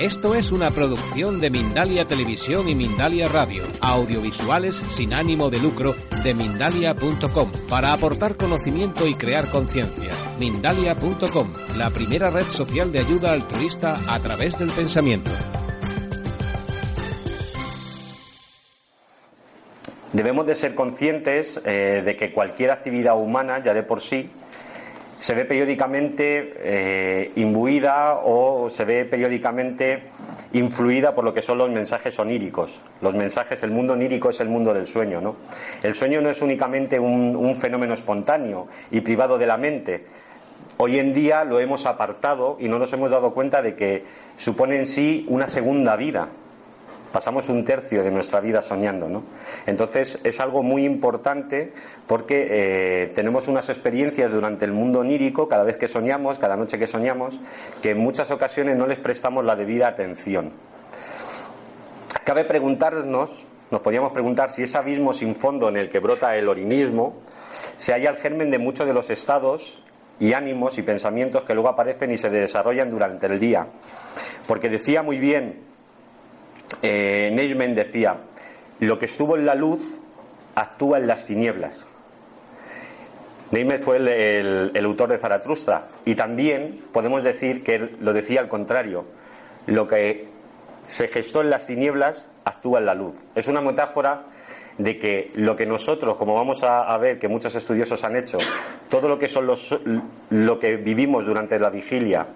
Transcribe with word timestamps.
Esto 0.00 0.36
es 0.36 0.52
una 0.52 0.70
producción 0.70 1.40
de 1.40 1.50
Mindalia 1.50 2.04
Televisión 2.04 2.68
y 2.68 2.76
Mindalia 2.76 3.26
Radio, 3.26 3.64
audiovisuales 3.80 4.76
sin 4.76 5.12
ánimo 5.12 5.50
de 5.50 5.58
lucro 5.58 5.96
de 6.22 6.34
mindalia.com, 6.34 7.50
para 7.68 7.92
aportar 7.92 8.36
conocimiento 8.36 9.08
y 9.08 9.16
crear 9.16 9.50
conciencia. 9.50 10.14
Mindalia.com, 10.38 11.52
la 11.76 11.90
primera 11.90 12.30
red 12.30 12.44
social 12.44 12.92
de 12.92 13.00
ayuda 13.00 13.32
altruista 13.32 13.98
a 14.06 14.20
través 14.20 14.56
del 14.56 14.70
pensamiento. 14.70 15.32
Debemos 20.12 20.46
de 20.46 20.54
ser 20.54 20.76
conscientes 20.76 21.60
eh, 21.64 22.02
de 22.04 22.14
que 22.14 22.32
cualquier 22.32 22.70
actividad 22.70 23.20
humana 23.20 23.64
ya 23.64 23.74
de 23.74 23.82
por 23.82 24.00
sí 24.00 24.30
se 25.18 25.34
ve 25.34 25.44
periódicamente 25.44 26.54
eh, 26.58 27.32
imbuida 27.36 28.20
o 28.22 28.70
se 28.70 28.84
ve 28.84 29.04
periódicamente 29.04 30.04
influida 30.52 31.14
por 31.14 31.24
lo 31.24 31.34
que 31.34 31.42
son 31.42 31.58
los 31.58 31.70
mensajes 31.70 32.18
oníricos. 32.18 32.80
Los 33.00 33.14
mensajes, 33.14 33.62
el 33.62 33.70
mundo 33.70 33.94
onírico 33.94 34.30
es 34.30 34.40
el 34.40 34.48
mundo 34.48 34.72
del 34.72 34.86
sueño, 34.86 35.20
¿no? 35.20 35.36
El 35.82 35.94
sueño 35.94 36.20
no 36.20 36.30
es 36.30 36.40
únicamente 36.40 36.98
un, 36.98 37.34
un 37.36 37.56
fenómeno 37.56 37.94
espontáneo 37.94 38.68
y 38.90 39.00
privado 39.00 39.38
de 39.38 39.46
la 39.46 39.56
mente. 39.56 40.06
Hoy 40.76 40.98
en 40.98 41.12
día 41.12 41.44
lo 41.44 41.58
hemos 41.58 41.86
apartado 41.86 42.56
y 42.60 42.68
no 42.68 42.78
nos 42.78 42.92
hemos 42.92 43.10
dado 43.10 43.34
cuenta 43.34 43.62
de 43.62 43.74
que 43.74 44.04
supone 44.36 44.76
en 44.76 44.86
sí 44.86 45.26
una 45.28 45.48
segunda 45.48 45.96
vida, 45.96 46.28
pasamos 47.12 47.48
un 47.48 47.64
tercio 47.64 48.02
de 48.02 48.10
nuestra 48.10 48.40
vida 48.40 48.62
soñando, 48.62 49.08
¿no? 49.08 49.24
Entonces 49.66 50.20
es 50.24 50.40
algo 50.40 50.62
muy 50.62 50.84
importante 50.84 51.72
porque 52.06 52.46
eh, 52.50 53.06
tenemos 53.14 53.48
unas 53.48 53.68
experiencias 53.68 54.32
durante 54.32 54.64
el 54.64 54.72
mundo 54.72 55.00
onírico, 55.00 55.48
cada 55.48 55.64
vez 55.64 55.76
que 55.76 55.88
soñamos, 55.88 56.38
cada 56.38 56.56
noche 56.56 56.78
que 56.78 56.86
soñamos, 56.86 57.40
que 57.82 57.90
en 57.90 57.98
muchas 57.98 58.30
ocasiones 58.30 58.76
no 58.76 58.86
les 58.86 58.98
prestamos 58.98 59.44
la 59.44 59.56
debida 59.56 59.88
atención. 59.88 60.52
Cabe 62.24 62.44
preguntarnos, 62.44 63.46
nos 63.70 63.80
podríamos 63.80 64.12
preguntar 64.12 64.50
si 64.50 64.62
ese 64.62 64.78
abismo 64.78 65.12
sin 65.12 65.34
fondo 65.34 65.68
en 65.68 65.76
el 65.76 65.88
que 65.88 65.98
brota 65.98 66.36
el 66.36 66.48
orinismo 66.48 67.20
se 67.76 67.92
halla 67.92 68.10
el 68.10 68.16
germen 68.16 68.50
de 68.50 68.58
muchos 68.58 68.86
de 68.86 68.94
los 68.94 69.10
estados 69.10 69.82
y 70.20 70.32
ánimos 70.32 70.78
y 70.78 70.82
pensamientos 70.82 71.44
que 71.44 71.54
luego 71.54 71.68
aparecen 71.68 72.10
y 72.10 72.16
se 72.16 72.30
desarrollan 72.30 72.90
durante 72.90 73.26
el 73.26 73.38
día. 73.38 73.66
Porque 74.46 74.68
decía 74.68 75.02
muy 75.02 75.18
bien 75.18 75.60
eh, 76.82 77.72
decía, 77.74 78.16
lo 78.80 78.98
que 78.98 79.06
estuvo 79.06 79.36
en 79.36 79.46
la 79.46 79.54
luz 79.54 79.98
actúa 80.54 80.98
en 80.98 81.06
las 81.06 81.26
tinieblas. 81.26 81.86
Neyman 83.50 83.80
fue 83.80 83.96
el, 83.96 84.84
autor 84.84 85.10
de 85.10 85.18
Zaratustra 85.18 85.88
y 86.04 86.14
también 86.14 86.82
podemos 86.92 87.24
decir 87.24 87.62
que 87.62 87.78
lo 88.00 88.12
decía 88.12 88.40
al 88.40 88.48
contrario, 88.48 89.06
lo 89.66 89.88
que 89.88 90.26
se 90.84 91.08
gestó 91.08 91.40
en 91.40 91.50
las 91.50 91.66
tinieblas 91.66 92.28
actúa 92.44 92.78
en 92.80 92.86
la 92.86 92.94
luz. 92.94 93.16
Es 93.34 93.48
una 93.48 93.60
metáfora 93.60 94.24
de 94.76 94.98
que 94.98 95.32
lo 95.34 95.56
que 95.56 95.66
nosotros, 95.66 96.16
como 96.16 96.34
vamos 96.34 96.62
a, 96.62 96.96
ver 96.98 97.18
que 97.18 97.28
muchos 97.28 97.54
estudiosos 97.54 98.04
han 98.04 98.16
hecho, 98.16 98.38
todo 98.88 99.08
lo 99.08 99.18
que 99.18 99.28
son 99.28 99.46
los, 99.46 99.78
lo 100.30 100.58
que 100.58 100.76
vivimos 100.76 101.26
durante 101.26 101.58
la 101.58 101.70
vigilia, 101.70 102.26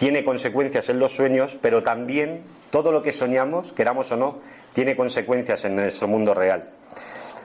tiene 0.00 0.24
consecuencias 0.24 0.88
en 0.88 0.98
los 0.98 1.12
sueños, 1.12 1.58
pero 1.60 1.82
también 1.82 2.44
todo 2.70 2.90
lo 2.90 3.02
que 3.02 3.12
soñamos, 3.12 3.74
queramos 3.74 4.10
o 4.10 4.16
no, 4.16 4.38
tiene 4.72 4.96
consecuencias 4.96 5.66
en 5.66 5.76
nuestro 5.76 6.08
mundo 6.08 6.32
real. 6.32 6.70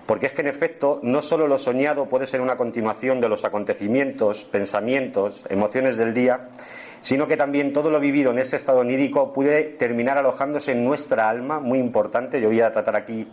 Porque 0.05 0.27
es 0.27 0.31
que 0.31 0.39
en 0.39 0.47
efecto 0.47 1.01
no 1.03 1.21
solo 1.21 1.49
lo 1.49 1.57
soñado 1.57 2.05
puede 2.05 2.27
ser 2.27 2.39
una 2.39 2.55
continuación 2.55 3.19
de 3.19 3.27
los 3.27 3.43
acontecimientos, 3.43 4.45
pensamientos, 4.45 5.43
emociones 5.49 5.97
del 5.97 6.13
día, 6.13 6.47
sino 7.01 7.27
que 7.27 7.35
también 7.35 7.73
todo 7.73 7.89
lo 7.89 7.99
vivido 7.99 8.31
en 8.31 8.39
ese 8.39 8.55
estado 8.55 8.79
onírico 8.79 9.33
puede 9.33 9.63
terminar 9.63 10.17
alojándose 10.17 10.71
en 10.71 10.85
nuestra 10.85 11.29
alma, 11.29 11.59
muy 11.59 11.79
importante. 11.79 12.39
Yo 12.39 12.47
voy 12.47 12.61
a 12.61 12.71
tratar 12.71 12.95
aquí 12.95 13.27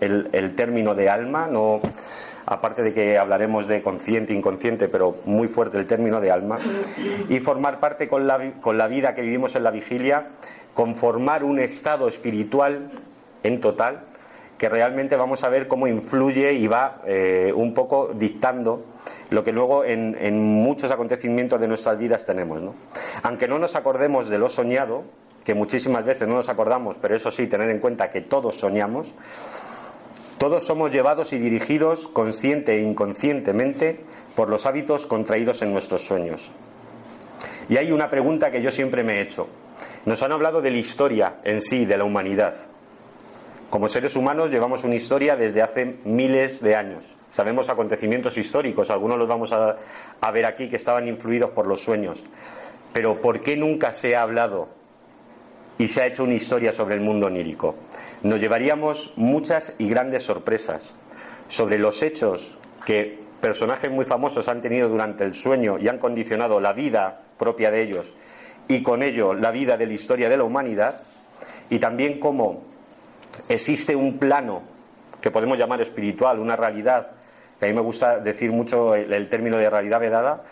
el, 0.00 0.30
el 0.32 0.56
término 0.56 0.94
de 0.94 1.10
alma, 1.10 1.46
no 1.46 1.82
aparte 2.46 2.82
de 2.82 2.94
que 2.94 3.18
hablaremos 3.18 3.66
de 3.66 3.82
consciente, 3.82 4.32
inconsciente, 4.32 4.88
pero 4.88 5.16
muy 5.24 5.48
fuerte 5.48 5.78
el 5.78 5.86
término 5.86 6.20
de 6.20 6.30
alma, 6.30 6.58
y 7.28 7.40
formar 7.40 7.80
parte 7.80 8.08
con 8.08 8.26
la, 8.26 8.52
con 8.60 8.78
la 8.78 8.86
vida 8.86 9.14
que 9.14 9.22
vivimos 9.22 9.56
en 9.56 9.64
la 9.64 9.72
vigilia, 9.72 10.28
conformar 10.72 11.42
un 11.42 11.58
estado 11.58 12.06
espiritual 12.06 12.90
en 13.42 13.60
total, 13.60 14.04
que 14.58 14.68
realmente 14.68 15.16
vamos 15.16 15.44
a 15.44 15.48
ver 15.48 15.66
cómo 15.68 15.86
influye 15.86 16.52
y 16.54 16.66
va 16.66 17.02
eh, 17.06 17.52
un 17.54 17.74
poco 17.74 18.12
dictando 18.14 18.86
lo 19.28 19.44
que 19.44 19.52
luego 19.52 19.84
en, 19.84 20.16
en, 20.18 20.40
muchos 20.40 20.90
acontecimientos 20.90 21.60
de 21.60 21.68
nuestras 21.68 21.98
vidas 21.98 22.24
tenemos. 22.24 22.62
¿no? 22.62 22.74
Aunque 23.22 23.48
no 23.48 23.58
nos 23.58 23.74
acordemos 23.76 24.28
de 24.28 24.38
lo 24.38 24.48
soñado, 24.48 25.04
que 25.44 25.54
muchísimas 25.54 26.04
veces 26.04 26.26
no 26.26 26.34
nos 26.34 26.48
acordamos, 26.48 26.96
pero 27.00 27.14
eso 27.14 27.30
sí, 27.30 27.46
tener 27.46 27.70
en 27.70 27.80
cuenta 27.80 28.10
que 28.10 28.22
todos 28.22 28.58
soñamos, 28.58 29.14
todos 30.38 30.64
somos 30.64 30.92
llevados 30.92 31.32
y 31.32 31.38
dirigidos 31.38 32.08
consciente 32.08 32.76
e 32.76 32.82
inconscientemente 32.82 34.00
por 34.34 34.50
los 34.50 34.66
hábitos 34.66 35.06
contraídos 35.06 35.62
en 35.62 35.72
nuestros 35.72 36.06
sueños. 36.06 36.50
Y 37.68 37.78
hay 37.78 37.90
una 37.90 38.10
pregunta 38.10 38.50
que 38.50 38.62
yo 38.62 38.70
siempre 38.70 39.02
me 39.02 39.14
he 39.14 39.22
hecho. 39.22 39.48
Nos 40.04 40.22
han 40.22 40.32
hablado 40.32 40.60
de 40.60 40.70
la 40.70 40.78
historia 40.78 41.36
en 41.42 41.60
sí, 41.60 41.86
de 41.86 41.96
la 41.96 42.04
humanidad. 42.04 42.54
Como 43.70 43.88
seres 43.88 44.14
humanos 44.14 44.50
llevamos 44.50 44.84
una 44.84 44.94
historia 44.94 45.36
desde 45.36 45.62
hace 45.62 45.96
miles 46.04 46.60
de 46.60 46.76
años. 46.76 47.16
Sabemos 47.30 47.68
acontecimientos 47.68 48.38
históricos, 48.38 48.90
algunos 48.90 49.18
los 49.18 49.28
vamos 49.28 49.52
a, 49.52 49.76
a 50.20 50.30
ver 50.30 50.46
aquí 50.46 50.68
que 50.68 50.76
estaban 50.76 51.08
influidos 51.08 51.50
por 51.50 51.66
los 51.66 51.80
sueños. 51.80 52.22
Pero 52.92 53.20
¿por 53.20 53.40
qué 53.40 53.56
nunca 53.56 53.92
se 53.92 54.14
ha 54.14 54.22
hablado 54.22 54.68
y 55.78 55.88
se 55.88 56.02
ha 56.02 56.06
hecho 56.06 56.24
una 56.24 56.34
historia 56.34 56.72
sobre 56.72 56.94
el 56.94 57.00
mundo 57.00 57.26
onírico? 57.26 57.74
Nos 58.26 58.40
llevaríamos 58.40 59.12
muchas 59.16 59.74
y 59.78 59.88
grandes 59.88 60.24
sorpresas 60.24 60.94
sobre 61.48 61.78
los 61.78 62.02
hechos 62.02 62.58
que 62.84 63.18
personajes 63.40 63.90
muy 63.90 64.04
famosos 64.04 64.48
han 64.48 64.60
tenido 64.60 64.88
durante 64.88 65.24
el 65.24 65.34
sueño 65.34 65.78
y 65.78 65.88
han 65.88 65.98
condicionado 65.98 66.58
la 66.58 66.72
vida 66.72 67.20
propia 67.38 67.70
de 67.70 67.82
ellos 67.82 68.12
y 68.66 68.82
con 68.82 69.02
ello 69.02 69.32
la 69.32 69.52
vida 69.52 69.76
de 69.76 69.86
la 69.86 69.92
historia 69.92 70.28
de 70.28 70.36
la 70.36 70.44
humanidad 70.44 71.02
y 71.70 71.78
también 71.78 72.18
cómo 72.18 72.64
existe 73.48 73.94
un 73.94 74.18
plano 74.18 74.62
que 75.20 75.30
podemos 75.30 75.56
llamar 75.56 75.80
espiritual, 75.80 76.40
una 76.40 76.56
realidad, 76.56 77.10
que 77.58 77.66
a 77.66 77.68
mí 77.68 77.74
me 77.74 77.80
gusta 77.80 78.18
decir 78.18 78.50
mucho 78.50 78.94
el, 78.94 79.12
el 79.12 79.28
término 79.28 79.56
de 79.56 79.70
realidad 79.70 80.00
vedada, 80.00 80.44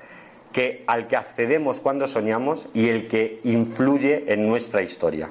que 0.53 0.85
al 0.87 1.09
que 1.09 1.17
accedemos 1.17 1.81
cuando 1.81 2.07
soñamos 2.07 2.69
y 2.73 2.89
el 2.89 3.09
que 3.09 3.41
influye 3.45 4.33
en 4.33 4.47
nuestra 4.47 4.83
historia. 4.83 5.31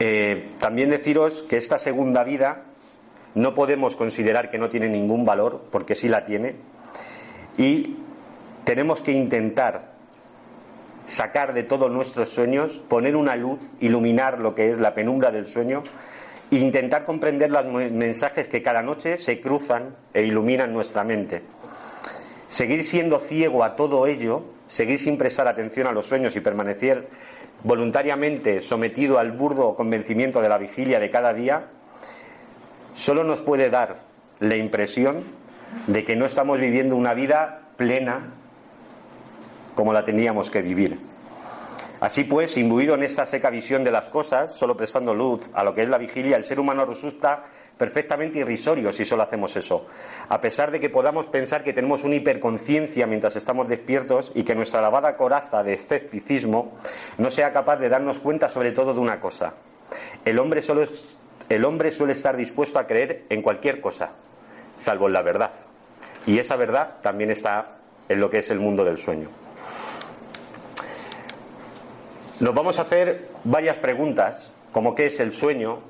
Eh, 0.00 0.50
también 0.58 0.90
deciros 0.90 1.42
que 1.42 1.56
esta 1.56 1.78
segunda 1.78 2.22
vida 2.24 2.64
no 3.34 3.54
podemos 3.54 3.96
considerar 3.96 4.50
que 4.50 4.58
no 4.58 4.70
tiene 4.70 4.88
ningún 4.88 5.24
valor, 5.24 5.64
porque 5.70 5.94
sí 5.94 6.08
la 6.08 6.24
tiene, 6.24 6.56
y 7.56 7.96
tenemos 8.64 9.00
que 9.00 9.12
intentar 9.12 9.92
sacar 11.06 11.54
de 11.54 11.62
todos 11.62 11.90
nuestros 11.90 12.28
sueños, 12.28 12.80
poner 12.88 13.16
una 13.16 13.34
luz, 13.34 13.60
iluminar 13.80 14.38
lo 14.38 14.54
que 14.54 14.70
es 14.70 14.78
la 14.78 14.94
penumbra 14.94 15.32
del 15.32 15.46
sueño 15.46 15.82
e 16.50 16.56
intentar 16.56 17.04
comprender 17.04 17.50
los 17.50 17.64
mensajes 17.90 18.46
que 18.46 18.62
cada 18.62 18.82
noche 18.82 19.16
se 19.16 19.40
cruzan 19.40 19.96
e 20.14 20.22
iluminan 20.22 20.72
nuestra 20.72 21.04
mente. 21.04 21.42
Seguir 22.46 22.84
siendo 22.84 23.18
ciego 23.18 23.64
a 23.64 23.76
todo 23.76 24.06
ello, 24.06 24.44
seguir 24.66 24.98
sin 24.98 25.18
prestar 25.18 25.48
atención 25.48 25.86
a 25.86 25.92
los 25.92 26.06
sueños 26.06 26.36
y 26.36 26.40
permanecer 26.40 27.08
voluntariamente 27.64 28.60
sometido 28.60 29.18
al 29.18 29.32
burdo 29.32 29.74
convencimiento 29.74 30.40
de 30.40 30.48
la 30.48 30.58
vigilia 30.58 31.00
de 31.00 31.10
cada 31.10 31.32
día, 31.32 31.66
solo 32.94 33.24
nos 33.24 33.40
puede 33.40 33.70
dar 33.70 34.00
la 34.40 34.56
impresión 34.56 35.24
de 35.86 36.04
que 36.04 36.16
no 36.16 36.24
estamos 36.24 36.60
viviendo 36.60 36.96
una 36.96 37.14
vida 37.14 37.68
plena 37.76 38.32
como 39.74 39.92
la 39.92 40.04
teníamos 40.04 40.50
que 40.50 40.62
vivir. 40.62 40.98
Así 42.00 42.24
pues, 42.24 42.56
imbuido 42.56 42.94
en 42.94 43.02
esta 43.02 43.26
seca 43.26 43.50
visión 43.50 43.82
de 43.82 43.90
las 43.90 44.08
cosas, 44.08 44.54
solo 44.54 44.76
prestando 44.76 45.14
luz 45.14 45.50
a 45.52 45.64
lo 45.64 45.74
que 45.74 45.82
es 45.82 45.88
la 45.88 45.98
vigilia, 45.98 46.36
el 46.36 46.44
ser 46.44 46.60
humano 46.60 46.84
resulta 46.84 47.44
perfectamente 47.78 48.40
irrisorio 48.40 48.92
si 48.92 49.04
solo 49.04 49.22
hacemos 49.22 49.56
eso. 49.56 49.86
A 50.28 50.40
pesar 50.40 50.70
de 50.70 50.80
que 50.80 50.90
podamos 50.90 51.26
pensar 51.26 51.64
que 51.64 51.72
tenemos 51.72 52.04
una 52.04 52.16
hiperconciencia 52.16 53.06
mientras 53.06 53.36
estamos 53.36 53.68
despiertos 53.68 54.32
y 54.34 54.42
que 54.42 54.54
nuestra 54.54 54.82
lavada 54.82 55.16
coraza 55.16 55.62
de 55.62 55.74
escepticismo 55.74 56.76
no 57.16 57.30
sea 57.30 57.52
capaz 57.52 57.76
de 57.76 57.88
darnos 57.88 58.18
cuenta 58.18 58.48
sobre 58.48 58.72
todo 58.72 58.92
de 58.92 59.00
una 59.00 59.20
cosa. 59.20 59.54
El 60.24 60.38
hombre, 60.38 60.60
solo 60.60 60.82
el 61.48 61.64
hombre 61.64 61.92
suele 61.92 62.12
estar 62.12 62.36
dispuesto 62.36 62.78
a 62.78 62.86
creer 62.86 63.24
en 63.30 63.40
cualquier 63.40 63.80
cosa, 63.80 64.10
salvo 64.76 65.06
en 65.06 65.14
la 65.14 65.22
verdad. 65.22 65.52
Y 66.26 66.38
esa 66.38 66.56
verdad 66.56 66.96
también 67.00 67.30
está 67.30 67.78
en 68.08 68.20
lo 68.20 68.28
que 68.28 68.38
es 68.38 68.50
el 68.50 68.58
mundo 68.58 68.84
del 68.84 68.98
sueño. 68.98 69.28
Nos 72.40 72.54
vamos 72.54 72.78
a 72.78 72.82
hacer 72.82 73.28
varias 73.44 73.78
preguntas, 73.78 74.52
como 74.70 74.94
qué 74.94 75.06
es 75.06 75.18
el 75.20 75.32
sueño, 75.32 75.80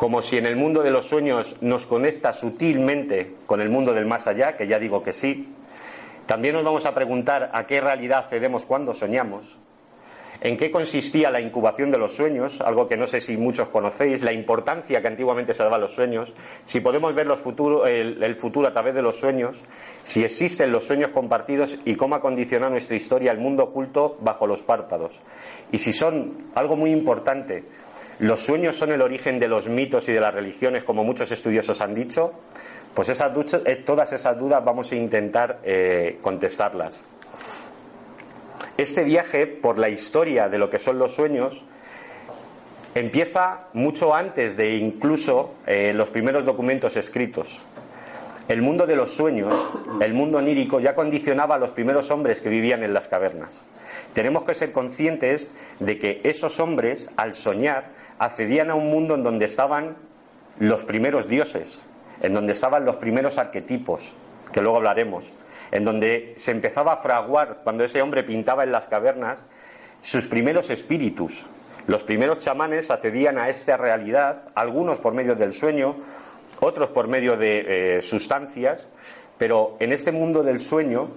como 0.00 0.22
si 0.22 0.38
en 0.38 0.46
el 0.46 0.56
mundo 0.56 0.82
de 0.82 0.90
los 0.90 1.10
sueños 1.10 1.56
nos 1.60 1.84
conecta 1.84 2.32
sutilmente 2.32 3.34
con 3.44 3.60
el 3.60 3.68
mundo 3.68 3.92
del 3.92 4.06
más 4.06 4.26
allá, 4.26 4.56
que 4.56 4.66
ya 4.66 4.78
digo 4.78 5.02
que 5.02 5.12
sí. 5.12 5.52
También 6.24 6.54
nos 6.54 6.64
vamos 6.64 6.86
a 6.86 6.94
preguntar 6.94 7.50
a 7.52 7.66
qué 7.66 7.82
realidad 7.82 8.20
accedemos 8.20 8.64
cuando 8.64 8.94
soñamos, 8.94 9.58
en 10.40 10.56
qué 10.56 10.70
consistía 10.70 11.30
la 11.30 11.42
incubación 11.42 11.90
de 11.90 11.98
los 11.98 12.16
sueños, 12.16 12.62
algo 12.62 12.88
que 12.88 12.96
no 12.96 13.06
sé 13.06 13.20
si 13.20 13.36
muchos 13.36 13.68
conocéis, 13.68 14.22
la 14.22 14.32
importancia 14.32 15.02
que 15.02 15.08
antiguamente 15.08 15.52
se 15.52 15.62
daba 15.64 15.76
a 15.76 15.80
los 15.80 15.94
sueños, 15.94 16.32
si 16.64 16.80
podemos 16.80 17.14
ver 17.14 17.26
los 17.26 17.42
el, 17.86 18.22
el, 18.22 18.36
futuro 18.36 18.68
a 18.68 18.72
través 18.72 18.94
de 18.94 19.02
los 19.02 19.20
sueños, 19.20 19.60
si 20.02 20.24
existen 20.24 20.72
los 20.72 20.84
sueños 20.84 21.10
compartidos 21.10 21.78
y 21.84 21.94
cómo 21.96 22.14
ha 22.14 22.22
condicionado 22.22 22.70
nuestra 22.70 22.96
historia 22.96 23.32
el 23.32 23.38
mundo 23.38 23.64
oculto 23.64 24.16
bajo 24.22 24.46
los 24.46 24.62
párpados. 24.62 25.20
Y 25.70 25.76
si 25.76 25.92
son 25.92 26.38
algo 26.54 26.74
muy 26.74 26.90
importante, 26.90 27.64
los 28.20 28.40
sueños 28.40 28.76
son 28.76 28.92
el 28.92 29.00
origen 29.00 29.40
de 29.40 29.48
los 29.48 29.68
mitos 29.68 30.08
y 30.08 30.12
de 30.12 30.20
las 30.20 30.34
religiones, 30.34 30.84
como 30.84 31.04
muchos 31.04 31.32
estudiosos 31.32 31.80
han 31.80 31.94
dicho, 31.94 32.32
pues 32.94 33.08
esas, 33.08 33.32
todas 33.86 34.12
esas 34.12 34.38
dudas 34.38 34.62
vamos 34.64 34.92
a 34.92 34.96
intentar 34.96 35.60
eh, 35.62 36.18
contestarlas. 36.20 37.00
Este 38.76 39.04
viaje 39.04 39.46
por 39.46 39.78
la 39.78 39.88
historia 39.88 40.48
de 40.48 40.58
lo 40.58 40.68
que 40.68 40.78
son 40.78 40.98
los 40.98 41.14
sueños 41.14 41.62
empieza 42.94 43.68
mucho 43.72 44.14
antes 44.14 44.56
de 44.56 44.76
incluso 44.76 45.54
eh, 45.66 45.92
los 45.94 46.10
primeros 46.10 46.44
documentos 46.44 46.96
escritos. 46.96 47.58
El 48.48 48.62
mundo 48.62 48.86
de 48.86 48.96
los 48.96 49.12
sueños, 49.12 49.56
el 50.00 50.12
mundo 50.12 50.38
onírico, 50.38 50.80
ya 50.80 50.94
condicionaba 50.94 51.54
a 51.54 51.58
los 51.58 51.70
primeros 51.70 52.10
hombres 52.10 52.40
que 52.40 52.48
vivían 52.48 52.82
en 52.82 52.92
las 52.92 53.06
cavernas. 53.06 53.62
Tenemos 54.12 54.44
que 54.44 54.54
ser 54.54 54.72
conscientes 54.72 55.50
de 55.78 55.98
que 55.98 56.20
esos 56.24 56.58
hombres, 56.58 57.08
al 57.16 57.36
soñar, 57.36 57.99
accedían 58.20 58.70
a 58.70 58.74
un 58.74 58.90
mundo 58.90 59.14
en 59.14 59.22
donde 59.22 59.46
estaban 59.46 59.96
los 60.58 60.84
primeros 60.84 61.26
dioses, 61.26 61.80
en 62.20 62.34
donde 62.34 62.52
estaban 62.52 62.84
los 62.84 62.96
primeros 62.96 63.38
arquetipos, 63.38 64.12
que 64.52 64.60
luego 64.60 64.76
hablaremos, 64.76 65.32
en 65.72 65.86
donde 65.86 66.34
se 66.36 66.50
empezaba 66.50 66.92
a 66.92 66.96
fraguar, 66.98 67.62
cuando 67.64 67.82
ese 67.82 68.02
hombre 68.02 68.22
pintaba 68.22 68.62
en 68.62 68.72
las 68.72 68.88
cavernas, 68.88 69.38
sus 70.02 70.26
primeros 70.26 70.68
espíritus. 70.68 71.46
Los 71.86 72.04
primeros 72.04 72.40
chamanes 72.40 72.90
accedían 72.90 73.38
a 73.38 73.48
esta 73.48 73.78
realidad, 73.78 74.42
algunos 74.54 75.00
por 75.00 75.14
medio 75.14 75.34
del 75.34 75.54
sueño, 75.54 75.96
otros 76.60 76.90
por 76.90 77.08
medio 77.08 77.38
de 77.38 77.96
eh, 77.96 78.02
sustancias, 78.02 78.86
pero 79.38 79.78
en 79.80 79.92
este 79.92 80.12
mundo 80.12 80.42
del 80.42 80.60
sueño 80.60 81.08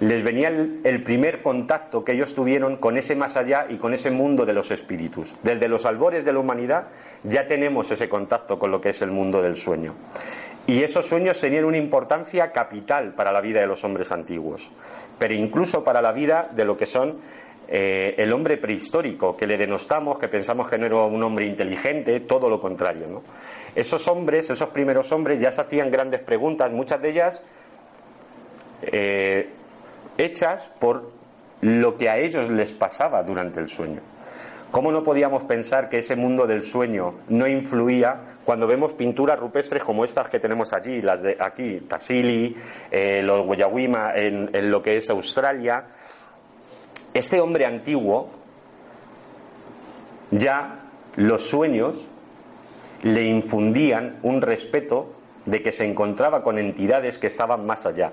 les 0.00 0.24
venía 0.24 0.48
el, 0.48 1.02
primer 1.02 1.42
contacto 1.42 2.04
que 2.04 2.12
ellos 2.12 2.34
tuvieron 2.34 2.78
con 2.78 2.96
ese 2.96 3.14
más 3.14 3.36
allá 3.36 3.66
y 3.68 3.76
con 3.76 3.92
ese 3.92 4.10
mundo 4.10 4.46
de 4.46 4.54
los 4.54 4.70
espíritus. 4.70 5.34
Desde 5.42 5.68
los 5.68 5.84
albores 5.84 6.24
de 6.24 6.32
la 6.32 6.38
humanidad 6.38 6.88
ya 7.22 7.46
tenemos 7.46 7.90
ese 7.90 8.08
contacto 8.08 8.58
con 8.58 8.70
lo 8.70 8.80
que 8.80 8.90
es 8.90 9.02
el 9.02 9.10
mundo 9.10 9.42
del 9.42 9.56
sueño. 9.56 9.94
Y 10.66 10.82
esos 10.82 11.06
sueños 11.06 11.38
tenían 11.38 11.66
una 11.66 11.76
importancia 11.76 12.50
capital 12.50 13.14
para 13.14 13.30
la 13.30 13.42
vida 13.42 13.60
de 13.60 13.66
los 13.66 13.84
hombres 13.84 14.10
antiguos, 14.10 14.70
pero 15.18 15.34
incluso 15.34 15.84
para 15.84 16.00
la 16.00 16.12
vida 16.12 16.48
de 16.50 16.64
lo 16.64 16.76
que 16.76 16.86
son 16.86 17.18
eh, 17.68 18.14
el 18.16 18.32
hombre 18.32 18.56
prehistórico, 18.56 19.36
que 19.36 19.46
le 19.46 19.58
denostamos, 19.58 20.18
que 20.18 20.28
pensamos 20.28 20.68
que 20.68 20.78
no 20.78 20.86
era 20.86 20.96
un 20.96 21.22
hombre 21.22 21.44
inteligente, 21.44 22.20
todo 22.20 22.48
lo 22.48 22.58
contrario. 22.58 23.06
¿no? 23.06 23.22
Esos 23.74 24.08
hombres, 24.08 24.48
esos 24.48 24.70
primeros 24.70 25.12
hombres, 25.12 25.40
ya 25.40 25.52
se 25.52 25.60
hacían 25.60 25.90
grandes 25.90 26.20
preguntas, 26.20 26.72
muchas 26.72 27.02
de 27.02 27.10
ellas 27.10 27.42
eh, 28.82 29.50
hechas 30.20 30.70
por 30.78 31.10
lo 31.60 31.96
que 31.96 32.08
a 32.08 32.18
ellos 32.18 32.48
les 32.48 32.72
pasaba 32.72 33.22
durante 33.22 33.60
el 33.60 33.68
sueño. 33.68 34.00
¿Cómo 34.70 34.92
no 34.92 35.02
podíamos 35.02 35.42
pensar 35.44 35.88
que 35.88 35.98
ese 35.98 36.14
mundo 36.14 36.46
del 36.46 36.62
sueño 36.62 37.14
no 37.28 37.48
influía 37.48 38.38
cuando 38.44 38.68
vemos 38.68 38.92
pinturas 38.92 39.38
rupestres 39.38 39.82
como 39.82 40.04
estas 40.04 40.30
que 40.30 40.38
tenemos 40.38 40.72
allí, 40.72 41.02
las 41.02 41.22
de 41.22 41.36
aquí, 41.40 41.80
Tassili, 41.88 42.56
eh, 42.90 43.20
los 43.22 43.44
Guayawima 43.44 44.12
en, 44.14 44.48
en 44.52 44.70
lo 44.70 44.80
que 44.80 44.96
es 44.96 45.10
Australia? 45.10 45.86
Este 47.12 47.40
hombre 47.40 47.66
antiguo, 47.66 48.30
ya 50.30 50.84
los 51.16 51.42
sueños 51.48 52.08
le 53.02 53.24
infundían 53.24 54.18
un 54.22 54.40
respeto 54.40 55.14
de 55.46 55.62
que 55.62 55.72
se 55.72 55.84
encontraba 55.84 56.44
con 56.44 56.58
entidades 56.58 57.18
que 57.18 57.26
estaban 57.26 57.66
más 57.66 57.86
allá. 57.86 58.12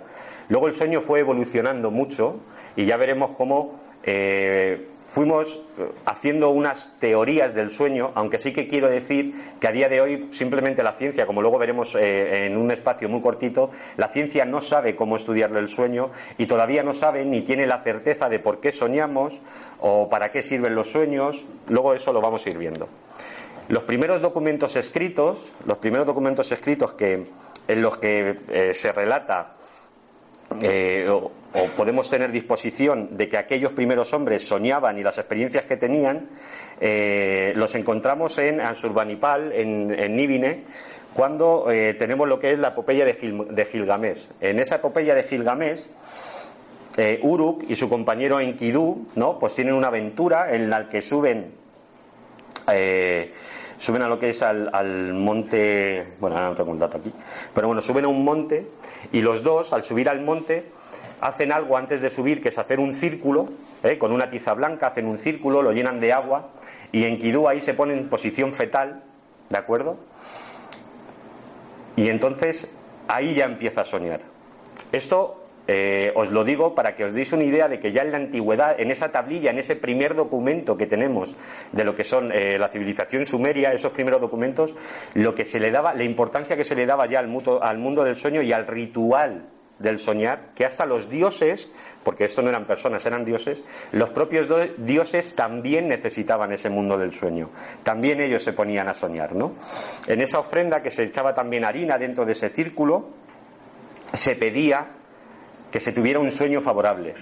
Luego 0.50 0.68
el 0.68 0.74
sueño 0.74 1.02
fue 1.02 1.20
evolucionando 1.20 1.92
mucho 1.92 2.40
y 2.76 2.86
ya 2.86 2.98
veremos 2.98 3.32
cómo 3.32 3.80
eh, 4.10 4.88
fuimos 5.02 5.60
eh, 5.78 5.90
haciendo 6.06 6.52
unas 6.52 6.94
teorías 7.00 7.54
del 7.54 7.70
sueño, 7.70 8.12
aunque 8.16 8.40
sí 8.40 8.54
que 8.54 8.70
quiero 8.70 8.88
decir 8.88 9.34
que 9.60 9.68
a 9.68 9.74
día 9.74 9.90
de 9.90 10.00
hoy 10.00 10.30
simplemente 10.32 10.82
la 10.82 10.94
ciencia, 10.94 11.26
como 11.26 11.42
luego 11.42 11.58
veremos 11.58 11.94
eh, 11.96 12.46
en 12.46 12.56
un 12.56 12.72
espacio 12.72 13.10
muy 13.10 13.22
cortito, 13.22 13.70
la 13.98 14.08
ciencia 14.08 14.46
no 14.46 14.62
sabe 14.62 14.96
cómo 14.96 15.18
estudiar 15.18 15.54
el 15.58 15.68
sueño 15.68 16.12
y 16.38 16.46
todavía 16.46 16.84
no 16.84 16.94
sabe 16.94 17.26
ni 17.26 17.42
tiene 17.42 17.68
la 17.68 17.84
certeza 17.84 18.30
de 18.30 18.40
por 18.40 18.62
qué 18.62 18.72
soñamos 18.72 19.42
o 19.82 20.08
para 20.08 20.32
qué 20.32 20.42
sirven 20.42 20.74
los 20.74 20.90
sueños. 20.90 21.46
Luego 21.68 21.94
eso 21.94 22.14
lo 22.14 22.22
vamos 22.22 22.46
a 22.46 22.50
ir 22.50 22.58
viendo. 22.58 22.88
Los 23.68 23.84
primeros 23.84 24.22
documentos 24.22 24.78
escritos, 24.78 25.52
los 25.66 25.80
primeros 25.80 26.08
documentos 26.08 26.50
escritos 26.54 26.94
que, 26.94 27.28
en 27.68 27.82
los 27.82 27.98
que 27.98 28.72
se 28.74 28.94
relata 28.94 29.58
eh, 30.62 31.08
o, 31.10 31.32
podemos 31.76 32.10
tener 32.10 32.32
disposición 32.32 33.18
de 33.18 33.28
que 33.28 33.38
aquellos 33.38 33.72
primeros 33.72 34.14
hombres 34.14 34.48
soñaban 34.48 34.98
y 34.98 35.04
las 35.04 35.18
experiencias 35.18 35.66
que 35.66 35.78
tenían, 35.78 36.30
eh, 36.80 37.54
los 37.56 37.74
encontramos 37.76 38.38
en 38.38 38.62
Ansurbanipal, 38.62 39.52
en, 39.52 39.92
en 39.98 40.16
Níbine, 40.16 40.64
cuando 41.14 41.72
eh, 41.72 41.96
tenemos 41.96 42.28
lo 42.28 42.40
que 42.40 42.52
es 42.52 42.60
la 42.60 42.70
epopeya 42.70 43.06
de, 43.06 43.66
Gilgamesh. 43.72 44.30
En 44.40 44.60
esa 44.60 44.76
epopeya 44.76 45.16
de 45.16 45.24
Gilgamesh, 45.24 45.88
Uruk 47.22 47.64
y 47.70 47.76
su 47.76 47.90
compañero 47.90 48.40
Enkidu, 48.40 49.08
¿no? 49.16 49.38
Pues 49.38 49.54
tienen 49.54 49.76
una 49.76 49.88
aventura 49.88 50.54
en 50.56 50.70
la 50.70 50.89
que 50.89 51.04
suben 51.04 51.51
suben 53.77 54.01
a 54.01 54.07
lo 54.07 54.19
que 54.19 54.29
es 54.29 54.41
al, 54.41 55.13
monte, 55.13 56.15
bueno, 56.19 56.36
ahora 56.36 56.50
no 56.50 56.55
tengo 56.55 56.72
un 56.72 56.79
dato 56.79 56.98
aquí, 56.98 57.12
pero 57.53 57.67
bueno, 57.67 57.81
suben 57.81 58.05
a 58.05 58.07
un 58.07 58.24
monte 58.24 58.67
y 59.12 59.22
los 59.22 59.43
dos, 59.43 59.74
al 59.74 59.84
subir 59.84 60.10
al 60.10 60.22
monte, 60.22 60.65
hacen 61.22 61.51
algo 61.51 61.77
antes 61.77 62.01
de 62.01 62.10
subir, 62.10 62.41
que 62.41 62.50
es 62.50 62.57
hacer 62.57 62.79
un 62.79 62.93
círculo, 62.93 63.48
¿eh? 63.84 63.98
con 63.98 64.12
una 64.12 64.29
tiza 64.29 64.53
blanca, 64.53 64.88
hacen 64.88 65.05
un 65.05 65.19
círculo, 65.19 65.62
lo 65.62 65.72
llenan 65.72 66.00
de 66.00 66.13
agua 66.13 66.50
y 66.91 67.05
en 67.05 67.17
Kidú 67.17 67.48
ahí 67.48 67.62
se 67.62 67.74
pone 67.74 67.93
en 67.93 68.10
posición 68.10 68.53
fetal, 68.53 69.03
¿de 69.50 69.57
acuerdo? 69.57 69.98
Y 71.96 72.10
entonces 72.10 72.67
ahí 73.07 73.34
ya 73.34 73.46
empieza 73.46 73.81
a 73.81 73.86
soñar. 73.86 74.22
Esto 74.91 75.47
eh, 75.67 76.12
os 76.15 76.31
lo 76.31 76.43
digo 76.43 76.74
para 76.74 76.95
que 76.95 77.03
os 77.03 77.13
deis 77.13 77.33
una 77.33 77.43
idea 77.43 77.67
de 77.67 77.79
que 77.79 77.91
ya 77.91 78.01
en 78.01 78.12
la 78.12 78.17
antigüedad, 78.17 78.79
en 78.79 78.89
esa 78.89 79.12
tablilla, 79.12 79.51
en 79.51 79.59
ese 79.59 79.75
primer 79.75 80.15
documento 80.15 80.77
que 80.77 80.88
tenemos 80.88 81.36
de 81.71 81.83
lo 81.83 81.93
que 81.93 82.03
son 82.03 82.31
eh, 82.31 82.57
la 82.57 82.69
civilización 82.69 83.25
sumeria, 83.25 83.74
esos 83.74 83.91
primeros 83.91 84.21
documentos, 84.21 84.74
lo 85.13 85.36
que 85.36 85.45
se 85.45 85.59
le 85.59 85.71
daba, 85.71 85.93
la 85.93 86.03
importancia 86.03 86.55
que 86.55 86.63
se 86.63 86.75
le 86.75 86.86
daba 86.86 87.05
ya 87.07 87.19
al, 87.19 87.29
al 87.62 87.77
mundo 87.77 88.03
del 88.03 88.15
sueño 88.15 88.41
y 88.41 88.53
al 88.53 88.65
ritual 88.65 89.50
del 89.79 90.00
soñar, 90.00 90.53
que 90.55 90.65
hasta 90.65 90.86
los 90.86 91.09
dioses, 91.09 91.69
porque 92.03 92.25
esto 92.25 92.41
no 92.41 92.50
eran 92.50 92.65
personas, 92.65 93.05
eran 93.05 93.25
dioses, 93.25 93.63
los 93.91 94.09
propios 94.09 94.47
dioses 94.77 95.36
también 95.36 95.88
necesitaban 95.88 96.51
ese 96.51 96.69
mundo 96.69 96.97
del 96.97 97.12
sueño. 97.12 97.51
También 97.83 98.19
ellos 98.21 98.43
se 98.43 98.53
ponían 98.53 98.88
a 98.88 98.93
soñar, 98.93 99.36
¿no? 99.36 99.53
En 100.07 100.21
esa 100.21 100.39
ofrenda 100.39 100.81
que 100.81 100.91
se 100.91 101.03
echaba 101.03 101.36
también 101.36 101.63
harina 101.63 101.97
dentro 101.97 102.25
de 102.25 102.31
ese 102.31 102.50
círculo, 102.50 103.09
se 104.13 104.36
pedía 104.36 104.88
que 105.77 105.81
se 105.81 105.91
tuviera 105.91 106.19
un 106.19 106.31
sueño 106.31 106.60
favorable. 106.60 107.13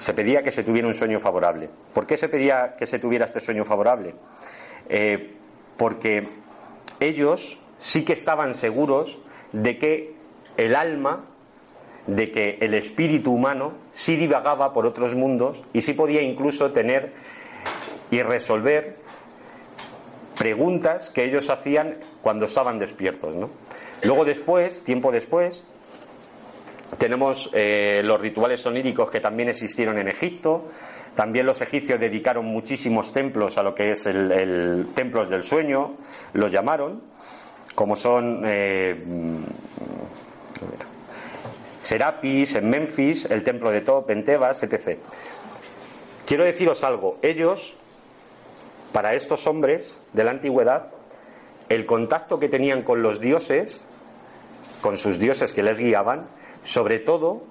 Se 0.00 0.12
pedía 0.12 0.42
que 0.42 0.50
se 0.50 0.64
tuviera 0.64 0.88
un 0.88 0.94
sueño 0.94 1.20
favorable. 1.20 1.70
¿Por 1.92 2.04
qué 2.04 2.16
se 2.16 2.28
pedía 2.28 2.74
que 2.76 2.84
se 2.84 2.98
tuviera 2.98 3.26
este 3.26 3.38
sueño 3.38 3.64
favorable? 3.64 4.16
Eh, 4.88 5.36
porque 5.76 6.24
ellos 6.98 7.60
sí 7.78 8.04
que 8.04 8.14
estaban 8.14 8.54
seguros 8.54 9.20
de 9.52 9.78
que 9.78 10.14
el 10.56 10.74
alma, 10.74 11.26
de 12.08 12.32
que 12.32 12.58
el 12.60 12.74
espíritu 12.74 13.32
humano 13.32 13.74
sí 13.92 14.16
divagaba 14.16 14.72
por 14.72 14.84
otros 14.84 15.14
mundos 15.14 15.62
y 15.72 15.82
sí 15.82 15.94
podía 15.94 16.22
incluso 16.22 16.72
tener 16.72 17.12
y 18.10 18.20
resolver 18.22 18.96
preguntas 20.36 21.08
que 21.08 21.22
ellos 21.22 21.48
hacían 21.50 21.98
cuando 22.20 22.46
estaban 22.46 22.80
despiertos. 22.80 23.36
¿no? 23.36 23.48
Luego 24.02 24.24
después, 24.24 24.82
tiempo 24.82 25.12
después, 25.12 25.62
tenemos 26.98 27.50
eh, 27.52 28.00
los 28.04 28.20
rituales 28.20 28.64
oníricos 28.66 29.10
que 29.10 29.20
también 29.20 29.48
existieron 29.48 29.98
en 29.98 30.08
Egipto. 30.08 30.70
También 31.14 31.46
los 31.46 31.60
egipcios 31.60 32.00
dedicaron 32.00 32.44
muchísimos 32.44 33.12
templos 33.12 33.56
a 33.56 33.62
lo 33.62 33.74
que 33.74 33.92
es 33.92 34.06
el, 34.06 34.88
templos 34.94 35.30
del 35.30 35.44
sueño, 35.44 35.96
los 36.32 36.50
llamaron, 36.50 37.02
como 37.74 37.94
son 37.94 38.42
eh, 38.44 38.96
Serapis 41.78 42.56
en 42.56 42.68
Memphis, 42.68 43.26
el 43.26 43.44
templo 43.44 43.70
de 43.70 43.82
Top 43.82 44.10
en 44.10 44.24
Tebas, 44.24 44.62
etc. 44.64 44.98
Quiero 46.26 46.42
deciros 46.42 46.82
algo, 46.82 47.18
ellos, 47.22 47.76
para 48.92 49.14
estos 49.14 49.46
hombres 49.46 49.96
de 50.14 50.24
la 50.24 50.32
antigüedad, 50.32 50.92
el 51.68 51.86
contacto 51.86 52.40
que 52.40 52.48
tenían 52.48 52.82
con 52.82 53.02
los 53.02 53.20
dioses, 53.20 53.86
con 54.80 54.96
sus 54.98 55.20
dioses 55.20 55.52
que 55.52 55.62
les 55.62 55.78
guiaban, 55.78 56.26
sobre 56.64 56.98
todo, 56.98 57.42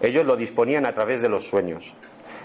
ellos 0.00 0.26
lo 0.26 0.36
disponían 0.36 0.84
a 0.84 0.94
través 0.94 1.22
de 1.22 1.28
los 1.28 1.46
sueños. 1.46 1.94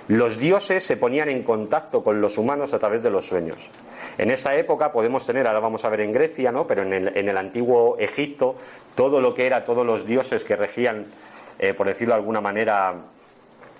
Los 0.07 0.37
dioses 0.37 0.85
se 0.85 0.95
ponían 0.95 1.27
en 1.27 1.43
contacto 1.43 2.03
con 2.03 2.21
los 2.21 2.37
humanos 2.37 2.73
a 2.73 2.79
través 2.79 3.01
de 3.01 3.09
los 3.09 3.27
sueños. 3.27 3.69
En 4.17 4.31
esa 4.31 4.55
época 4.55 4.91
podemos 4.91 5.25
tener, 5.25 5.47
ahora 5.47 5.59
vamos 5.59 5.83
a 5.83 5.89
ver 5.89 6.01
en 6.01 6.13
Grecia, 6.13 6.51
¿no? 6.51 6.65
pero 6.65 6.83
en 6.83 6.93
el, 6.93 7.37
antiguo 7.37 7.97
Egipto, 7.99 8.55
todo 8.95 9.19
lo 9.19 9.33
que 9.33 9.47
era, 9.47 9.65
todos 9.65 9.85
los 9.85 10.05
dioses 10.05 10.43
que 10.43 10.55
regían, 10.55 11.07
eh, 11.59 11.73
por 11.73 11.87
decirlo 11.87 12.13
de 12.13 12.19
alguna 12.19 12.39
manera, 12.39 12.95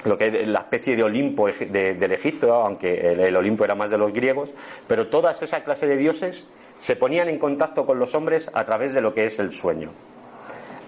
lo 0.06 0.18
que 0.18 0.28
es 0.28 0.48
la 0.48 0.60
especie 0.60 0.96
de 0.96 1.04
Olimpo 1.04 1.48
del 1.48 2.12
Egipto, 2.12 2.54
aunque 2.54 3.14
el, 3.14 3.36
Olimpo 3.36 3.64
era 3.64 3.76
más 3.76 3.90
de 3.90 3.98
los 3.98 4.12
griegos, 4.12 4.50
pero 4.88 5.08
toda 5.08 5.32
esa 5.32 5.64
clase 5.64 5.88
de 5.88 5.98
dioses 5.98 6.46
se 6.78 6.96
ponían 6.96 7.30
en 7.30 7.40
contacto 7.40 7.86
con 7.86 8.00
los 8.00 8.14
hombres 8.16 8.52
a 8.54 8.66
través 8.66 8.94
de 8.94 9.02
lo 9.02 9.14
que 9.14 9.26
es 9.26 9.40
el 9.40 9.52
sueño. 9.52 9.92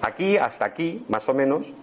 Aquí, 0.01 0.37
hasta 0.37 0.65
aquí, 0.65 1.03
más 1.07 1.27
o 1.29 1.33
menos, 1.33 1.73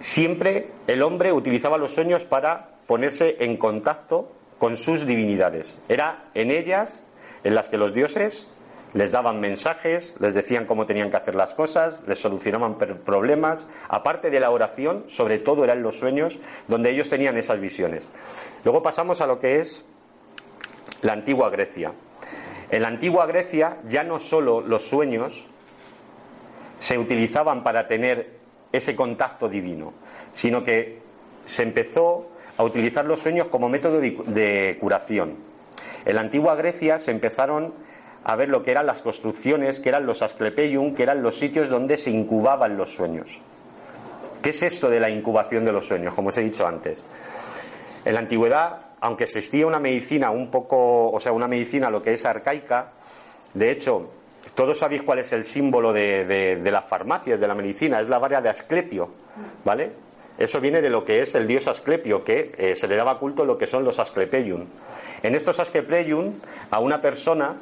siempre 0.00 0.70
el 0.86 1.02
hombre 1.02 1.32
utilizaba 1.32 1.78
los 1.78 1.94
sueños 1.94 2.24
para 2.24 2.70
ponerse 2.86 3.36
en 3.40 3.56
contacto 3.56 4.32
con 4.58 4.76
sus 4.76 5.06
divinidades. 5.06 5.78
Era 5.88 6.24
en 6.34 6.50
ellas 6.50 7.00
en 7.44 7.54
las 7.54 7.68
que 7.68 7.78
los 7.78 7.94
dioses 7.94 8.46
les 8.92 9.12
daban 9.12 9.40
mensajes, 9.40 10.14
les 10.18 10.34
decían 10.34 10.66
cómo 10.66 10.86
tenían 10.86 11.10
que 11.10 11.16
hacer 11.16 11.34
las 11.34 11.54
cosas, 11.54 12.02
les 12.06 12.18
solucionaban 12.18 12.76
problemas. 12.76 13.66
Aparte 13.88 14.30
de 14.30 14.40
la 14.40 14.50
oración, 14.50 15.04
sobre 15.08 15.38
todo 15.38 15.64
eran 15.64 15.82
los 15.82 15.98
sueños 15.98 16.38
donde 16.66 16.90
ellos 16.90 17.08
tenían 17.08 17.36
esas 17.36 17.60
visiones. 17.60 18.06
Luego 18.64 18.82
pasamos 18.82 19.20
a 19.20 19.26
lo 19.26 19.38
que 19.38 19.60
es 19.60 19.84
la 21.02 21.12
antigua 21.12 21.50
Grecia. 21.50 21.92
En 22.70 22.82
la 22.82 22.88
antigua 22.88 23.26
Grecia 23.26 23.78
ya 23.88 24.02
no 24.04 24.18
solo 24.18 24.60
los 24.60 24.88
sueños 24.88 25.46
se 26.80 26.98
utilizaban 26.98 27.62
para 27.62 27.86
tener 27.86 28.40
ese 28.72 28.96
contacto 28.96 29.48
divino, 29.48 29.92
sino 30.32 30.64
que 30.64 30.98
se 31.44 31.62
empezó 31.62 32.30
a 32.56 32.64
utilizar 32.64 33.04
los 33.04 33.20
sueños 33.20 33.46
como 33.46 33.68
método 33.68 34.00
de, 34.00 34.76
curación. 34.80 35.36
En 36.04 36.14
la 36.14 36.22
antigua 36.22 36.56
Grecia 36.56 36.98
se 36.98 37.10
empezaron 37.10 37.74
a 38.24 38.36
ver 38.36 38.48
lo 38.48 38.62
que 38.62 38.70
eran 38.70 38.86
las 38.86 39.02
construcciones, 39.02 39.78
que 39.78 39.90
eran 39.90 40.06
los 40.06 40.22
asclepeium, 40.22 40.94
que 40.94 41.02
eran 41.02 41.22
los 41.22 41.38
sitios 41.38 41.68
donde 41.68 41.96
se 41.96 42.10
incubaban 42.10 42.76
los 42.76 42.94
sueños. 42.94 43.40
¿Qué 44.42 44.50
es 44.50 44.62
esto 44.62 44.88
de 44.88 45.00
la 45.00 45.10
incubación 45.10 45.64
de 45.64 45.72
los 45.72 45.86
sueños? 45.86 46.14
Como 46.14 46.30
os 46.30 46.38
he 46.38 46.42
dicho 46.42 46.66
antes. 46.66 47.04
En 48.04 48.14
la 48.14 48.20
antigüedad, 48.20 48.78
aunque 49.00 49.24
existía 49.24 49.66
una 49.66 49.78
medicina 49.78 50.30
un 50.30 50.50
poco, 50.50 51.10
o 51.10 51.20
sea, 51.20 51.32
una 51.32 51.48
medicina 51.48 51.90
lo 51.90 52.02
que 52.02 52.14
es 52.14 52.24
arcaica, 52.24 52.92
de 53.52 53.70
hecho, 53.70 54.10
todos 54.54 54.78
sabéis 54.78 55.02
cuál 55.02 55.18
es 55.18 55.32
el 55.32 55.44
símbolo 55.44 55.92
de, 55.92 56.60
las 56.64 56.84
farmacias, 56.86 57.40
de 57.40 57.48
la 57.48 57.54
medicina, 57.54 58.00
es 58.00 58.08
la 58.08 58.18
vara 58.18 58.40
de 58.40 58.48
Asclepio, 58.48 59.10
¿vale? 59.64 59.90
Eso 60.38 60.60
viene 60.60 60.80
de 60.80 60.88
lo 60.88 61.04
que 61.04 61.20
es 61.20 61.34
el 61.34 61.46
dios 61.46 61.68
Asclepio, 61.68 62.24
que 62.24 62.54
eh, 62.56 62.74
se 62.74 62.88
le 62.88 62.96
daba 62.96 63.18
culto 63.18 63.42
a 63.42 63.46
lo 63.46 63.58
que 63.58 63.66
son 63.66 63.84
los 63.84 63.98
Asclepeium. 63.98 64.64
En 65.22 65.34
estos 65.34 65.60
Asclepeium, 65.60 66.32
a 66.70 66.80
una 66.80 67.02
persona, 67.02 67.56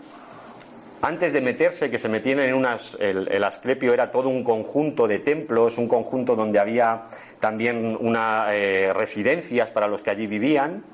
antes 1.03 1.33
de 1.33 1.41
meterse, 1.41 1.91
que 1.91 1.99
se 1.99 2.09
metían 2.09 2.39
en 2.41 2.55
unas. 2.55 2.97
El, 3.01 3.43
Asclepio 3.43 3.93
era 3.93 4.13
todo 4.13 4.29
un 4.29 4.45
conjunto 4.45 5.09
de 5.09 5.19
templos, 5.19 5.77
un 5.77 5.89
conjunto 5.89 6.37
donde 6.37 6.61
había 6.61 7.03
también 7.41 7.97
unas 8.01 8.53
eh, 8.53 8.93
residencias 8.95 9.71
para 9.71 9.89
los 9.89 10.01
que 10.01 10.11
allí 10.11 10.27
vivían 10.27 10.85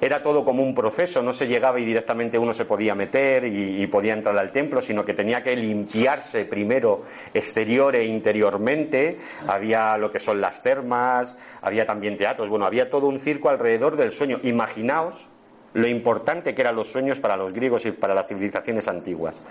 era 0.00 0.22
todo 0.22 0.44
como 0.44 0.62
un 0.62 0.74
proceso, 0.74 1.22
no 1.22 1.32
se 1.32 1.46
llegaba 1.46 1.80
y 1.80 1.84
directamente 1.84 2.38
uno 2.38 2.52
se 2.52 2.64
podía 2.64 2.94
meter 2.94 3.44
y, 3.44 3.86
podía 3.86 4.12
entrar 4.12 4.36
al 4.36 4.50
templo, 4.50 4.80
sino 4.80 5.04
que 5.04 5.14
tenía 5.14 5.42
que 5.42 5.56
limpiarse 5.56 6.44
primero 6.44 7.04
exterior 7.32 7.94
e 7.94 8.04
interiormente. 8.04 9.18
Había 9.46 9.96
lo 9.96 10.10
que 10.10 10.18
son 10.18 10.40
las 10.40 10.62
termas, 10.62 11.38
había 11.62 11.86
también 11.86 12.16
teatros, 12.16 12.48
bueno, 12.48 12.66
había 12.66 12.90
todo 12.90 13.06
un 13.06 13.20
circo 13.20 13.48
alrededor 13.48 13.96
del 13.96 14.10
sueño. 14.10 14.40
Imaginaos 14.42 15.28
lo 15.74 15.86
importante 15.86 16.54
que 16.54 16.62
eran 16.62 16.76
los 16.76 16.90
sueños 16.90 17.20
para 17.20 17.36
los 17.36 17.52
griegos 17.52 17.86
y 17.86 17.92
para 17.92 18.14
las 18.14 18.26
civilizaciones 18.26 18.88
antiguas. 18.88 19.42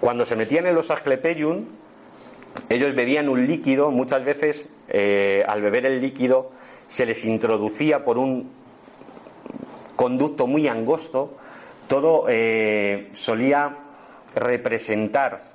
Cuando 0.00 0.24
se 0.24 0.36
metían 0.36 0.66
en 0.66 0.74
los 0.74 0.90
Asclepeium, 0.90 1.66
ellos 2.68 2.94
bebían 2.94 3.28
un 3.28 3.46
líquido, 3.46 3.90
muchas 3.90 4.24
veces 4.24 4.68
eh, 4.88 5.44
al 5.46 5.62
beber 5.62 5.86
el 5.86 6.00
líquido 6.00 6.50
se 6.86 7.06
les 7.06 7.24
introducía 7.24 8.04
por 8.04 8.18
un 8.18 8.59
conducto 10.00 10.46
muy 10.46 10.66
angosto, 10.66 11.36
todo 11.86 12.24
eh, 12.30 13.10
solía 13.12 13.76
representar, 14.34 15.50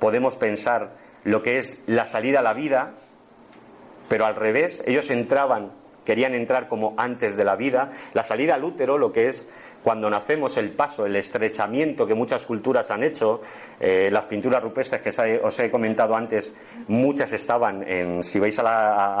podemos 0.00 0.34
pensar, 0.34 0.96
lo 1.22 1.40
que 1.40 1.58
es 1.58 1.78
la 1.86 2.04
salida 2.04 2.40
a 2.40 2.42
la 2.42 2.52
vida, 2.52 2.94
pero 4.08 4.26
al 4.26 4.34
revés, 4.34 4.82
ellos 4.86 5.08
entraban, 5.08 5.70
querían 6.04 6.34
entrar 6.34 6.66
como 6.66 6.94
antes 6.96 7.36
de 7.36 7.44
la 7.44 7.54
vida, 7.54 7.92
la 8.12 8.24
salida 8.24 8.54
al 8.54 8.64
útero, 8.64 8.98
lo 8.98 9.12
que 9.12 9.28
es 9.28 9.46
cuando 9.84 10.08
nacemos 10.08 10.56
el 10.56 10.70
paso, 10.70 11.04
el 11.04 11.14
estrechamiento 11.14 12.06
que 12.06 12.14
muchas 12.14 12.46
culturas 12.46 12.90
han 12.90 13.04
hecho, 13.04 13.42
eh, 13.78 14.08
las 14.10 14.24
pinturas 14.24 14.62
rupestres 14.62 15.02
que 15.02 15.40
os 15.42 15.58
he 15.60 15.70
comentado 15.70 16.16
antes, 16.16 16.54
muchas 16.88 17.30
estaban 17.34 17.84
en, 17.86 18.24
si 18.24 18.40
vais 18.40 18.58
a 18.58 18.62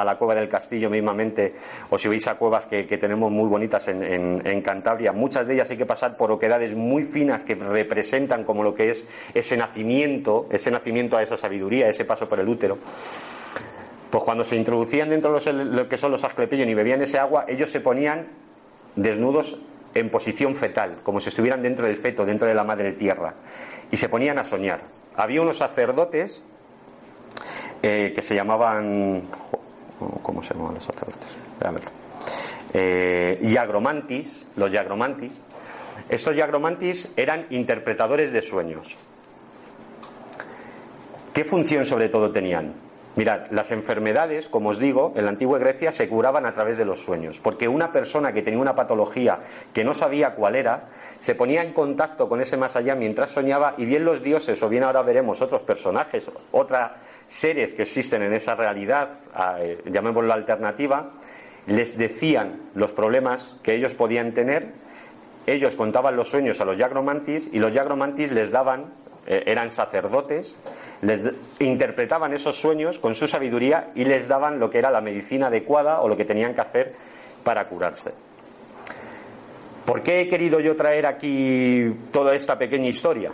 la, 0.02 0.16
cueva 0.18 0.34
del 0.34 0.48
castillo 0.48 0.88
mismamente, 0.88 1.54
o 1.90 1.98
si 1.98 2.08
vais 2.08 2.26
a 2.28 2.36
cuevas 2.36 2.64
que, 2.64 2.84
tenemos 2.96 3.30
muy 3.30 3.46
bonitas 3.46 3.88
en, 3.88 4.62
Cantabria, 4.62 5.12
muchas 5.12 5.46
de 5.46 5.52
ellas 5.52 5.70
hay 5.70 5.76
que 5.76 5.84
pasar 5.84 6.16
por 6.16 6.32
oquedades 6.32 6.74
muy 6.74 7.02
finas 7.02 7.44
que 7.44 7.56
representan 7.56 8.42
como 8.42 8.62
lo 8.62 8.74
que 8.74 8.88
es 8.88 9.04
ese 9.34 9.58
nacimiento, 9.58 10.46
ese 10.50 10.70
nacimiento 10.70 11.18
a 11.18 11.22
esa 11.22 11.36
sabiduría, 11.36 11.90
ese 11.90 12.06
paso 12.06 12.26
por 12.26 12.40
el 12.40 12.48
útero. 12.48 12.78
Pues 14.10 14.24
cuando 14.24 14.44
se 14.44 14.56
introducían 14.56 15.10
dentro 15.10 15.38
de 15.38 15.52
lo 15.52 15.88
que 15.90 15.98
son 15.98 16.10
los 16.10 16.24
asclepillos 16.24 16.66
y 16.66 16.72
bebían 16.72 17.02
ese 17.02 17.18
agua, 17.18 17.44
ellos 17.48 17.70
se 17.70 17.80
ponían 17.80 18.28
desnudos 18.96 19.58
en 19.94 20.10
posición 20.10 20.56
fetal, 20.56 20.98
como 21.02 21.20
si 21.20 21.28
estuvieran 21.28 21.62
dentro 21.62 21.86
del 21.86 21.96
feto, 21.96 22.26
dentro 22.26 22.48
de 22.48 22.54
la 22.54 22.64
madre 22.64 22.92
tierra, 22.92 23.34
y 23.90 23.96
se 23.96 24.08
ponían 24.08 24.38
a 24.38 24.44
soñar. 24.44 24.80
Había 25.16 25.40
unos 25.40 25.58
sacerdotes 25.58 26.42
eh, 27.82 28.12
que 28.14 28.22
se 28.22 28.34
llamaban. 28.34 29.22
¿Cómo 30.22 30.42
se 30.42 30.54
llamaban 30.54 30.74
los 30.74 30.84
sacerdotes? 30.84 31.36
Eh, 32.72 33.38
yagromantis, 33.42 34.46
los 34.56 34.70
yagromantis. 34.72 35.40
Estos 36.08 36.34
yagromantis 36.34 37.12
eran 37.16 37.46
interpretadores 37.50 38.32
de 38.32 38.42
sueños. 38.42 38.96
¿Qué 41.32 41.44
función 41.44 41.86
sobre 41.86 42.08
todo 42.08 42.32
tenían? 42.32 42.83
Mirad, 43.16 43.42
las 43.50 43.70
enfermedades, 43.70 44.48
como 44.48 44.70
os 44.70 44.80
digo, 44.80 45.12
en 45.14 45.24
la 45.24 45.30
antigua 45.30 45.60
Grecia 45.60 45.92
se 45.92 46.08
curaban 46.08 46.46
a 46.46 46.54
través 46.54 46.78
de 46.78 46.84
los 46.84 47.00
sueños, 47.00 47.38
porque 47.38 47.68
una 47.68 47.92
persona 47.92 48.32
que 48.32 48.42
tenía 48.42 48.58
una 48.58 48.74
patología 48.74 49.38
que 49.72 49.84
no 49.84 49.94
sabía 49.94 50.34
cuál 50.34 50.56
era, 50.56 50.88
se 51.20 51.36
ponía 51.36 51.62
en 51.62 51.72
contacto 51.72 52.28
con 52.28 52.40
ese 52.40 52.56
más 52.56 52.74
allá 52.74 52.96
mientras 52.96 53.30
soñaba 53.30 53.74
y 53.78 53.86
bien 53.86 54.04
los 54.04 54.22
dioses, 54.22 54.60
o 54.64 54.68
bien 54.68 54.82
ahora 54.82 55.02
veremos 55.02 55.42
otros 55.42 55.62
personajes, 55.62 56.28
otros 56.50 56.90
seres 57.28 57.74
que 57.74 57.82
existen 57.82 58.22
en 58.22 58.32
esa 58.32 58.56
realidad, 58.56 59.20
eh, 59.60 59.80
llamémoslo 59.86 60.32
alternativa, 60.32 61.12
les 61.66 61.96
decían 61.96 62.70
los 62.74 62.92
problemas 62.92 63.56
que 63.62 63.74
ellos 63.74 63.94
podían 63.94 64.32
tener, 64.32 64.72
ellos 65.46 65.76
contaban 65.76 66.16
los 66.16 66.28
sueños 66.28 66.60
a 66.60 66.64
los 66.64 66.76
yagromantis 66.76 67.48
y 67.52 67.60
los 67.60 67.72
yagromantis 67.72 68.32
les 68.32 68.50
daban 68.50 69.03
eran 69.26 69.70
sacerdotes, 69.70 70.56
les 71.02 71.20
interpretaban 71.60 72.32
esos 72.32 72.56
sueños 72.56 72.98
con 72.98 73.14
su 73.14 73.26
sabiduría 73.26 73.90
y 73.94 74.04
les 74.04 74.28
daban 74.28 74.58
lo 74.58 74.70
que 74.70 74.78
era 74.78 74.90
la 74.90 75.00
medicina 75.00 75.46
adecuada 75.48 76.00
o 76.00 76.08
lo 76.08 76.16
que 76.16 76.24
tenían 76.24 76.54
que 76.54 76.60
hacer 76.60 76.94
para 77.42 77.66
curarse. 77.68 78.12
¿Por 79.84 80.02
qué 80.02 80.22
he 80.22 80.28
querido 80.28 80.60
yo 80.60 80.76
traer 80.76 81.04
aquí 81.04 81.94
toda 82.10 82.34
esta 82.34 82.58
pequeña 82.58 82.88
historia? 82.88 83.32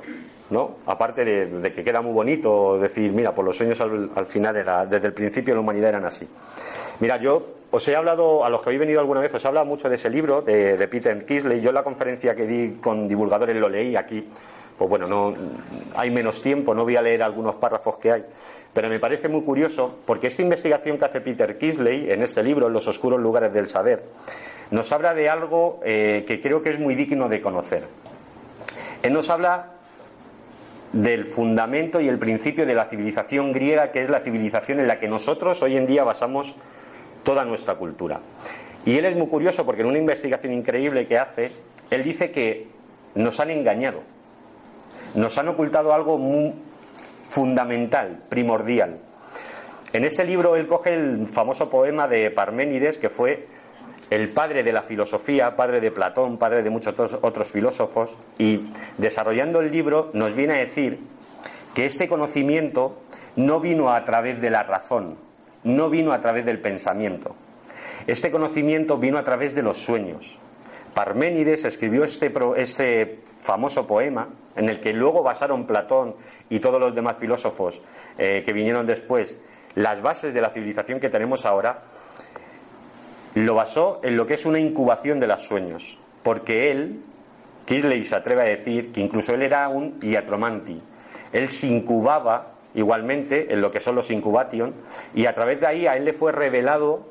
¿No? 0.51 0.79
Aparte 0.87 1.25
de, 1.25 1.73
que 1.73 1.85
queda 1.85 2.03
muy 2.03 2.13
bonito 2.13 2.77
decir, 2.77 3.13
mira, 3.13 3.33
por 3.33 3.45
los 3.45 3.57
sueños 3.57 3.81
al, 3.81 4.27
final 4.27 4.57
era, 4.57 4.85
desde 4.85 5.07
el 5.07 5.13
principio 5.13 5.55
la 5.55 5.61
humanidad 5.61 5.91
eran 5.91 6.05
así. 6.05 6.27
Mira, 6.99 7.19
yo 7.19 7.47
os 7.71 7.87
he 7.87 7.95
hablado, 7.95 8.45
a 8.45 8.51
los 8.51 8.61
que 8.61 8.71
habéis 8.71 8.81
venido 8.81 8.99
alguna 8.99 9.21
vez, 9.21 9.33
os 9.33 9.45
he 9.45 9.47
hablado 9.47 9.65
mucho 9.65 9.89
de 9.89 9.95
ese 9.95 10.11
libro 10.11 10.43
de, 10.43 10.77
de 10.77 10.89
Peter 10.89 11.25
Kisley. 11.25 11.61
Yo 11.61 11.69
en 11.69 11.77
la 11.77 11.85
conferencia 11.85 12.35
que 12.35 12.47
di 12.47 12.79
con 12.81 13.07
divulgadores 13.07 13.55
lo 13.55 13.69
leí 13.69 13.95
aquí. 13.95 14.27
Pues 14.81 14.89
bueno, 14.89 15.07
no 15.07 15.35
hay 15.95 16.11
menos 16.11 16.41
tiempo, 16.41 16.75
no 16.75 16.85
voy 16.85 16.97
a 16.97 17.03
leer 17.03 17.23
algunos 17.23 17.57
párrafos 17.57 17.99
que 17.99 18.13
hay. 18.13 18.25
Pero 18.73 18.89
me 18.89 18.99
parece 18.99 19.29
muy 19.29 19.43
curioso 19.43 19.99
porque 20.07 20.29
esta 20.29 20.41
investigación 20.41 20.97
que 20.97 21.05
hace 21.05 21.21
Peter 21.21 21.59
Kisley 21.59 22.11
en 22.11 22.23
este 22.23 22.43
libro, 22.43 22.67
los 22.71 22.89
oscuros 22.89 23.21
lugares 23.21 23.53
del 23.53 23.69
saber, 23.69 24.03
nos 24.71 24.91
habla 24.91 25.13
de 25.13 25.29
algo 25.29 25.81
eh, 25.85 26.25
que 26.27 26.41
creo 26.41 26.63
que 26.63 26.71
es 26.71 26.79
muy 26.79 26.95
digno 26.95 27.29
de 27.29 27.43
conocer. 27.43 27.85
Él 29.03 29.13
nos 29.13 29.29
habla 29.29 29.73
del 30.95 31.27
fundamento 31.27 32.01
y 32.01 32.09
el 32.09 32.19
principio 32.19 32.65
de 32.65 32.75
la 32.75 32.87
civilización 32.87 33.53
griega, 33.53 33.93
que 33.93 34.01
es 34.01 34.09
la 34.09 34.21
civilización 34.21 34.81
en 34.81 34.89
la 34.89 34.99
que 34.99 35.09
nosotros 35.09 35.61
hoy 35.61 35.77
en 35.77 35.87
día 35.87 36.05
basamos 36.05 36.57
toda 37.23 37.45
nuestra 37.45 37.75
cultura. 37.75 38.21
Y 38.87 38.97
él 38.97 39.05
es 39.05 39.15
muy 39.15 39.27
curioso 39.27 39.67
porque 39.67 39.83
en 39.83 39.89
una 39.89 39.99
investigación 39.99 40.55
increíble 40.55 41.07
que 41.07 41.19
hace, 41.19 41.51
él 41.91 42.03
dice 42.03 42.31
que 42.31 42.69
nos 43.15 43.41
han 43.41 43.51
engañado, 43.51 44.01
nos 45.15 45.39
han 45.39 45.49
ocultado 45.49 45.93
algo 45.93 46.19
muy 46.19 46.55
fundamental, 47.29 48.23
primordial. 48.29 48.99
En 49.93 50.05
ese 50.05 50.25
libro 50.25 50.57
él 50.57 50.67
coge 50.67 50.95
el 50.95 51.27
famoso 51.27 51.69
poema 51.69 52.07
de 52.07 52.31
Parménides, 52.31 52.99
que 52.99 53.11
fue 53.11 53.49
el 54.11 54.31
padre 54.31 54.63
de 54.63 54.73
la 54.73 54.83
filosofía, 54.83 55.57
padre 55.57 55.81
de 55.81 55.91
Platón, 55.91 56.39
padre 56.39 56.63
de 56.63 56.71
muchos 56.71 56.95
otros 57.23 57.49
filósofos, 57.49 58.17
y 58.39 58.71
desarrollando 58.99 59.61
el 59.61 59.71
libro 59.71 60.11
nos 60.13 60.35
viene 60.35 60.55
a 60.55 60.59
decir 60.59 61.01
que 61.75 61.87
este 61.87 62.09
conocimiento 62.09 63.01
no 63.37 63.61
vino 63.61 63.91
a 63.91 64.05
través 64.05 64.41
de 64.41 64.51
la 64.51 64.63
razón, 64.65 65.17
no 65.65 65.91
vino 65.91 66.13
a 66.13 66.21
través 66.21 66.45
del 66.45 66.61
pensamiento. 66.61 67.37
Este 68.07 68.31
conocimiento 68.31 68.99
vino 68.99 69.19
a 69.19 69.25
través 69.25 69.55
de 69.55 69.63
los 69.63 69.79
sueños. 69.79 70.39
Parménides 70.95 71.65
escribió 71.65 72.05
este, 72.05 72.33
este 72.57 73.21
famoso 73.41 73.87
poema 73.87 74.29
en 74.57 74.69
el 74.69 74.81
que 74.81 74.93
luego 74.93 75.23
basaron 75.23 75.67
Platón 75.67 76.15
y 76.49 76.61
todos 76.61 76.81
los 76.81 76.95
demás 76.95 77.17
filósofos 77.17 77.81
eh, 78.19 78.43
que 78.45 78.53
vinieron 78.53 78.87
después 78.87 79.39
las 79.75 80.03
bases 80.03 80.35
de 80.35 80.41
la 80.41 80.51
civilización 80.51 81.01
que 81.01 81.11
tenemos 81.11 81.47
ahora, 81.47 81.83
lo 83.35 83.55
basó 83.55 84.01
en 84.03 84.17
lo 84.17 84.27
que 84.27 84.35
es 84.35 84.45
una 84.45 84.59
incubación 84.59 85.21
de 85.21 85.29
los 85.29 85.43
sueños, 85.43 85.99
porque 86.23 86.71
él, 86.71 87.03
Kisley 87.67 88.03
se 88.03 88.17
atreve 88.17 88.43
a 88.43 88.45
decir 88.45 88.91
que 88.93 89.01
incluso 89.01 89.33
él 89.35 89.43
era 89.43 89.69
un 89.69 89.99
iatromanti, 90.03 90.83
él 91.33 91.49
se 91.49 91.69
incubaba 91.69 92.55
igualmente 92.75 93.53
en 93.53 93.61
lo 93.61 93.71
que 93.71 93.81
son 93.81 93.95
los 93.95 94.11
incubation 94.11 94.75
y 95.15 95.27
a 95.27 95.35
través 95.35 95.61
de 95.61 95.67
ahí 95.67 95.87
a 95.87 95.97
él 95.97 96.05
le 96.05 96.13
fue 96.13 96.33
revelado 96.33 97.09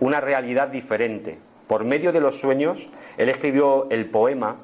una 0.00 0.20
realidad 0.20 0.68
diferente. 0.68 1.38
Por 1.66 1.84
medio 1.84 2.12
de 2.12 2.20
los 2.20 2.40
sueños, 2.40 2.88
él 3.16 3.28
escribió 3.28 3.88
el 3.90 4.10
poema 4.10 4.56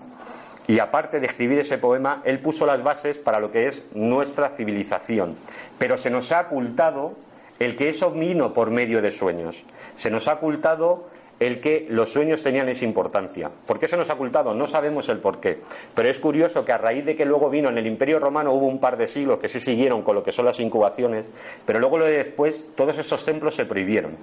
y 0.68 0.78
aparte 0.78 1.20
de 1.20 1.26
escribir 1.26 1.58
ese 1.58 1.78
poema, 1.78 2.23
él 2.25 2.40
puso 2.40 2.66
las 2.66 2.82
bases 2.82 3.18
para 3.18 3.40
lo 3.40 3.52
que 3.52 3.66
es 3.66 3.85
nuestra 3.94 4.50
civilización. 4.50 5.37
Pero 5.78 5.96
se 5.96 6.11
nos 6.11 6.32
ha 6.32 6.42
ocultado 6.42 7.14
el 7.58 7.76
que 7.76 7.88
eso 7.88 8.11
vino 8.11 8.52
por 8.52 8.70
medio 8.70 9.00
de 9.00 9.12
sueños. 9.12 9.64
Se 9.94 10.11
nos 10.11 10.28
ha 10.28 10.35
ocultado 10.35 11.08
el 11.38 11.61
que 11.61 11.87
los 11.90 12.12
sueños 12.12 12.42
tenían 12.42 12.68
esa 12.68 12.85
importancia. 12.85 13.50
¿Por 13.66 13.78
qué 13.78 13.88
se 13.88 13.96
nos 13.96 14.08
ha 14.08 14.14
ocultado? 14.14 14.54
No 14.54 14.66
sabemos 14.66 15.08
el 15.08 15.18
por 15.18 15.38
qué. 15.38 15.61
Pero 15.94 16.08
es 16.08 16.18
curioso 16.18 16.64
que 16.64 16.73
a 16.73 16.78
raíz 16.78 17.04
de 17.04 17.14
que 17.14 17.26
luego 17.26 17.50
vino 17.50 17.68
en 17.68 17.78
el 17.78 17.87
Imperio 17.87 18.18
Romano 18.18 18.52
hubo 18.52 18.66
un 18.66 18.80
par 18.80 18.96
de 18.96 19.06
siglos 19.06 19.38
que 19.38 19.49
se 19.49 19.61
siguieron 19.61 20.02
con 20.02 20.14
lo 20.14 20.23
que 20.23 20.32
son 20.32 20.46
las 20.46 20.61
incubaciones, 20.61 21.28
pero 21.66 21.78
luego 21.78 21.99
lo 21.99 22.06
de 22.06 22.16
después 22.16 22.66
todos 22.75 22.96
estos 22.99 23.25
templos 23.25 23.54
se 23.54 23.66
prohibieron. 23.66 24.16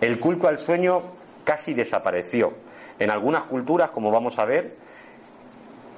El 0.00 0.18
culto 0.18 0.48
al 0.48 0.58
sueño 0.58 1.02
casi 1.44 1.74
desapareció. 1.74 2.52
En 2.98 3.10
algunas 3.10 3.44
culturas, 3.44 3.90
como 3.90 4.10
vamos 4.10 4.38
a 4.38 4.44
ver, 4.44 4.74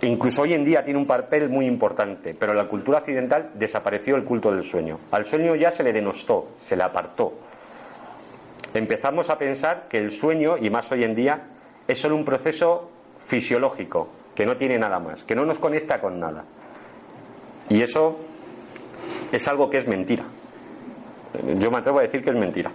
incluso 0.06 0.42
hoy 0.42 0.54
en 0.54 0.64
día 0.64 0.84
tiene 0.84 0.98
un 0.98 1.06
papel 1.06 1.48
muy 1.48 1.66
importante, 1.66 2.34
pero 2.34 2.52
en 2.52 2.58
la 2.58 2.68
cultura 2.68 2.98
occidental 2.98 3.50
desapareció 3.54 4.16
el 4.16 4.24
culto 4.24 4.50
del 4.50 4.62
sueño. 4.62 4.98
Al 5.10 5.26
sueño 5.26 5.54
ya 5.54 5.70
se 5.70 5.82
le 5.82 5.92
denostó, 5.92 6.52
se 6.58 6.76
le 6.76 6.82
apartó. 6.82 7.32
Empezamos 8.72 9.30
a 9.30 9.38
pensar 9.38 9.86
que 9.88 9.98
el 9.98 10.10
sueño, 10.10 10.56
y 10.58 10.68
más 10.70 10.90
hoy 10.90 11.04
en 11.04 11.14
día, 11.14 11.42
es 11.86 12.00
solo 12.00 12.16
un 12.16 12.24
proceso 12.24 12.90
fisiológico, 13.20 14.08
que 14.34 14.44
no 14.44 14.56
tiene 14.56 14.78
nada 14.78 14.98
más, 14.98 15.22
que 15.24 15.34
no 15.34 15.44
nos 15.44 15.58
conecta 15.58 16.00
con 16.00 16.18
nada. 16.18 16.44
Y 17.68 17.80
eso 17.80 18.18
es 19.30 19.46
algo 19.46 19.70
que 19.70 19.78
es 19.78 19.86
mentira. 19.86 20.24
Yo 21.58 21.70
me 21.70 21.78
atrevo 21.78 22.00
a 22.00 22.02
decir 22.02 22.22
que 22.22 22.30
es 22.30 22.36
mentira. 22.36 22.70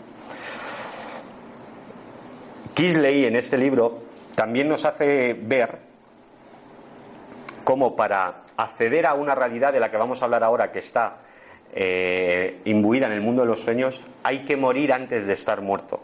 Kisley 2.73 3.25
en 3.25 3.35
este 3.35 3.57
libro 3.57 4.03
también 4.35 4.69
nos 4.69 4.85
hace 4.85 5.33
ver 5.33 5.88
cómo 7.69 7.95
para 7.95 8.45
acceder 8.57 9.05
a 9.05 9.13
una 9.13 9.35
realidad 9.35 9.71
de 9.71 9.79
la 9.79 9.91
que 9.91 9.97
vamos 9.97 10.23
a 10.23 10.25
hablar 10.25 10.43
ahora, 10.43 10.71
que 10.71 10.79
está 10.79 11.17
eh, 11.71 12.61
imbuida 12.65 13.05
en 13.05 13.11
el 13.11 13.21
mundo 13.21 13.43
de 13.43 13.47
los 13.47 13.59
sueños, 13.59 14.01
hay 14.23 14.39
que 14.39 14.57
morir 14.57 14.91
antes 14.91 15.27
de 15.27 15.33
estar 15.33 15.61
muerto. 15.61 15.99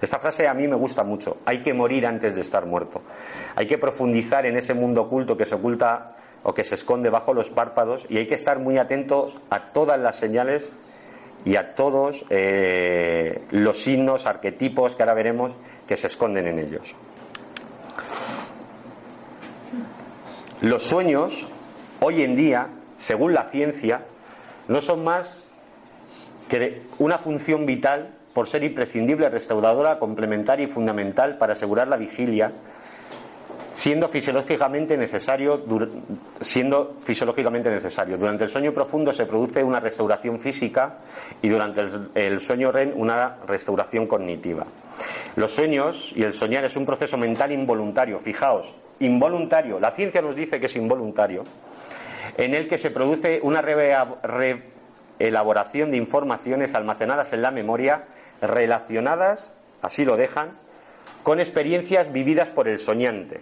Esta 0.00 0.20
frase 0.20 0.46
a 0.46 0.54
mí 0.54 0.68
me 0.68 0.76
gusta 0.76 1.02
mucho, 1.02 1.38
hay 1.46 1.64
que 1.64 1.74
morir 1.74 2.06
antes 2.06 2.36
de 2.36 2.42
estar 2.42 2.64
muerto. 2.64 3.02
Hay 3.56 3.66
que 3.66 3.76
profundizar 3.76 4.46
en 4.46 4.56
ese 4.56 4.72
mundo 4.72 5.02
oculto 5.02 5.36
que 5.36 5.46
se 5.46 5.56
oculta 5.56 6.14
o 6.44 6.54
que 6.54 6.62
se 6.62 6.76
esconde 6.76 7.10
bajo 7.10 7.34
los 7.34 7.50
párpados 7.50 8.06
y 8.08 8.18
hay 8.18 8.28
que 8.28 8.36
estar 8.36 8.60
muy 8.60 8.78
atentos 8.78 9.36
a 9.50 9.72
todas 9.72 9.98
las 9.98 10.14
señales 10.14 10.70
y 11.44 11.56
a 11.56 11.74
todos 11.74 12.24
eh, 12.30 13.42
los 13.50 13.82
signos, 13.82 14.26
arquetipos 14.26 14.94
que 14.94 15.02
ahora 15.02 15.14
veremos 15.14 15.56
que 15.88 15.96
se 15.96 16.06
esconden 16.06 16.46
en 16.46 16.60
ellos. 16.60 16.94
Los 20.60 20.82
sueños, 20.82 21.46
hoy 22.00 22.22
en 22.22 22.34
día, 22.34 22.66
según 22.98 23.32
la 23.32 23.44
ciencia, 23.44 24.02
no 24.66 24.80
son 24.80 25.04
más 25.04 25.46
que 26.48 26.82
una 26.98 27.18
función 27.18 27.64
vital 27.64 28.16
por 28.34 28.48
ser 28.48 28.64
imprescindible, 28.64 29.28
restauradora, 29.28 30.00
complementaria 30.00 30.64
y 30.64 30.68
fundamental 30.68 31.38
para 31.38 31.52
asegurar 31.52 31.86
la 31.86 31.96
vigilia, 31.96 32.50
siendo 33.70 34.08
fisiológicamente 34.08 34.96
necesario, 34.96 35.64
siendo 36.40 36.96
fisiológicamente 37.04 37.70
necesario. 37.70 38.18
Durante 38.18 38.42
el 38.42 38.50
sueño 38.50 38.74
profundo 38.74 39.12
se 39.12 39.26
produce 39.26 39.62
una 39.62 39.78
restauración 39.78 40.40
física 40.40 40.98
y 41.40 41.48
durante 41.48 41.82
el, 42.14 42.40
sueño 42.40 42.72
REM 42.72 42.94
una 42.96 43.36
restauración 43.46 44.08
cognitiva. 44.08 44.66
Los 45.36 45.52
sueños 45.52 46.12
y 46.16 46.24
el 46.24 46.34
soñar 46.34 46.64
es 46.64 46.76
un 46.76 46.84
proceso 46.84 47.16
mental 47.16 47.52
involuntario. 47.52 48.18
Fijaos, 48.18 48.74
involuntario, 49.00 49.80
la 49.80 49.90
ciencia 49.92 50.22
nos 50.22 50.34
dice 50.34 50.58
que 50.60 50.66
es 50.66 50.76
involuntario, 50.76 51.44
en 52.36 52.54
el 52.54 52.68
que 52.68 52.78
se 52.78 52.90
produce 52.90 53.40
una 53.42 53.62
reelaboración 53.62 55.90
de 55.90 55.96
informaciones 55.96 56.74
almacenadas 56.74 57.32
en 57.32 57.42
la 57.42 57.50
memoria 57.50 58.04
relacionadas, 58.40 59.52
así 59.82 60.04
lo 60.04 60.16
dejan, 60.16 60.52
con 61.22 61.40
experiencias 61.40 62.12
vividas 62.12 62.48
por 62.48 62.68
el 62.68 62.78
soñante. 62.78 63.40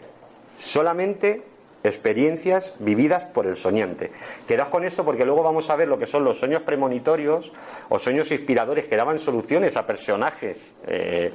Solamente 0.59 1.42
experiencias 1.85 2.75
vividas 2.79 3.27
por 3.27 3.47
el 3.47 3.57
soñante. 3.57 4.11
Quedaos 4.49 4.69
con 4.69 4.85
esto 4.85 5.05
porque 5.05 5.25
luego 5.25 5.42
vamos 5.42 5.71
a 5.71 5.77
ver 5.77 5.88
lo 5.88 5.99
que 5.99 6.07
son 6.07 6.25
los 6.25 6.38
sueños 6.38 6.62
premonitorios 6.62 7.53
o 7.88 7.99
sueños 7.99 8.31
inspiradores 8.33 8.87
que 8.87 8.97
daban 8.97 9.19
soluciones 9.19 9.77
a 9.77 9.87
personajes 9.87 10.59
eh, 10.87 11.33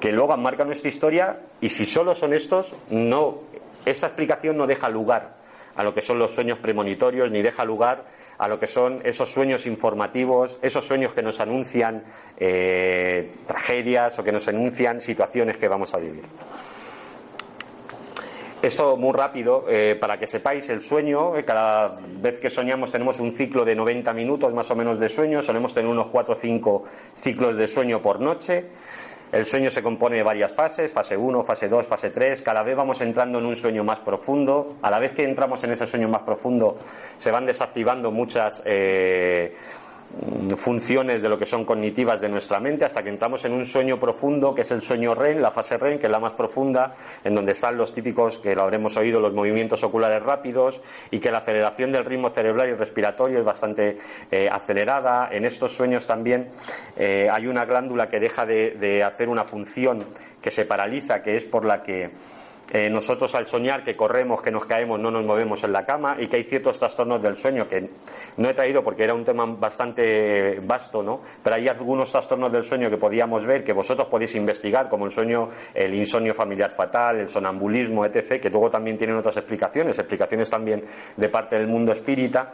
que 0.00 0.12
luego 0.12 0.36
marcan 0.36 0.66
nuestra 0.66 0.88
historia 0.88 1.40
y 1.60 1.68
si 1.68 1.84
solo 1.84 2.14
son 2.14 2.32
estos, 2.32 2.74
no, 2.88 3.42
esa 3.84 4.06
explicación 4.06 4.56
no 4.56 4.66
deja 4.66 4.88
lugar 4.88 5.36
a 5.76 5.84
lo 5.84 5.94
que 5.94 6.00
son 6.00 6.18
los 6.18 6.32
sueños 6.32 6.58
premonitorios 6.58 7.30
ni 7.30 7.42
deja 7.42 7.64
lugar 7.64 8.04
a 8.38 8.48
lo 8.48 8.58
que 8.58 8.66
son 8.66 9.02
esos 9.04 9.30
sueños 9.30 9.66
informativos, 9.66 10.58
esos 10.62 10.86
sueños 10.86 11.12
que 11.12 11.22
nos 11.22 11.40
anuncian 11.40 12.04
eh, 12.38 13.34
tragedias 13.46 14.18
o 14.18 14.24
que 14.24 14.32
nos 14.32 14.48
anuncian 14.48 15.00
situaciones 15.00 15.58
que 15.58 15.68
vamos 15.68 15.92
a 15.94 15.98
vivir. 15.98 16.24
Esto 18.62 18.98
muy 18.98 19.12
rápido, 19.12 19.64
eh, 19.68 19.96
para 19.98 20.18
que 20.18 20.26
sepáis, 20.26 20.68
el 20.68 20.82
sueño, 20.82 21.34
eh, 21.36 21.46
cada 21.46 21.96
vez 22.20 22.38
que 22.38 22.50
soñamos 22.50 22.90
tenemos 22.90 23.18
un 23.18 23.32
ciclo 23.32 23.64
de 23.64 23.74
90 23.74 24.12
minutos 24.12 24.52
más 24.52 24.70
o 24.70 24.76
menos 24.76 24.98
de 24.98 25.08
sueño, 25.08 25.40
solemos 25.40 25.72
tener 25.72 25.90
unos 25.90 26.08
4 26.08 26.34
o 26.34 26.36
5 26.36 26.84
ciclos 27.16 27.56
de 27.56 27.68
sueño 27.68 28.02
por 28.02 28.20
noche. 28.20 28.66
El 29.32 29.46
sueño 29.46 29.70
se 29.70 29.80
compone 29.80 30.16
de 30.16 30.22
varias 30.24 30.52
fases, 30.52 30.90
fase 30.90 31.16
1, 31.16 31.44
fase 31.44 31.68
2, 31.68 31.86
fase 31.86 32.10
3. 32.10 32.42
Cada 32.42 32.64
vez 32.64 32.74
vamos 32.74 33.00
entrando 33.00 33.38
en 33.38 33.46
un 33.46 33.54
sueño 33.54 33.84
más 33.84 34.00
profundo. 34.00 34.74
A 34.82 34.90
la 34.90 34.98
vez 34.98 35.12
que 35.12 35.22
entramos 35.22 35.62
en 35.62 35.70
ese 35.70 35.86
sueño 35.86 36.08
más 36.08 36.22
profundo, 36.22 36.76
se 37.16 37.30
van 37.30 37.46
desactivando 37.46 38.10
muchas, 38.10 38.60
eh, 38.64 39.56
funciones 40.56 41.22
de 41.22 41.28
lo 41.28 41.38
que 41.38 41.46
son 41.46 41.64
cognitivas 41.64 42.20
de 42.20 42.28
nuestra 42.28 42.60
mente 42.60 42.84
hasta 42.84 43.02
que 43.02 43.08
entramos 43.08 43.44
en 43.44 43.52
un 43.52 43.64
sueño 43.64 43.98
profundo 43.98 44.54
que 44.54 44.62
es 44.62 44.70
el 44.70 44.82
sueño 44.82 45.14
REM, 45.14 45.38
la 45.38 45.50
fase 45.50 45.78
REM, 45.78 45.98
que 45.98 46.06
es 46.06 46.12
la 46.12 46.18
más 46.18 46.32
profunda, 46.32 46.94
en 47.24 47.34
donde 47.34 47.52
están 47.52 47.76
los 47.76 47.92
típicos, 47.92 48.38
que 48.38 48.54
lo 48.54 48.62
habremos 48.62 48.96
oído, 48.96 49.20
los 49.20 49.32
movimientos 49.32 49.82
oculares 49.84 50.22
rápidos 50.22 50.80
y 51.10 51.18
que 51.18 51.30
la 51.30 51.38
aceleración 51.38 51.92
del 51.92 52.04
ritmo 52.04 52.30
cerebral 52.30 52.68
y 52.68 52.74
respiratorio 52.74 53.38
es 53.38 53.44
bastante 53.44 53.98
eh, 54.30 54.48
acelerada. 54.50 55.28
En 55.32 55.44
estos 55.44 55.74
sueños 55.74 56.06
también 56.06 56.50
eh, 56.96 57.28
hay 57.30 57.46
una 57.46 57.64
glándula 57.64 58.08
que 58.08 58.20
deja 58.20 58.44
de 58.46 59.04
hacer 59.04 59.28
una 59.28 59.44
función 59.44 60.04
que 60.40 60.50
se 60.50 60.64
paraliza, 60.64 61.22
que 61.22 61.36
es 61.36 61.46
por 61.46 61.64
la 61.64 61.82
que 61.82 62.10
eh, 62.72 62.88
nosotros 62.88 63.34
al 63.34 63.46
soñar 63.46 63.82
que 63.82 63.96
corremos, 63.96 64.40
que 64.42 64.50
nos 64.50 64.64
caemos, 64.64 65.00
no 65.00 65.10
nos 65.10 65.24
movemos 65.24 65.64
en 65.64 65.72
la 65.72 65.84
cama 65.84 66.16
y 66.18 66.28
que 66.28 66.36
hay 66.36 66.44
ciertos 66.44 66.78
trastornos 66.78 67.20
del 67.20 67.36
sueño 67.36 67.68
que 67.68 67.90
no 68.36 68.48
he 68.48 68.54
traído 68.54 68.84
porque 68.84 69.04
era 69.04 69.14
un 69.14 69.24
tema 69.24 69.44
bastante 69.46 70.60
vasto, 70.62 71.02
¿no? 71.02 71.20
Pero 71.42 71.56
hay 71.56 71.68
algunos 71.68 72.12
trastornos 72.12 72.52
del 72.52 72.62
sueño 72.62 72.88
que 72.88 72.96
podíamos 72.96 73.44
ver, 73.44 73.64
que 73.64 73.72
vosotros 73.72 74.08
podéis 74.08 74.34
investigar, 74.36 74.88
como 74.88 75.06
el 75.06 75.10
sueño, 75.10 75.48
el 75.74 75.94
insomnio 75.94 76.34
familiar 76.34 76.70
fatal, 76.70 77.18
el 77.18 77.28
sonambulismo, 77.28 78.04
etc., 78.04 78.40
que 78.40 78.50
luego 78.50 78.70
también 78.70 78.96
tienen 78.96 79.16
otras 79.16 79.36
explicaciones, 79.36 79.98
explicaciones 79.98 80.48
también 80.48 80.84
de 81.16 81.28
parte 81.28 81.56
del 81.56 81.66
mundo 81.66 81.92
espírita, 81.92 82.52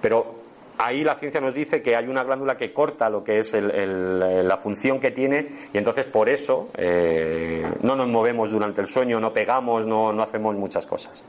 pero 0.00 0.41
ahí 0.78 1.04
la 1.04 1.16
ciencia 1.16 1.40
nos 1.40 1.54
dice 1.54 1.82
que 1.82 1.96
hay 1.96 2.06
una 2.06 2.24
glándula 2.24 2.56
que 2.56 2.72
corta 2.72 3.08
lo 3.08 3.22
que 3.22 3.38
es 3.38 3.54
la 3.54 4.56
función 4.56 5.00
que 5.00 5.10
tiene 5.10 5.48
y 5.72 5.78
entonces 5.78 6.04
por 6.04 6.28
eso 6.28 6.68
eh, 6.76 7.64
no 7.82 7.96
nos 7.96 8.08
movemos 8.08 8.50
durante 8.50 8.80
el 8.80 8.86
sueño, 8.86 9.20
no 9.20 9.32
pegamos, 9.32 9.86
no, 9.86 10.10
hacemos 10.22 10.56
muchas 10.56 10.86
cosas. 10.86 11.22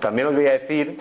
También 0.00 0.28
os 0.28 0.34
voy 0.34 0.46
a 0.46 0.52
decir 0.52 0.98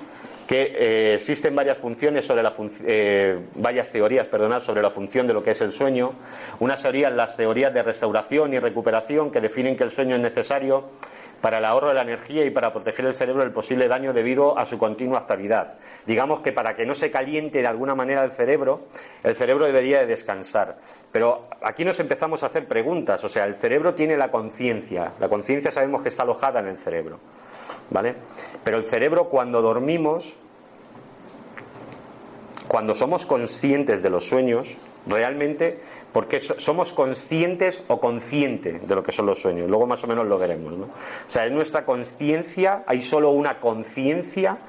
que 0.48 0.62
eh, 0.62 1.14
existen 1.16 1.56
varias 1.56 1.78
funciones 1.78 2.26
sobre 2.26 2.44
la 2.44 2.54
eh, 2.86 3.40
varias 3.56 3.92
teorías, 3.92 4.28
perdonad, 4.28 4.62
sobre 4.62 4.82
la 4.82 4.92
función 4.92 5.26
de 5.28 5.34
lo 5.34 5.44
que 5.44 5.52
es 5.52 5.62
el 5.62 5.72
sueño. 5.72 6.14
Unas 6.60 6.82
teorías, 6.82 7.14
las 7.14 7.36
teorías 7.38 7.74
de 7.74 7.84
restauración 7.84 8.54
y 8.54 8.60
recuperación, 8.60 9.32
que 9.32 9.42
definen 9.42 9.76
que 9.76 9.84
el 9.84 9.92
sueño 9.92 10.16
es 10.16 10.22
necesario 10.22 10.90
para 11.44 11.58
el 11.58 11.66
ahorro 11.66 11.90
de 11.90 11.96
la 11.96 12.04
energía 12.04 12.46
y 12.46 12.52
para 12.52 12.72
proteger 12.72 13.04
el 13.04 13.16
cerebro 13.16 13.44
del 13.44 13.52
posible 13.52 13.90
daño 13.90 14.14
debido 14.14 14.58
a 14.58 14.66
su 14.66 14.78
continua 14.78 15.20
actividad. 15.20 15.74
Digamos 16.08 16.40
que 16.40 16.54
para 16.54 16.74
que 16.74 16.86
no 16.86 16.96
se 16.96 17.12
caliente 17.12 17.60
de 17.60 17.68
alguna 17.68 17.96
manera 17.96 18.24
el 18.24 18.32
cerebro, 18.32 18.84
el 19.26 19.36
cerebro 19.36 19.66
debería 19.66 20.00
de 20.00 20.06
descansar. 20.06 20.78
Pero 21.12 21.50
aquí 21.62 21.84
nos 21.84 22.00
empezamos 22.00 22.44
a 22.44 22.46
hacer 22.46 22.66
preguntas, 22.66 23.22
o 23.26 23.28
sea, 23.28 23.44
el 23.44 23.58
cerebro 23.58 23.94
tiene 23.94 24.16
la 24.16 24.32
conciencia, 24.32 25.12
la 25.20 25.28
conciencia 25.28 25.70
sabemos 25.70 26.02
que 26.02 26.08
está 26.08 26.24
alojada 26.24 26.62
en 26.62 26.68
el 26.68 26.78
cerebro, 26.78 27.20
¿vale? 27.90 28.16
Pero 28.64 28.78
el 28.78 28.86
cerebro 28.86 29.28
cuando 29.28 29.62
dormimos, 29.62 30.38
cuando 32.70 32.96
somos 32.96 33.26
conscientes 33.26 34.02
de 34.02 34.10
los 34.10 34.30
sueños, 34.30 34.78
realmente 35.06 35.82
porque 36.14 36.40
somos 36.40 36.94
conscientes 36.94 37.82
o 37.88 38.00
conscientes 38.00 38.88
de 38.88 38.96
lo 38.96 39.04
que 39.04 39.12
son 39.12 39.26
los 39.26 39.42
sueños. 39.42 39.68
Luego 39.68 39.88
más 39.88 40.04
o 40.04 40.08
menos 40.08 40.28
lo 40.28 40.38
veremos. 40.38 40.72
¿no? 40.74 40.86
O 40.86 40.90
sea, 41.28 41.48
en 41.48 41.56
nuestra 41.56 41.86
conciencia 41.86 42.84
hay 42.86 43.02
solo 43.02 43.32
una 43.32 43.60
conciencia. 43.60 44.60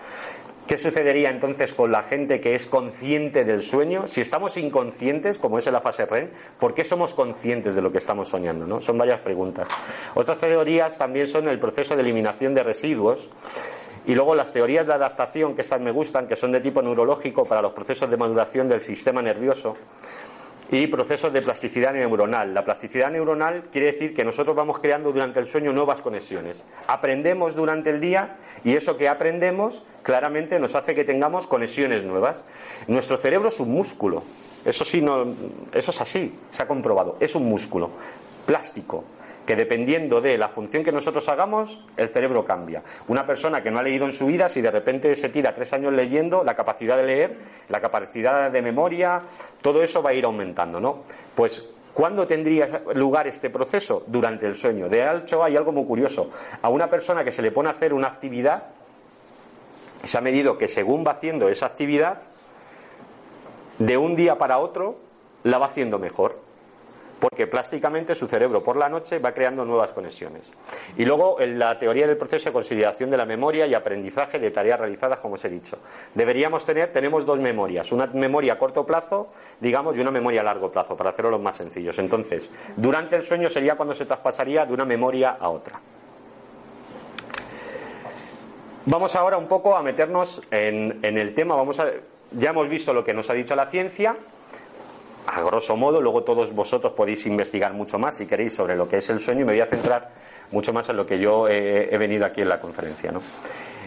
¿Qué 0.67 0.79
sucedería 0.79 1.29
entonces 1.29 1.75
con 1.75 1.93
la 1.93 2.03
gente 2.03 2.41
que 2.41 2.55
es 2.55 2.65
consciente 2.65 3.45
del 3.45 3.61
sueño? 3.61 4.07
Si 4.07 4.23
estamos 4.23 4.57
inconscientes, 4.57 5.39
como 5.39 5.59
es 5.59 5.67
en 5.67 5.75
la 5.75 5.83
fase 5.83 6.07
REM, 6.07 6.31
¿por 6.59 6.73
qué 6.73 6.85
somos 6.85 7.13
conscientes 7.13 7.77
de 7.77 7.83
lo 7.83 7.93
que 7.93 7.99
estamos 7.99 8.31
soñando? 8.31 8.81
Son 8.81 8.97
varias 8.97 9.21
preguntas. 9.21 9.69
Otras 10.15 10.39
teorías 10.39 10.97
también 10.97 11.27
son 11.27 11.49
el 11.49 11.59
proceso 11.59 11.95
de 11.95 12.01
eliminación 12.01 12.55
de 12.55 12.63
residuos. 12.63 13.29
Y 14.07 14.15
luego 14.15 14.35
las 14.35 14.55
teorías 14.55 14.87
de 14.87 14.95
adaptación, 14.95 15.55
que 15.55 15.63
estas 15.63 15.83
me 15.83 15.91
gustan, 15.91 16.27
que 16.27 16.37
son 16.37 16.53
de 16.53 16.61
tipo 16.61 16.81
neurológico 16.81 17.45
para 17.45 17.61
los 17.61 17.73
procesos 17.73 18.09
de 18.11 18.17
maduración 18.17 18.67
del 18.67 18.81
sistema 18.81 19.21
nervioso 19.21 19.77
y 20.83 20.87
procesos 20.87 21.33
de 21.33 21.43
plasticidad 21.43 21.93
neuronal. 21.93 22.55
La 22.55 22.65
plasticidad 22.65 23.11
neuronal 23.11 23.65
quiere 23.71 23.93
decir 23.93 24.15
que 24.15 24.25
nosotros 24.25 24.57
vamos 24.57 24.79
creando 24.79 25.13
durante 25.13 25.39
el 25.39 25.47
sueño 25.47 25.73
nuevas 25.73 26.01
conexiones. 26.01 26.65
Aprendemos 26.87 27.55
durante 27.55 27.91
el 27.91 28.01
día 28.01 28.37
y 28.65 28.75
eso 28.75 28.97
que 28.97 29.09
aprendemos 29.09 29.83
claramente 30.03 30.59
nos 30.59 30.75
hace 30.75 30.95
que 30.95 31.05
tengamos 31.05 31.47
conexiones 31.47 32.05
nuevas. 32.05 32.45
Nuestro 32.89 33.17
cerebro 33.19 33.49
es 33.49 33.61
un 33.61 33.71
músculo. 33.71 34.23
Eso 34.65 34.85
sí, 34.85 35.01
no, 35.01 35.35
eso 35.73 35.91
es 35.91 36.01
así, 36.01 36.35
se 36.51 36.63
ha 36.63 36.67
comprobado. 36.67 37.17
Es 37.21 37.35
un 37.35 37.49
músculo 37.49 37.91
plástico 38.47 39.05
que 39.47 39.57
dependiendo 39.57 40.21
de 40.21 40.39
la 40.39 40.49
función 40.49 40.83
que 40.85 40.93
nosotros 40.93 41.29
hagamos, 41.29 41.85
el 41.97 42.09
cerebro 42.09 42.45
cambia. 42.45 42.83
Una 43.09 43.27
persona 43.27 43.63
que 43.63 43.71
no 43.71 43.79
ha 43.79 43.83
leído 43.83 44.07
en 44.07 44.13
su 44.13 44.27
vida, 44.27 44.49
si 44.49 44.61
de 44.61 44.71
repente 44.71 45.15
se 45.15 45.29
tira 45.29 45.55
tres 45.55 45.73
años 45.73 45.93
leyendo, 45.93 46.45
la 46.45 46.55
capacidad 46.55 46.97
de 46.97 47.05
leer, 47.05 47.39
la 47.69 47.81
capacidad 47.81 48.51
de 48.51 48.63
memoria, 48.63 49.21
todo 49.61 49.83
eso 49.83 50.03
va 50.03 50.11
a 50.11 50.15
ir 50.15 50.25
aumentando, 50.25 50.81
¿no? 50.81 51.05
Pues 51.35 51.65
¿Cuándo 51.93 52.27
tendría 52.27 52.83
lugar 52.95 53.29
este 53.29 53.51
proceso? 53.51 54.03
Durante 54.09 54.47
el 54.47 54.57
sueño. 54.57 54.89
De 54.89 55.09
hecho, 55.09 55.45
hay 55.45 55.57
algo 55.57 55.71
muy 55.71 55.85
curioso. 55.85 56.29
A 56.61 56.69
una 56.69 56.91
persona 56.91 57.23
que 57.23 57.31
se 57.31 57.41
le 57.41 57.53
pone 57.53 57.69
a 57.69 57.73
hacer 57.73 57.95
una 57.95 58.09
actividad, 58.09 58.65
se 60.03 60.19
ha 60.19 60.21
medido 60.21 60.59
que 60.59 60.67
según 60.67 61.07
va 61.07 61.13
haciendo 61.13 61.49
esa 61.49 61.67
actividad, 61.67 62.23
de 63.79 63.97
un 63.97 64.17
día 64.17 64.39
para 64.39 64.59
otro, 64.59 64.99
la 65.45 65.59
va 65.59 65.67
haciendo 65.67 66.01
mejor 66.01 66.44
porque 67.21 67.47
plásticamente 67.47 68.15
su 68.15 68.29
cerebro 68.29 68.63
por 68.63 68.77
la 68.77 68.89
noche 68.89 69.19
va 69.19 69.33
creando 69.33 69.65
nuevas 69.65 69.93
conexiones. 69.93 70.43
Y 70.97 71.05
luego 71.05 71.41
en 71.41 71.59
la 71.59 71.79
teoría 71.79 72.07
del 72.07 72.17
proceso 72.17 72.47
de 72.47 72.53
consideración 72.53 73.11
de 73.11 73.17
la 73.17 73.25
memoria 73.25 73.67
y 73.67 73.75
aprendizaje 73.75 74.39
de 74.39 74.51
tareas 74.51 74.81
realizadas, 74.81 75.19
como 75.19 75.35
os 75.35 75.45
he 75.45 75.49
dicho. 75.49 75.79
Deberíamos 76.15 76.65
tener, 76.65 76.93
tenemos 76.93 77.25
dos 77.25 77.39
memorias, 77.39 77.93
una 77.93 78.07
memoria 78.07 78.55
a 78.55 78.59
corto 78.59 78.85
plazo, 78.85 79.29
digamos, 79.61 79.97
y 79.97 80.01
una 80.01 80.11
memoria 80.11 80.41
a 80.43 80.45
largo 80.45 80.71
plazo, 80.71 80.97
para 80.97 81.11
hacerlo 81.11 81.31
los 81.31 81.41
más 81.41 81.57
sencillos. 81.57 81.99
Entonces, 81.99 82.51
durante 82.77 83.17
el 83.17 83.23
sueño 83.23 83.49
sería 83.49 83.77
cuando 83.77 83.95
se 83.95 84.07
traspasaría 84.07 84.67
de 84.67 84.75
una 84.75 84.85
memoria 84.85 85.37
a 85.39 85.49
otra. 85.49 85.81
Vamos 88.87 89.17
ahora 89.17 89.39
un 89.39 89.49
poco 89.49 89.77
a 89.77 89.83
meternos 89.83 90.43
en, 90.51 90.99
en 91.03 91.17
el 91.17 91.35
tema, 91.35 91.57
vamos 91.57 91.81
a, 91.81 91.87
ya 92.33 92.51
hemos 92.51 92.69
visto 92.69 92.93
lo 92.93 93.03
que 93.03 93.15
nos 93.15 93.31
ha 93.31 93.33
dicho 93.33 93.57
la 93.57 93.67
ciencia, 93.71 94.15
a 95.27 95.43
grosso 95.43 95.77
modo, 95.77 96.01
luego 96.01 96.23
todos 96.23 96.55
vosotros 96.55 96.93
podéis 96.93 97.27
investigar 97.27 97.73
mucho 97.73 97.99
más 97.99 98.17
si 98.17 98.27
queréis 98.27 98.55
sobre 98.55 98.77
lo 98.77 98.89
que 98.89 98.99
es 98.99 99.11
el 99.11 99.21
sueño 99.21 99.43
y 99.43 99.45
me 99.45 99.53
voy 99.53 99.61
a 99.61 99.67
centrar 99.67 100.11
mucho 100.51 100.73
más 100.73 100.89
en 100.89 100.97
lo 100.97 101.07
que 101.07 101.19
yo 101.19 101.49
he, 101.49 101.97
venido 101.99 102.25
aquí 102.25 102.43
en 102.43 102.49
la 102.49 102.61
conferencia. 102.61 103.11
¿no? 103.13 103.21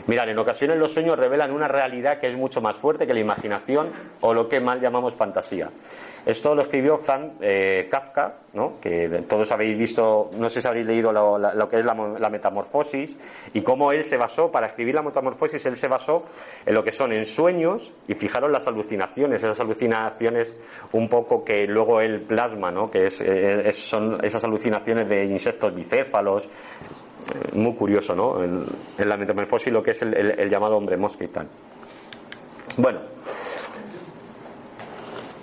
Mirad, 0.07 0.29
en 0.29 0.39
ocasiones 0.39 0.77
los 0.77 0.93
sueños 0.93 1.19
revelan 1.19 1.51
una 1.51 1.67
realidad 1.67 2.17
que 2.17 2.29
es 2.29 2.37
mucho 2.37 2.61
más 2.61 2.77
fuerte 2.77 3.05
que 3.05 3.13
la 3.13 3.19
imaginación 3.19 3.91
o 4.21 4.33
lo 4.33 4.47
que 4.47 4.61
mal 4.61 4.79
llamamos 4.79 5.13
fantasía. 5.13 5.69
Esto 6.25 6.55
lo 6.55 6.61
escribió 6.61 6.97
Frank 6.97 7.33
eh, 7.41 7.87
Kafka, 7.91 8.35
¿no? 8.53 8.79
que 8.81 9.07
todos 9.27 9.51
habéis 9.51 9.77
visto, 9.77 10.29
no 10.37 10.49
sé 10.49 10.61
si 10.61 10.67
habéis 10.67 10.85
leído 10.85 11.11
lo, 11.11 11.69
que 11.69 11.79
es 11.79 11.85
la, 11.85 12.29
metamorfosis 12.29 13.17
y 13.53 13.61
cómo 13.61 13.91
él 13.91 14.03
se 14.03 14.17
basó, 14.17 14.51
para 14.51 14.67
escribir 14.67 14.95
la 14.95 15.01
metamorfosis, 15.01 15.65
él 15.65 15.77
se 15.77 15.87
basó 15.87 16.23
en 16.65 16.73
lo 16.73 16.83
que 16.83 16.91
son 16.91 17.13
en 17.13 17.25
sueños 17.25 17.93
y 18.07 18.13
fijaron 18.13 18.51
las 18.51 18.67
alucinaciones, 18.67 19.41
esas 19.41 19.59
alucinaciones 19.59 20.55
un 20.91 21.07
poco 21.07 21.45
que 21.45 21.65
luego 21.67 22.01
él 22.01 22.21
plasma, 22.21 22.71
¿no? 22.71 22.91
que 22.91 23.07
eh, 23.07 23.73
son 23.73 24.23
esas 24.23 24.43
alucinaciones 24.43 25.07
de 25.07 25.25
insectos 25.25 25.73
bicéfalos, 25.73 26.49
muy 27.53 27.73
curioso, 27.73 28.15
¿no? 28.15 28.43
En, 28.43 28.65
la 28.97 29.17
metamorfosis 29.17 29.71
lo 29.71 29.83
que 29.83 29.91
es 29.91 30.01
el, 30.01 30.49
llamado 30.49 30.77
hombre 30.77 30.97
mosca 30.97 31.23
y 31.23 31.27
tal. 31.27 31.47
Bueno, 32.77 32.99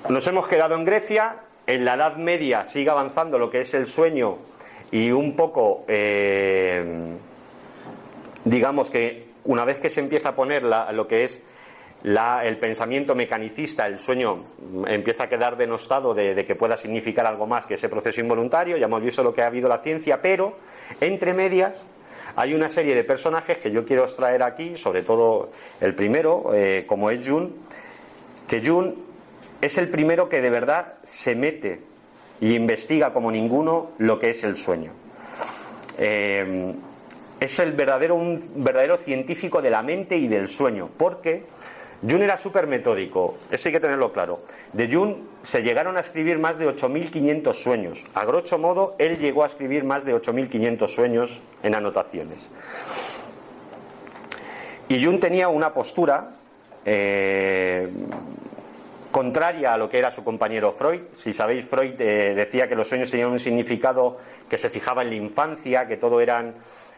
nos 0.09 0.27
hemos 0.27 0.47
quedado 0.47 0.75
en 0.75 0.85
Grecia, 0.85 1.37
en 1.67 1.85
la 1.85 1.95
Edad 1.95 2.17
Media 2.17 2.67
sigue 2.67 2.91
avanzando 2.91 3.39
lo 3.39 3.51
que 3.51 3.61
es 3.61 3.75
el 3.75 3.87
sueño 3.87 4.39
y 4.91 5.11
un 5.11 5.35
poco, 5.35 5.85
eh, 5.89 7.17
digamos 8.45 8.91
que 8.91 9.29
una 9.45 9.65
vez 9.65 9.79
que 9.79 9.91
se 9.91 10.01
empieza 10.01 10.31
a 10.31 10.37
poner 10.37 10.63
lo 10.63 11.09
que 11.09 11.25
es 11.25 11.43
el 12.05 12.59
pensamiento 12.59 13.15
mecanicista, 13.15 13.87
el 13.87 13.99
sueño 13.99 14.45
empieza 14.87 15.25
a 15.25 15.29
quedar 15.29 15.57
denostado 15.57 16.13
de, 16.15 16.35
de, 16.35 16.45
que 16.45 16.55
pueda 16.55 16.77
significar 16.77 17.27
algo 17.27 17.47
más 17.47 17.67
que 17.67 17.75
ese 17.75 17.89
proceso 17.89 18.21
involuntario, 18.21 18.77
ya 18.77 18.87
hemos 18.87 19.03
visto 19.03 19.23
lo 19.23 19.33
que 19.33 19.43
ha 19.43 19.47
habido 19.47 19.69
la 19.69 19.79
ciencia, 19.79 20.21
pero 20.21 20.55
entre 21.01 21.35
medias 21.35 21.83
hay 22.37 22.55
una 22.55 22.69
serie 22.69 22.95
de 22.95 23.05
personajes 23.05 23.59
que 23.59 23.71
yo 23.71 23.85
quiero 23.85 24.05
extraer 24.05 24.43
aquí, 24.43 24.77
sobre 24.77 25.03
todo 25.03 25.53
el 25.81 25.95
primero, 25.95 26.53
eh, 26.53 26.85
como 26.87 27.11
es 27.11 27.27
Jun, 27.27 27.55
que 28.49 28.65
Jun 28.65 29.05
es 29.61 29.79
el 29.79 29.89
primero 29.89 30.29
que 30.29 30.41
de 30.41 30.51
verdad 30.51 30.95
se 31.05 31.37
mete 31.37 31.81
y 32.41 32.55
investiga 32.55 33.13
como 33.13 33.31
ninguno 33.31 33.93
lo 33.99 34.19
que 34.19 34.31
es 34.31 34.43
el 34.45 34.57
sueño. 34.57 34.93
Eh, 35.97 36.75
es 37.41 37.59
el 37.59 37.73
verdadero, 37.73 38.15
un 38.15 38.65
verdadero 38.65 38.97
científico 38.97 39.63
de 39.63 39.71
la 39.71 39.83
mente 39.83 40.17
y 40.17 40.29
del 40.29 40.49
sueño, 40.49 40.91
porque 40.97 41.45
Jung 42.09 42.21
era 42.21 42.37
súper 42.37 42.67
metódico, 42.67 43.39
eso 43.51 43.69
hay 43.69 43.73
que 43.73 43.81
tenerlo 43.81 44.13
claro. 44.13 44.41
De 44.73 44.93
Jung 44.93 45.17
se 45.43 45.63
llegaron 45.63 45.97
a 45.97 46.01
escribir 46.01 46.39
más 46.39 46.59
de 46.59 46.69
8.500 46.69 47.55
sueños. 47.55 48.05
A 48.13 48.25
grosso 48.27 48.59
modo, 48.59 48.95
él 48.99 49.19
llegó 49.19 49.43
a 49.43 49.47
escribir 49.47 49.85
más 49.85 50.05
de 50.05 50.15
8.500 50.15 50.87
sueños 50.87 51.39
en 51.63 51.75
anotaciones. 51.75 52.47
Y 54.89 55.03
Jung 55.03 55.19
tenía 55.19 55.49
una 55.49 55.73
postura, 55.73 56.29
eh, 56.85 57.89
contraria 59.11 59.73
a 59.73 59.79
lo 59.79 59.89
que 59.89 59.99
era 59.99 60.11
su 60.11 60.23
compañero 60.23 60.73
Freud. 60.73 61.01
Si 61.13 61.33
sabéis, 61.33 61.65
Freud 61.65 61.99
eh, 62.01 62.35
decía 62.35 62.69
que 62.69 62.75
los 62.75 62.89
sueños 62.89 63.11
tenían 63.11 63.31
un 63.31 63.39
significado 63.39 64.19
que 64.51 64.59
se 64.59 64.69
fijaba 64.69 65.03
en 65.03 65.09
la 65.11 65.15
infancia, 65.15 65.87
que 65.87 65.97
todo 65.97 66.21
eran 66.21 66.55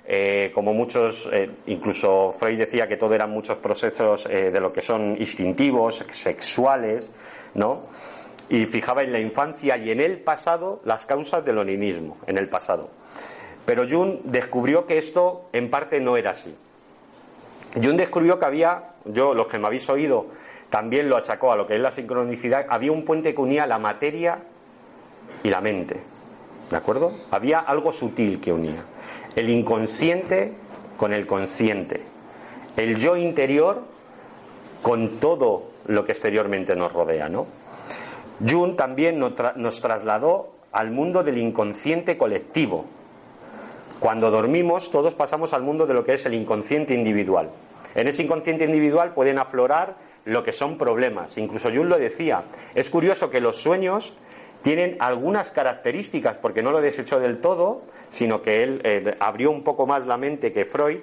eh, 0.07 0.51
como 0.55 0.73
muchos, 0.73 1.29
eh, 1.33 1.51
incluso 1.67 2.35
Freud 2.39 2.59
decía 2.59 2.87
que 2.87 2.97
todo 2.97 3.15
eran 3.15 3.31
muchos 3.31 3.59
procesos 3.59 4.25
de 4.25 4.61
lo 4.61 4.73
que 4.73 4.81
son 4.81 5.17
instintivos, 5.19 6.05
sexuales, 6.11 7.11
¿no? 7.55 7.83
Y 8.49 8.67
fijaba 8.67 9.03
en 9.03 9.13
la 9.13 9.19
infancia 9.19 9.77
y 9.77 9.91
en 9.91 10.01
el 10.01 10.19
pasado 10.19 10.81
las 10.85 11.05
causas 11.05 11.45
del 11.45 11.59
oninismo, 11.59 12.19
en 12.27 12.39
el 12.39 12.49
pasado. 12.49 12.89
Pero 13.65 13.85
Jung 13.91 14.21
descubrió 14.23 14.87
que 14.87 14.97
esto 14.97 15.49
en 15.53 15.69
parte 15.69 16.01
no 16.01 16.17
era 16.17 16.31
así. 16.31 16.55
Jung 17.75 17.97
descubrió 17.97 18.39
que 18.39 18.45
había, 18.45 18.95
yo, 19.05 19.35
los 19.35 19.49
que 19.49 19.59
me 19.59 19.67
habéis 19.67 19.89
oído, 19.91 20.27
también 20.71 21.09
lo 21.09 21.17
achacó 21.17 21.53
a 21.53 21.57
lo 21.57 21.67
que 21.67 21.75
es 21.75 21.81
la 21.81 21.91
sincronicidad, 21.91 22.67
había 22.69 22.93
un 22.93 23.05
puente 23.05 23.35
que 23.35 23.41
unía 23.41 23.67
la 23.67 23.79
materia 23.79 24.39
y 25.43 25.51
la 25.51 25.61
mente. 25.61 26.01
¿De 26.71 26.77
acuerdo? 26.77 27.13
Había 27.31 27.61
algo 27.61 27.93
sutil 27.93 28.41
que 28.41 28.53
unía. 28.53 28.83
El 29.37 29.51
inconsciente 29.51 30.53
con 30.97 31.13
el 31.13 31.27
consciente. 31.27 32.01
El 32.77 32.97
yo 32.97 33.17
interior 33.17 33.83
con 34.83 35.21
todo 35.21 35.71
lo 35.87 36.05
que 36.05 36.13
exteriormente 36.13 36.75
nos 36.75 36.93
rodea, 36.93 37.29
¿no? 37.29 37.47
Jung 38.47 38.77
también 38.77 39.19
nos 39.19 39.81
trasladó 39.81 40.53
al 40.73 40.91
mundo 40.91 41.23
del 41.23 41.39
inconsciente 41.39 42.19
colectivo. 42.19 42.85
Cuando 43.99 44.31
dormimos, 44.31 44.91
todos 44.91 45.15
pasamos 45.15 45.55
al 45.55 45.63
mundo 45.63 45.87
de 45.87 45.95
lo 45.95 46.05
que 46.05 46.15
es 46.15 46.27
el 46.27 46.35
inconsciente 46.35 46.93
individual. 46.93 47.51
En 47.95 48.09
ese 48.09 48.23
inconsciente 48.23 48.65
individual 48.65 49.15
pueden 49.15 49.39
aflorar 49.39 49.97
lo 50.27 50.45
que 50.45 50.53
son 50.53 50.77
problemas. 50.77 51.39
Incluso 51.39 51.71
Jung 51.71 51.89
lo 51.89 51.99
decía. 51.99 52.43
Es 52.75 52.91
curioso 52.91 53.31
que 53.31 53.41
los 53.41 53.57
sueños 53.57 54.13
tienen 54.63 54.97
algunas 54.99 55.51
características, 55.51 56.37
porque 56.37 56.63
no 56.63 56.73
lo 56.73 56.81
desechó 56.81 57.21
del 57.21 57.41
todo, 57.41 57.83
sino 58.11 58.43
que 58.43 58.63
él 58.63 58.81
eh, 58.85 59.17
abrió 59.21 59.51
un 59.51 59.63
poco 59.63 59.87
más 59.87 60.07
la 60.07 60.17
mente 60.17 60.53
que 60.53 60.65
Freud. 60.65 60.99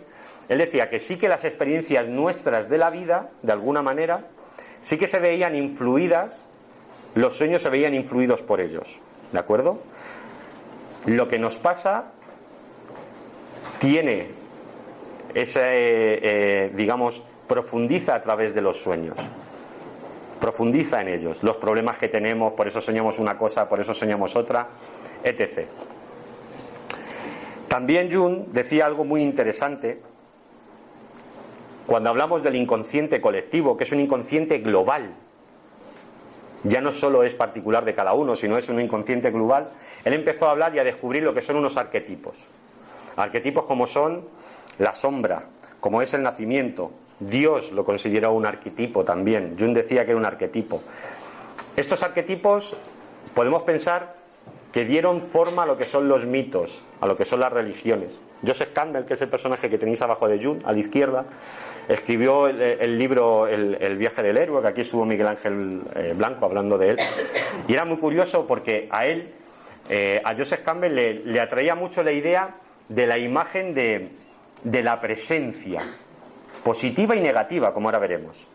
Él 0.50 0.58
decía 0.58 0.89
que 0.89 1.00
sí 1.00 1.18
que 1.18 1.28
las 1.28 1.44
experiencias 1.46 2.08
nuestras 2.08 2.70
de 2.70 2.78
la 2.78 2.89
vida, 2.89 3.30
de 3.42 3.52
alguna 3.52 3.82
manera, 3.82 4.28
sí 4.82 4.98
que 4.98 5.08
se 5.08 5.20
veían 5.20 5.56
influidas, 5.56 6.46
los 7.16 7.38
sueños 7.38 7.62
se 7.62 7.70
veían 7.70 7.94
influidos 7.94 8.42
por 8.42 8.60
ellos. 8.60 9.00
¿De 9.32 9.39
acuerdo? 9.39 9.80
Lo 11.06 11.28
que 11.28 11.39
nos 11.39 11.58
pasa 11.58 12.12
tiene 13.80 14.30
ese, 15.34 15.60
eh, 15.60 16.20
eh, 16.22 16.72
digamos, 16.76 17.24
profundiza 17.48 18.16
a 18.16 18.22
través 18.22 18.54
de 18.54 18.62
los 18.62 18.82
sueños. 18.82 19.18
Profundiza 20.39 21.02
en 21.02 21.08
ellos, 21.08 21.42
los 21.42 21.58
problemas 21.58 21.98
que 21.98 22.10
tenemos, 22.10 22.54
por 22.54 22.68
eso 22.68 22.82
soñamos 22.82 23.20
una 23.20 23.38
cosa, 23.38 23.68
por 23.68 23.80
eso 23.80 23.94
soñamos 23.94 24.36
otra, 24.36 24.68
etc. 25.24 25.68
También 27.74 28.12
Jung 28.12 28.50
decía 28.52 28.86
algo 28.86 29.04
muy 29.04 29.24
interesante 29.24 30.00
cuando 31.88 32.12
hablamos 32.12 32.44
del 32.44 32.56
inconsciente 32.56 33.20
colectivo, 33.20 33.76
que 33.76 33.84
es 33.84 33.92
un 33.92 34.00
inconsciente 34.00 34.60
global. 34.60 35.16
Ya 36.66 36.82
no 36.82 36.92
solo 36.92 37.24
es 37.24 37.34
particular 37.34 37.84
de 37.84 37.96
cada 37.96 38.14
uno, 38.14 38.36
sino 38.36 38.60
es 38.60 38.70
un 38.70 38.80
inconsciente 38.80 39.32
global. 39.32 39.70
Él 40.06 40.14
empezó 40.14 40.48
a 40.48 40.52
hablar 40.52 40.76
y 40.76 40.78
a 40.78 40.84
descubrir 40.84 41.24
lo 41.24 41.34
que 41.34 41.42
son 41.42 41.56
unos 41.56 41.76
arquetipos. 41.76 42.38
Arquetipos 43.16 43.66
como 43.66 43.88
son 43.88 44.24
la 44.78 44.94
sombra, 44.94 45.46
como 45.80 46.04
es 46.04 46.14
el 46.14 46.22
nacimiento, 46.22 46.92
Dios 47.20 47.72
lo 47.72 47.84
consideró 47.84 48.34
un 48.34 48.46
arquetipo 48.46 49.04
también. 49.04 49.56
Jung 49.60 49.74
decía 49.74 50.06
que 50.06 50.12
era 50.12 50.20
un 50.20 50.28
arquetipo. 50.28 50.80
Estos 51.76 52.04
arquetipos 52.04 52.76
podemos 53.34 53.64
pensar 53.64 54.23
que 54.74 54.86
dieron 54.86 55.22
forma 55.22 55.64
a 55.64 55.66
lo 55.68 55.78
que 55.78 55.86
son 55.86 56.10
los 56.10 56.26
mitos, 56.26 56.82
a 57.00 57.06
lo 57.06 57.16
que 57.16 57.26
son 57.26 57.40
las 57.40 57.54
religiones. 57.54 58.20
Joseph 58.46 58.74
Campbell, 58.74 59.06
que 59.06 59.14
es 59.14 59.22
el 59.22 59.30
personaje 59.30 59.70
que 59.70 59.78
tenéis 59.78 60.02
abajo 60.02 60.28
de 60.28 60.44
Jung, 60.44 60.62
a 60.66 60.74
la 60.74 60.80
izquierda, 60.80 61.26
escribió 61.88 62.48
el, 62.48 62.98
libro 62.98 63.48
el, 63.48 63.98
viaje 63.98 64.24
del 64.24 64.36
héroe, 64.36 64.64
que 64.64 64.68
aquí 64.68 64.82
estuvo 64.82 65.06
Miguel 65.06 65.28
Ángel 65.28 65.82
eh, 65.96 66.14
Blanco 66.18 66.46
hablando 66.46 66.80
de 66.80 66.90
él. 66.90 66.98
Y 67.68 67.74
era 67.74 67.86
muy 67.86 67.98
curioso 67.98 68.48
porque 68.48 68.90
a 68.92 69.06
él, 69.06 69.32
eh, 69.90 70.20
a 70.26 70.36
Joseph 70.36 70.64
Campbell, 70.64 71.24
le, 71.24 71.40
atraía 71.40 71.76
mucho 71.76 72.02
la 72.02 72.12
idea 72.12 72.56
de 72.90 73.06
la 73.06 73.20
imagen 73.20 73.76
de, 73.76 74.10
de 74.64 74.84
la 74.84 75.00
presencia, 75.00 75.82
positiva 76.64 77.16
y 77.16 77.22
negativa, 77.22 77.76
como 77.76 77.90
ahora 77.90 78.00
veremos. 78.00 78.48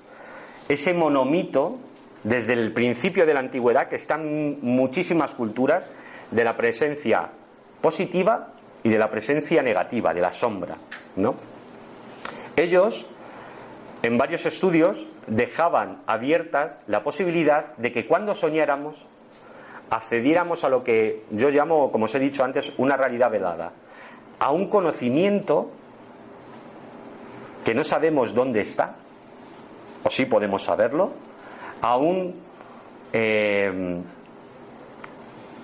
Ese 0.68 0.92
monomito, 0.94 1.78
desde 2.24 2.54
el 2.54 2.72
principio 2.72 3.24
de 3.24 3.34
la 3.34 3.40
antigüedad, 3.40 3.88
que 3.88 3.96
está 3.96 4.16
en 4.16 4.58
muchísimas 4.62 5.32
culturas, 5.34 5.88
de 6.30 6.44
la 6.44 6.56
presencia 6.56 7.28
positiva 7.80 8.52
y 8.82 8.90
de 8.90 8.98
la 8.98 9.10
presencia 9.10 9.62
negativa, 9.62 10.14
de 10.14 10.20
la 10.20 10.30
sombra, 10.30 10.76
¿no? 11.16 11.34
Ellos, 12.56 13.06
en 14.02 14.18
varios 14.18 14.46
estudios, 14.46 15.06
dejaban 15.26 16.02
abiertas 16.06 16.78
la 16.86 17.02
posibilidad 17.02 17.76
de 17.76 17.92
que 17.92 18.06
cuando 18.06 18.34
soñáramos 18.34 19.06
accediéramos 19.90 20.64
a 20.64 20.68
lo 20.68 20.84
que 20.84 21.24
yo 21.30 21.50
llamo, 21.50 21.90
como 21.90 22.04
os 22.06 22.14
he 22.14 22.18
dicho 22.18 22.44
antes, 22.44 22.72
una 22.76 22.96
realidad 22.96 23.30
velada, 23.30 23.72
a 24.38 24.52
un 24.52 24.68
conocimiento 24.68 25.70
que 27.64 27.74
no 27.74 27.84
sabemos 27.84 28.34
dónde 28.34 28.60
está, 28.60 28.96
o 30.04 30.10
sí 30.10 30.26
podemos 30.26 30.62
saberlo, 30.62 31.12
a 31.80 31.96
un, 31.96 32.34
eh, 33.12 34.00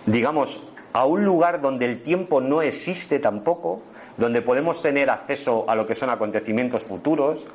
digamos, 0.07 0.63
a 0.93 1.07
un 1.07 1.25
lugar 1.25 1.61
donde 1.61 1.87
el 1.87 2.03
tiempo 2.03 2.41
no 2.41 2.63
existe 2.63 3.19
tampoco, 3.19 3.83
donde 4.17 4.43
podemos 4.43 4.81
tener 4.81 5.11
acceso 5.11 5.65
a 5.69 5.75
lo 5.75 5.87
que 5.87 5.95
son 5.95 6.11
acontecimientos 6.11 6.85
futuros, 6.85 7.47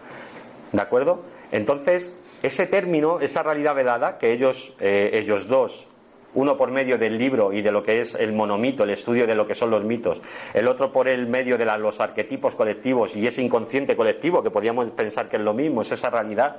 ¿de 0.71 0.81
acuerdo? 0.81 1.23
Entonces, 1.51 2.11
ese 2.43 2.67
término, 2.67 3.19
esa 3.19 3.43
realidad 3.43 3.75
velada, 3.75 4.17
que 4.17 4.33
ellos, 4.33 4.73
eh, 4.79 5.11
ellos 5.13 5.47
dos 5.47 5.87
uno 6.33 6.57
por 6.57 6.71
medio 6.71 6.97
del 6.97 7.17
libro 7.17 7.53
y 7.53 7.61
de 7.61 7.71
lo 7.71 7.83
que 7.83 8.01
es 8.01 8.15
el 8.15 8.33
monomito, 8.33 8.83
el 8.83 8.91
estudio 8.91 9.25
de 9.25 9.35
lo 9.35 9.47
que 9.47 9.55
son 9.55 9.71
los 9.71 9.83
mitos, 9.83 10.21
el 10.53 10.67
otro 10.67 10.91
por 10.91 11.07
el 11.07 11.27
medio 11.27 11.57
de 11.57 11.65
los 11.65 11.99
arquetipos 11.99 12.55
colectivos 12.55 13.15
y 13.15 13.25
ese 13.25 13.41
inconsciente 13.41 13.95
colectivo 13.95 14.43
que 14.43 14.51
podríamos 14.51 14.91
pensar 14.91 15.29
que 15.29 15.37
es 15.37 15.41
lo 15.41 15.53
mismo, 15.53 15.81
es 15.81 15.91
esa 15.91 16.09
realidad. 16.09 16.57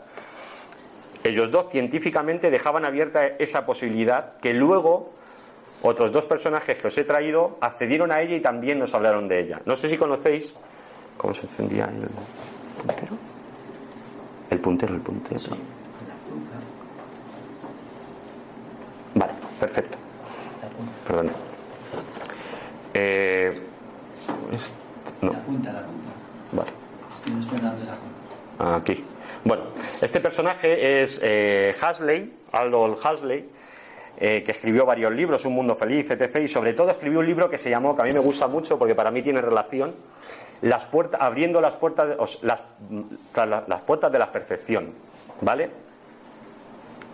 Ellos 1.23 1.51
dos 1.51 1.67
científicamente 1.71 2.51
dejaban 2.51 2.85
abierta 2.85 3.27
esa 3.27 3.67
posibilidad 3.67 4.39
que 4.39 4.55
luego 4.55 5.13
otros 5.83 6.13
dos 6.13 6.25
personajes 6.25 6.77
que 6.77 6.87
os 6.87 6.99
he 6.99 7.05
traído 7.05 7.59
accedieron 7.61 8.13
a 8.13 8.21
ella 8.21 8.37
y 8.37 8.41
también 8.41 8.79
nos 8.79 8.95
hablaron 8.95 9.29
de 9.29 9.41
ella. 9.41 9.61
No 9.65 9.77
sé 9.77 9.89
si 9.89 9.97
conocéis 9.97 10.55
cómo 11.17 11.35
se 11.35 11.43
encendía 11.43 11.87
el 11.87 12.09
puntero. 12.83 13.17
El 14.51 14.59
puntero, 14.59 14.95
el 14.95 15.01
puntero. 15.01 15.41
Vale, 19.15 19.33
perfecto. 19.59 19.99
Perdón. 21.07 21.31
Eh, 22.95 23.55
no. 25.23 25.33
La 25.33 25.39
punta, 25.41 25.73
la 25.73 25.83
punta. 25.83 26.11
Vale. 26.53 26.71
Aquí. 28.59 29.05
Bueno, 29.45 29.63
este 30.01 30.21
personaje 30.21 31.03
es 31.03 31.21
eh, 31.23 31.75
Hasley, 31.81 32.33
Aldous 32.53 33.05
Hasley, 33.05 33.49
eh, 34.23 34.43
que 34.45 34.53
escribió 34.53 34.85
varios 34.85 35.13
libros, 35.13 35.47
Un 35.47 35.55
Mundo 35.55 35.75
Feliz, 35.75 36.11
etc. 36.11 36.37
Y 36.43 36.49
sobre 36.49 36.75
todo 36.75 36.91
escribió 36.91 37.21
un 37.21 37.27
libro 37.27 37.49
que 37.49 37.57
se 37.57 37.71
llamó, 37.71 37.97
que 37.97 38.03
a 38.03 38.05
mí 38.05 38.13
me 38.13 38.19
gusta 38.19 38.47
mucho 38.49 38.79
porque 38.79 38.95
para 38.95 39.11
mí 39.11 39.23
tiene 39.23 39.41
relación, 39.41 39.95
las 40.61 40.85
puertas, 40.85 41.21
abriendo 41.23 41.61
las 41.63 41.77
puertas, 41.77 42.17
las, 42.43 42.63
las 43.67 43.81
puertas 43.81 44.13
de 44.13 44.19
la 44.19 44.31
perfección. 44.31 44.93
¿Vale? 45.41 45.71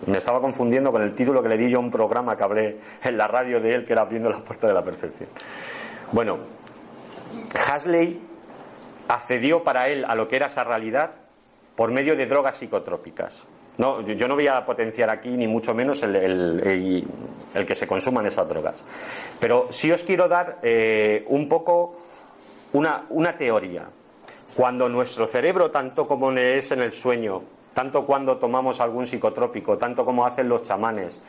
Me 0.06 0.18
estaba 0.18 0.40
confundiendo 0.40 0.90
con 0.90 1.00
el 1.00 1.14
título 1.14 1.42
que 1.42 1.48
le 1.48 1.56
di 1.56 1.70
yo 1.70 1.78
a 1.78 1.80
un 1.80 1.92
programa 1.92 2.36
que 2.36 2.42
hablé 2.42 2.76
en 3.04 3.16
la 3.16 3.28
radio 3.28 3.60
de 3.60 3.72
él, 3.72 3.84
que 3.86 3.92
era 3.92 4.02
Abriendo 4.02 4.28
la 4.28 4.38
Puerta 4.38 4.66
de 4.66 4.74
la 4.74 4.82
Perfección. 4.82 5.28
Bueno, 6.10 6.38
Hasley 7.68 8.20
accedió 9.08 9.62
para 9.62 9.88
él 9.88 10.04
a 10.04 10.16
lo 10.16 10.26
que 10.26 10.36
era 10.36 10.46
esa 10.46 10.64
realidad 10.64 11.12
por 11.76 11.92
medio 11.92 12.16
de 12.16 12.26
drogas 12.26 12.56
psicotrópicas. 12.56 13.44
No, 13.78 14.00
yo 14.00 14.26
no 14.26 14.34
voy 14.34 14.46
a 14.46 14.64
potenciar 14.64 15.10
aquí 15.10 15.28
ni 15.30 15.46
mucho 15.46 15.74
menos 15.74 16.02
el, 16.02 17.04
que 17.66 17.74
se 17.74 17.86
consuman 17.86 18.26
esas 18.26 18.48
drogas. 18.48 18.82
Pero 19.38 19.66
sí 19.70 19.92
os 19.92 20.02
quiero 20.02 20.28
dar 20.28 20.58
eh, 20.62 21.24
un 21.28 21.48
poco 21.48 21.96
una, 22.72 23.36
teoría. 23.36 23.86
Cuando 24.54 24.88
nuestro 24.88 25.26
cerebro, 25.26 25.70
tanto 25.70 26.08
como 26.08 26.32
es 26.32 26.72
en 26.72 26.80
el 26.80 26.92
sueño, 26.92 27.42
tanto 27.74 28.06
cuando 28.06 28.38
tomamos 28.38 28.80
algún 28.80 29.06
psicotrópico, 29.06 29.76
tanto 29.76 30.04
como 30.04 30.24
hacen 30.24 30.48
los 30.48 30.62
chamanes, 30.62 31.22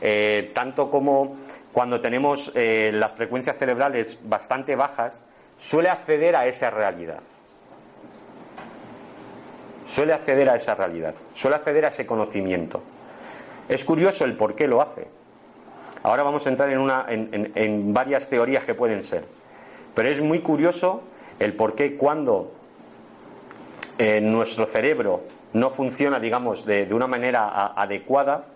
eh, 0.00 0.50
tanto 0.52 0.90
como 0.90 1.36
cuando 1.72 2.00
tenemos 2.00 2.50
eh, 2.56 2.90
las 2.92 3.14
frecuencias 3.14 3.56
cerebrales 3.56 4.18
bastante 4.24 4.74
bajas, 4.74 5.20
suele 5.56 5.88
acceder 5.88 6.34
a 6.34 6.46
esa 6.46 6.70
realidad. 6.70 7.20
Suele 9.84 10.12
acceder 10.12 10.48
a 10.48 10.56
esa 10.56 10.74
realidad, 10.74 11.14
suele 11.34 11.56
acceder 11.56 11.84
a 11.84 11.88
ese 11.88 12.06
conocimiento. 12.06 12.82
Es 13.68 13.84
curioso 13.84 14.24
el 14.24 14.36
por 14.36 14.54
qué 14.54 14.68
lo 14.68 14.80
hace. 14.80 15.06
Ahora 16.02 16.22
vamos 16.22 16.46
a 16.46 16.50
entrar 16.50 16.70
en, 16.70 16.78
una, 16.78 17.06
en, 17.08 17.94
varias 17.94 18.28
teorías 18.28 18.64
que 18.64 18.74
pueden 18.74 19.02
ser. 19.02 19.24
Pero 19.94 20.08
es 20.08 20.20
muy 20.20 20.40
curioso 20.40 21.02
el 21.38 21.54
por 21.54 21.74
qué 21.74 21.96
cuando 21.96 22.52
eh, 23.98 24.20
nuestro 24.20 24.66
cerebro 24.66 25.22
no 25.52 25.70
funciona, 25.70 26.18
digamos, 26.18 26.64
de 26.64 26.92
una 26.92 27.06
manera 27.06 27.72
adecuada, 27.76 28.46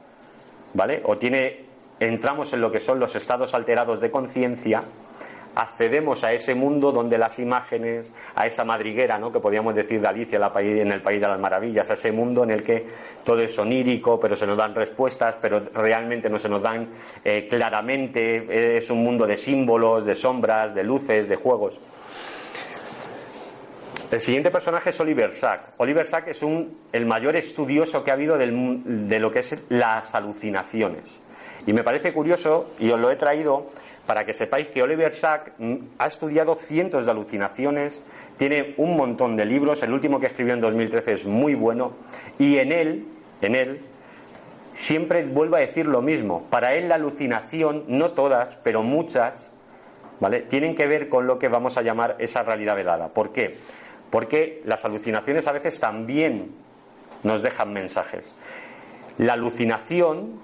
¿vale? 0.75 1.03
O 1.05 1.19
tiene, 1.19 1.67
entramos 2.01 2.53
en 2.53 2.61
lo 2.61 2.73
que 2.73 2.81
son 2.81 2.99
los 2.99 3.15
estados 3.15 3.55
alterados 3.55 4.01
de 4.01 4.11
conciencia, 4.11 4.83
accedemos 5.57 6.23
a 6.23 6.33
ese 6.33 6.55
mundo 6.55 6.93
donde 6.93 7.17
las 7.17 7.39
imágenes, 7.39 8.13
a 8.35 8.47
esa 8.47 8.65
madriguera, 8.65 9.19
¿no? 9.19 9.33
que 9.33 9.41
podríamos 9.41 9.75
decir 9.75 10.01
de 10.01 10.07
Alicia 10.07 10.39
en 10.55 10.93
el 10.93 11.03
País 11.03 11.21
de 11.21 11.27
las 11.27 11.41
Maravillas, 11.41 11.91
a 11.91 11.95
ese 11.95 12.13
mundo 12.13 12.45
en 12.45 12.51
el 12.51 12.63
que 12.63 12.87
todo 13.25 13.41
es 13.41 13.59
onírico, 13.59 14.21
pero 14.21 14.37
se 14.37 14.47
nos 14.47 14.59
dan 14.59 14.75
respuestas, 14.75 15.37
pero 15.41 15.61
realmente 15.75 16.29
no 16.29 16.39
se 16.39 16.51
nos 16.51 16.63
dan 16.63 16.89
eh, 17.25 17.47
claramente, 17.49 18.77
es 18.77 18.91
un 18.91 19.03
mundo 19.03 19.27
de 19.27 19.37
símbolos, 19.39 20.05
de 20.05 20.15
sombras, 20.15 20.75
de 20.75 20.85
luces, 20.85 21.27
de 21.27 21.37
juegos. 21.37 21.81
El 24.11 24.21
siguiente 24.21 24.51
personaje 24.51 24.91
es 24.91 25.01
Oliver 25.01 25.33
Sack. 25.33 25.73
Oliver 25.79 26.07
Sack 26.07 26.29
es 26.29 26.43
un, 26.43 26.79
el 26.93 27.07
mayor 27.07 27.35
estudioso 27.35 28.05
que 28.05 28.11
ha 28.11 28.15
habido 28.15 28.37
de 28.39 29.19
lo 29.19 29.33
que 29.33 29.41
es 29.41 29.59
las 29.71 30.15
alucinaciones. 30.15 31.19
Y 31.67 31.73
me 31.73 31.83
parece 31.83 32.13
curioso, 32.13 32.71
y 32.79 32.91
os 32.91 33.01
lo 33.01 33.11
he 33.11 33.17
traído 33.17 33.71
para 34.07 34.25
que 34.25 34.33
sepáis 34.33 34.69
que 34.69 34.83
Oliver 34.83 35.13
Sack 35.13 35.53
mm, 35.59 35.75
ha 35.99 36.07
estudiado 36.07 36.55
cientos 36.55 37.05
de 37.05 37.11
alucinaciones, 37.11 38.03
tiene 38.37 38.75
un 38.77 38.97
montón 38.97 39.37
de 39.37 39.45
libros, 39.45 39.83
el 39.83 39.93
último 39.93 40.21
que 40.21 40.27
escribió 40.27 40.55
en 40.55 40.61
2013 40.61 41.13
es 41.13 41.27
muy 41.27 41.55
bueno, 41.55 41.93
y 42.39 42.59
en 42.59 42.73
él, 42.73 43.07
en 43.41 43.55
él, 43.55 43.81
siempre 44.75 45.25
vuelve 45.25 45.57
a 45.57 45.61
decir 45.61 45.87
lo 45.87 46.03
mismo. 46.03 46.45
Para 46.51 46.75
él 46.75 46.89
la 46.89 46.97
alucinación, 46.97 47.85
no 47.89 48.13
todas, 48.13 48.59
pero 48.63 48.83
muchas, 48.83 49.49
¿vale? 50.21 50.41
Tienen 50.41 50.75
que 50.75 50.87
ver 50.87 51.09
con 51.09 51.27
lo 51.27 51.39
que 51.39 51.49
vamos 51.49 51.77
a 51.77 51.83
llamar 51.83 52.17
esa 52.19 52.43
realidad 52.43 52.77
velada. 52.77 53.09
¿Por 53.09 53.33
qué? 53.33 53.59
Porque 54.11 54.63
las 54.65 54.85
alucinaciones 54.85 55.47
a 55.47 55.53
veces 55.53 55.81
también 55.81 56.53
nos 57.23 57.43
dejan 57.43 57.73
mensajes. 57.73 58.33
La 59.19 59.33
alucinación, 59.33 60.41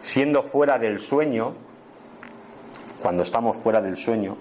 siendo 0.00 0.42
fuera 0.42 0.78
del 0.78 0.98
sueño, 0.98 1.54
cuando 3.04 3.22
estamos 3.22 3.58
fuera 3.58 3.82
del 3.82 3.98
sueño, 3.98 4.34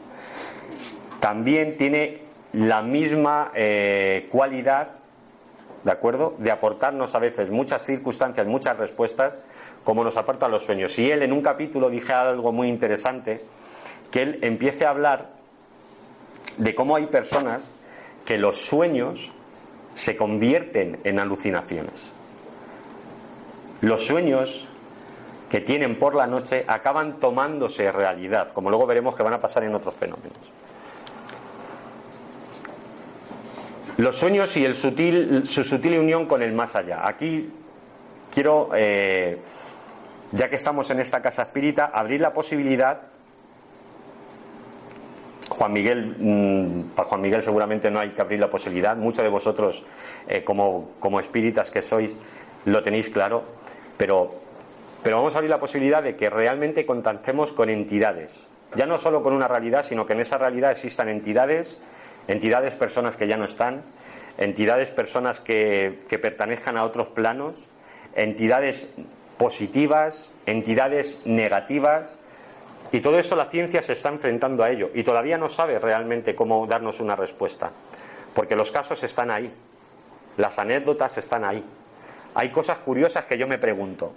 también 1.20 1.76
tiene 1.76 2.22
la 2.54 2.82
misma 2.82 3.52
eh, 3.54 4.30
cualidad, 4.32 4.88
¿de 5.84 5.92
acuerdo?, 5.92 6.36
de 6.38 6.50
aportarnos 6.50 7.14
a 7.14 7.20
veces 7.20 7.52
muchas 7.52 7.86
circunstancias, 7.86 8.48
muchas 8.48 8.78
respuestas, 8.78 9.38
como 9.84 10.06
nos 10.06 10.16
aporta 10.16 10.48
los 10.48 10.64
sueños. 10.64 10.98
Y 10.98 11.12
él 11.12 11.24
en 11.24 11.34
un 11.34 11.42
capítulo 11.42 11.90
dije 11.90 12.14
algo 12.14 12.54
muy 12.54 12.70
interesante, 12.70 13.42
que 14.10 14.22
él 14.22 14.40
empiece 14.44 14.86
a 14.86 14.92
hablar 14.92 15.32
de 16.56 16.74
cómo 16.74 16.96
hay 16.96 17.08
personas 17.08 17.70
que 18.24 18.38
los 18.38 18.62
sueños 18.62 19.34
se 19.94 20.16
convierten 20.16 21.02
en 21.04 21.20
alucinaciones. 21.20 22.12
Los 23.82 24.06
sueños 24.08 24.73
que 25.54 25.62
tienen 25.62 26.00
por 26.00 26.16
la 26.16 26.26
noche 26.26 26.66
acaban 26.68 27.20
tomándose 27.20 27.92
realidad, 27.92 28.52
como 28.54 28.72
luego 28.72 28.88
veremos 28.88 29.16
que 29.16 29.22
van 29.22 29.34
a 29.34 29.40
pasar 29.40 29.64
en 29.64 29.76
otros 29.76 29.94
fenómenos. 29.94 30.52
Los 33.98 34.18
sueños 34.18 34.58
y 34.58 34.66
el 34.66 34.74
sutil, 34.74 35.48
su 35.48 35.64
sutil 35.64 36.00
unión 36.00 36.26
con 36.26 36.42
el 36.42 36.54
más 36.54 36.76
allá. 36.76 37.08
Aquí 37.08 37.52
quiero, 38.34 38.72
eh, 38.74 39.38
ya 40.32 40.50
que 40.50 40.56
estamos 40.56 40.90
en 40.90 41.00
esta 41.00 41.22
casa 41.22 41.44
espírita, 41.44 41.92
abrir 41.94 42.22
la 42.22 42.34
posibilidad. 42.34 43.02
Juan 45.50 45.72
Miguel, 45.72 46.16
mm, 46.18 46.96
para 46.96 47.10
Juan 47.10 47.22
Miguel 47.22 47.44
seguramente 47.44 47.92
no 47.92 48.00
hay 48.00 48.10
que 48.10 48.22
abrir 48.22 48.40
la 48.40 48.50
posibilidad. 48.50 48.98
Muchos 48.98 49.24
de 49.24 49.30
vosotros, 49.30 49.84
eh, 50.28 50.44
como, 50.44 50.94
como 51.00 51.20
espíritas 51.20 51.70
que 51.70 51.84
sois, 51.84 52.18
lo 52.66 52.82
tenéis 52.82 53.10
claro. 53.10 53.44
Pero 53.96 54.43
pero 55.04 55.18
vamos 55.18 55.36
a 55.36 55.38
abrir 55.38 55.50
la 55.50 55.60
posibilidad 55.60 56.02
de 56.02 56.16
que 56.16 56.30
realmente 56.30 56.86
contactemos 56.86 57.52
con 57.52 57.70
entidades. 57.70 58.44
Ya 58.76 58.86
no 58.86 58.98
solo 58.98 59.22
con 59.22 59.34
una 59.34 59.48
realidad, 59.48 59.86
sino 59.86 60.06
que 60.06 60.14
en 60.14 60.22
esa 60.22 60.38
realidad 60.38 60.72
existan 60.72 61.10
entidades, 61.10 61.78
entidades, 62.28 62.76
personas 62.76 63.16
que 63.16 63.28
ya 63.28 63.38
no 63.38 63.46
están, 63.46 63.84
entidades, 64.38 64.92
personas 64.92 65.40
que, 65.40 66.00
que 66.08 66.18
pertenezcan 66.18 66.78
a 66.78 66.86
otros 66.86 67.08
planos, 67.08 67.58
entidades 68.16 68.94
positivas, 69.38 70.32
entidades 70.46 71.22
negativas, 71.26 72.18
y 72.92 73.02
todo 73.02 73.18
eso 73.18 73.36
la 73.36 73.46
ciencia 73.46 73.82
se 73.82 73.94
está 73.94 74.10
enfrentando 74.10 74.64
a 74.64 74.70
ello 74.70 74.92
y 74.94 75.04
todavía 75.04 75.38
no 75.38 75.50
sabe 75.50 75.80
realmente 75.80 76.36
cómo 76.36 76.66
darnos 76.68 77.00
una 77.00 77.16
respuesta, 77.16 77.72
porque 78.34 78.56
los 78.56 78.72
casos 78.72 79.04
están 79.04 79.32
ahí, 79.32 79.52
las 80.38 80.60
anécdotas 80.60 81.18
están 81.18 81.44
ahí. 81.44 81.64
Hay 82.36 82.50
cosas 82.50 82.80
curiosas 82.80 83.26
que 83.26 83.38
yo 83.38 83.48
me 83.48 83.58
pregunto. 83.58 84.14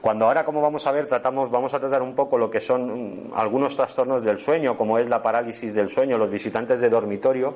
Cuando 0.00 0.26
ahora, 0.26 0.44
como 0.44 0.60
vamos 0.60 0.86
a 0.86 0.92
ver, 0.92 1.06
tratamos, 1.06 1.50
vamos 1.50 1.74
a 1.74 1.80
tratar 1.80 2.02
un 2.02 2.14
poco 2.14 2.38
lo 2.38 2.50
que 2.50 2.60
son 2.60 3.30
mm, 3.30 3.34
algunos 3.34 3.76
trastornos 3.76 4.22
del 4.22 4.38
sueño, 4.38 4.76
como 4.76 4.98
es 4.98 5.08
la 5.08 5.22
parálisis 5.22 5.74
del 5.74 5.88
sueño, 5.88 6.18
los 6.18 6.30
visitantes 6.30 6.80
de 6.80 6.88
dormitorio, 6.88 7.54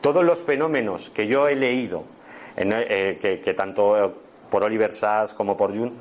todos 0.00 0.24
los 0.24 0.42
fenómenos 0.42 1.10
que 1.10 1.26
yo 1.26 1.48
he 1.48 1.54
leído, 1.54 2.04
eh, 2.56 3.40
que, 3.42 3.54
tanto 3.54 4.04
eh, 4.04 4.10
por 4.50 4.62
Oliver 4.64 4.92
Sass 4.92 5.34
como 5.34 5.56
por 5.56 5.76
Jung, 5.76 5.92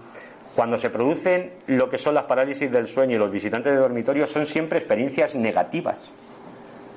cuando 0.55 0.77
se 0.77 0.89
producen 0.89 1.51
lo 1.67 1.89
que 1.89 1.97
son 1.97 2.13
las 2.13 2.25
parálisis 2.25 2.71
del 2.71 2.87
sueño 2.87 3.15
y 3.15 3.19
los 3.19 3.31
visitantes 3.31 3.73
de 3.73 3.79
dormitorio, 3.79 4.27
son 4.27 4.45
siempre 4.45 4.79
experiencias 4.79 5.35
negativas. 5.35 6.09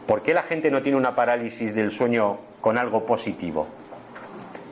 ¿Por 0.06 0.22
qué 0.22 0.34
la 0.34 0.42
gente 0.42 0.70
no 0.70 0.82
tiene 0.82 0.98
una 0.98 1.14
parálisis 1.14 1.74
del 1.74 1.90
sueño 1.90 2.38
con 2.60 2.78
algo 2.78 3.04
positivo? 3.06 3.66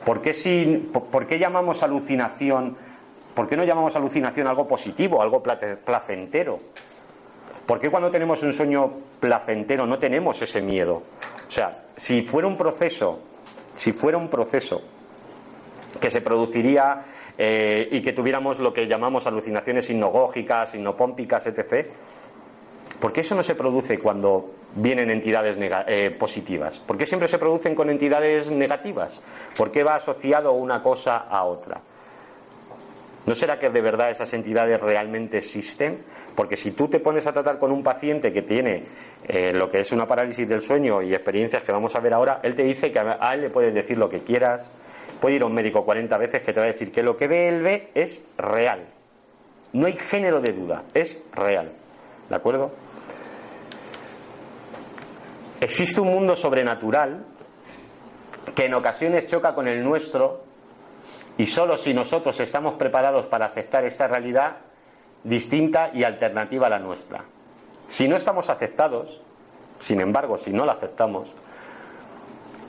¿Por 0.05 0.21
qué, 0.21 0.33
si, 0.33 0.89
por 1.11 1.25
qué 1.25 1.39
llamamos 1.39 1.81
alucinación 1.81 2.77
¿Por 3.35 3.47
qué 3.47 3.57
no 3.57 3.65
llamamos 3.65 3.95
alucinación 3.97 4.47
algo 4.47 4.65
positivo, 4.65 5.21
algo 5.21 5.43
placentero? 5.43 6.57
¿Por 7.65 7.79
qué 7.79 7.89
cuando 7.89 8.09
tenemos 8.09 8.41
un 8.43 8.53
sueño 8.53 8.91
placentero 9.19 9.85
no 9.85 9.99
tenemos 9.99 10.41
ese 10.41 10.61
miedo? 10.61 11.03
O 11.47 11.51
sea, 11.51 11.83
si 11.95 12.21
fuera 12.21 12.47
un 12.47 12.55
proceso, 12.55 13.19
si 13.75 13.91
fuera 13.91 14.17
un 14.17 14.29
proceso 14.29 14.81
que 15.99 16.09
se 16.09 16.21
produciría 16.21 17.03
eh, 17.37 17.89
y 17.91 18.01
que 18.01 18.13
tuviéramos 18.13 18.59
lo 18.59 18.73
que 18.73 18.87
llamamos 18.87 19.27
alucinaciones 19.27 19.89
hipnogógicas, 19.89 20.73
hipnopómpicas, 20.75 21.47
etc., 21.47 21.87
¿por 23.01 23.11
qué 23.11 23.21
eso 23.21 23.35
no 23.35 23.43
se 23.43 23.55
produce 23.55 23.99
cuando 23.99 24.51
vienen 24.75 25.09
entidades 25.09 25.57
eh, 25.59 26.15
positivas? 26.17 26.77
¿Por 26.77 26.97
qué 26.97 27.05
siempre 27.05 27.27
se 27.27 27.37
producen 27.37 27.75
con 27.75 27.89
entidades 27.89 28.49
negativas? 28.49 29.19
¿Por 29.57 29.71
qué 29.71 29.83
va 29.83 29.95
asociado 29.95 30.53
una 30.53 30.81
cosa 30.81 31.17
a 31.17 31.43
otra? 31.43 31.81
¿No 33.25 33.33
será 33.33 33.57
que 33.57 33.69
de 33.71 33.81
verdad 33.81 34.11
esas 34.11 34.31
entidades 34.33 34.79
realmente 34.79 35.39
existen? 35.39 36.03
Porque 36.35 36.55
si 36.55 36.71
tú 36.71 36.87
te 36.87 36.99
pones 36.99 37.25
a 37.25 37.33
tratar 37.33 37.57
con 37.57 37.71
un 37.71 37.81
paciente 37.81 38.31
que 38.31 38.43
tiene 38.43 38.83
eh, 39.27 39.51
lo 39.51 39.69
que 39.69 39.79
es 39.79 39.91
una 39.91 40.07
parálisis 40.07 40.47
del 40.47 40.61
sueño 40.61 41.01
y 41.01 41.13
experiencias 41.13 41.63
que 41.63 41.71
vamos 41.71 41.95
a 41.95 41.99
ver 41.99 42.13
ahora, 42.13 42.39
él 42.43 42.53
te 42.53 42.63
dice 42.63 42.91
que 42.91 42.99
a 42.99 43.33
él 43.33 43.41
le 43.41 43.49
puedes 43.49 43.73
decir 43.73 43.97
lo 43.97 44.09
que 44.09 44.21
quieras, 44.21 44.69
puede 45.19 45.37
ir 45.37 45.41
a 45.41 45.47
un 45.47 45.55
médico 45.55 45.83
40 45.83 46.17
veces 46.19 46.43
que 46.43 46.53
te 46.53 46.59
va 46.59 46.67
a 46.67 46.71
decir 46.71 46.91
que 46.91 47.01
lo 47.01 47.17
que 47.17 47.27
ve 47.27 47.47
él 47.47 47.61
ve 47.63 47.89
es 47.95 48.21
real. 48.37 48.85
No 49.73 49.87
hay 49.87 49.93
género 49.93 50.39
de 50.39 50.53
duda, 50.53 50.83
es 50.93 51.21
real. 51.33 51.71
¿De 52.29 52.35
acuerdo? 52.35 52.71
Existe 55.59 55.99
un 55.99 56.09
mundo 56.09 56.35
sobrenatural 56.35 57.25
que 58.55 58.65
en 58.65 58.73
ocasiones 58.75 59.25
choca 59.25 59.55
con 59.55 59.67
el 59.67 59.83
nuestro 59.83 60.44
y 61.37 61.45
solo 61.45 61.77
si 61.77 61.93
nosotros 61.93 62.39
estamos 62.39 62.73
preparados 62.75 63.25
para 63.27 63.47
aceptar 63.47 63.85
esta 63.85 64.07
realidad 64.07 64.57
distinta 65.23 65.91
y 65.93 66.03
alternativa 66.03 66.67
a 66.67 66.69
la 66.69 66.79
nuestra. 66.79 67.25
Si 67.87 68.07
no 68.07 68.15
estamos 68.15 68.49
aceptados, 68.49 69.21
sin 69.79 69.99
embargo, 70.01 70.37
si 70.37 70.51
no 70.51 70.65
la 70.65 70.73
aceptamos, 70.73 71.29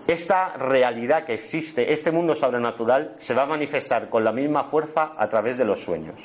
esta 0.07 0.55
realidad 0.55 1.25
que 1.25 1.35
existe, 1.35 1.93
este 1.93 2.13
mundo 2.13 2.35
sobrenatural, 2.35 3.15
se 3.19 3.35
va 3.35 3.43
a 3.43 3.47
manifestar 3.47 4.09
con 4.09 4.25
la 4.25 4.33
misma 4.33 4.65
fuerza 4.65 5.13
a 5.17 5.29
través 5.29 5.59
de 5.59 5.65
los 5.65 5.81
sueños. 5.81 6.17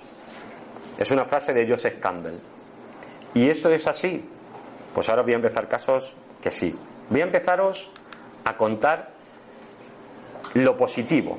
Es 0.98 1.10
una 1.10 1.26
frase 1.26 1.54
de 1.54 1.68
Joseph 1.68 2.00
Campbell. 2.00 2.36
¿Y 3.34 3.50
esto 3.50 3.70
es 3.72 3.88
así? 3.88 4.24
Pues 4.94 5.10
ahora 5.10 5.24
voy 5.24 5.34
a 5.34 5.38
empezar 5.38 5.68
casos 5.68 6.14
que 6.42 6.52
sí. 6.52 6.76
Voy 7.10 7.22
a 7.22 7.24
empezaros 7.24 7.90
a 8.46 8.56
contar 8.56 9.10
lo 10.54 10.78
positivo, 10.78 11.38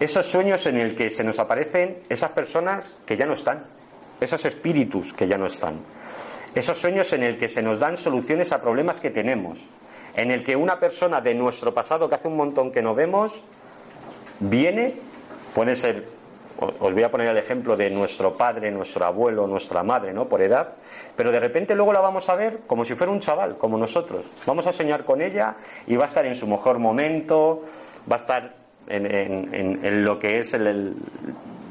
esos 0.00 0.26
sueños 0.26 0.66
en 0.66 0.76
el 0.76 0.94
que 0.94 1.10
se 1.10 1.24
nos 1.24 1.38
aparecen 1.38 2.02
esas 2.08 2.30
personas 2.32 2.96
que 3.04 3.16
ya 3.16 3.26
no 3.26 3.34
están, 3.34 3.64
esos 4.20 4.44
espíritus 4.44 5.12
que 5.12 5.26
ya 5.26 5.38
no 5.38 5.46
están, 5.46 5.80
esos 6.54 6.78
sueños 6.78 7.12
en 7.12 7.22
el 7.22 7.38
que 7.38 7.48
se 7.48 7.62
nos 7.62 7.78
dan 7.78 7.96
soluciones 7.96 8.52
a 8.52 8.60
problemas 8.60 9.00
que 9.00 9.10
tenemos, 9.10 9.58
en 10.14 10.30
el 10.30 10.44
que 10.44 10.56
una 10.56 10.78
persona 10.78 11.20
de 11.20 11.34
nuestro 11.34 11.74
pasado 11.74 12.08
que 12.08 12.14
hace 12.14 12.28
un 12.28 12.36
montón 12.36 12.72
que 12.72 12.82
no 12.82 12.94
vemos, 12.94 13.42
viene, 14.40 14.94
puede 15.54 15.76
ser 15.76 16.18
os 16.58 16.92
voy 16.92 17.02
a 17.04 17.10
poner 17.10 17.28
el 17.28 17.36
ejemplo 17.36 17.76
de 17.76 17.88
nuestro 17.88 18.32
padre, 18.32 18.70
nuestro 18.72 19.04
abuelo, 19.04 19.46
nuestra 19.46 19.84
madre, 19.84 20.12
¿no? 20.12 20.28
Por 20.28 20.42
edad, 20.42 20.72
pero 21.14 21.30
de 21.30 21.38
repente 21.38 21.74
luego 21.74 21.92
la 21.92 22.00
vamos 22.00 22.28
a 22.28 22.34
ver 22.34 22.60
como 22.66 22.84
si 22.84 22.96
fuera 22.96 23.12
un 23.12 23.20
chaval, 23.20 23.56
como 23.56 23.78
nosotros. 23.78 24.26
Vamos 24.44 24.66
a 24.66 24.72
soñar 24.72 25.04
con 25.04 25.22
ella 25.22 25.54
y 25.86 25.94
va 25.94 26.04
a 26.04 26.06
estar 26.08 26.26
en 26.26 26.34
su 26.34 26.48
mejor 26.48 26.80
momento, 26.80 27.62
va 28.10 28.16
a 28.16 28.18
estar 28.18 28.54
en, 28.88 30.04
lo 30.04 30.18
que 30.18 30.40
es 30.40 30.56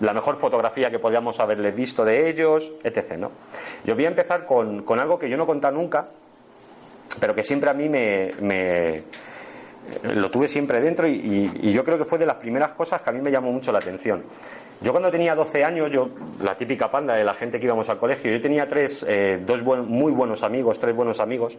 la 0.02 0.14
mejor 0.14 0.38
fotografía 0.38 0.90
que 0.90 1.00
podíamos 1.00 1.40
haberle 1.40 1.72
visto 1.72 2.06
de 2.06 2.30
ellos, 2.30 2.72
etc. 2.84 3.18
¿no? 3.18 3.32
Yo 3.84 3.96
voy 3.96 4.06
a 4.06 4.10
empezar 4.10 4.46
con, 4.46 4.84
algo 5.00 5.20
que 5.20 5.30
yo 5.30 5.38
no 5.38 5.44
he 5.44 5.48
contado 5.48 5.76
nunca, 5.76 6.08
pero 7.20 7.34
que 7.34 7.44
siempre 7.44 7.70
a 7.70 7.74
mí 7.74 7.90
me, 7.90 9.04
lo 10.04 10.30
tuve 10.30 10.48
siempre 10.48 10.80
dentro 10.82 11.08
y, 11.08 11.72
yo 11.72 11.84
creo 11.84 11.98
que 11.98 12.06
fue 12.06 12.18
de 12.20 12.26
las 12.26 12.38
primeras 12.38 12.74
cosas 12.74 13.02
que 13.02 13.10
a 13.10 13.14
mí 13.14 13.22
me 13.22 13.32
llamó 13.32 13.52
mucho 13.52 13.72
la 13.72 13.80
atención. 13.80 14.24
Yo 14.80 14.92
cuando 14.92 15.10
tenía 15.10 15.34
12 15.34 15.64
años, 15.64 15.90
yo 15.90 16.10
la 16.44 16.56
típica 16.56 16.92
panda 16.92 17.16
de 17.16 17.24
la 17.24 17.34
gente 17.34 17.60
que 17.60 17.66
íbamos 17.66 17.90
al 17.90 17.98
colegio, 17.98 18.32
yo 18.32 18.40
tenía 18.40 18.68
tres, 18.68 19.04
eh, 19.08 19.42
dos 19.44 19.64
muy 19.64 20.12
buenos 20.12 20.44
amigos, 20.44 20.78
tres 20.78 20.96
buenos 20.96 21.20
amigos, 21.20 21.58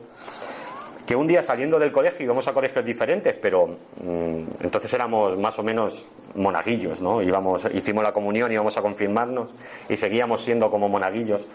que 1.09 1.17
un 1.17 1.27
día 1.27 1.43
saliendo 1.43 1.79
del 1.79 1.91
colegio 1.91 2.23
íbamos 2.23 2.47
a 2.49 2.53
colegios 2.53 2.85
diferentes, 2.85 3.33
pero 3.33 3.67
mm, 3.67 4.43
entonces 4.61 4.93
éramos 4.93 5.39
más 5.39 5.59
o 5.59 5.63
menos 5.63 6.05
monaguillos, 6.35 7.01
¿no? 7.01 7.23
Íbamos, 7.23 7.67
hicimos 7.73 8.05
la 8.05 8.13
comunión, 8.13 8.53
íbamos 8.53 8.77
a 8.77 8.83
confirmarnos 8.83 9.49
y 9.89 9.97
seguíamos 9.97 10.45
siendo 10.45 10.71
como 10.71 10.87
monaguillos. 10.91 11.47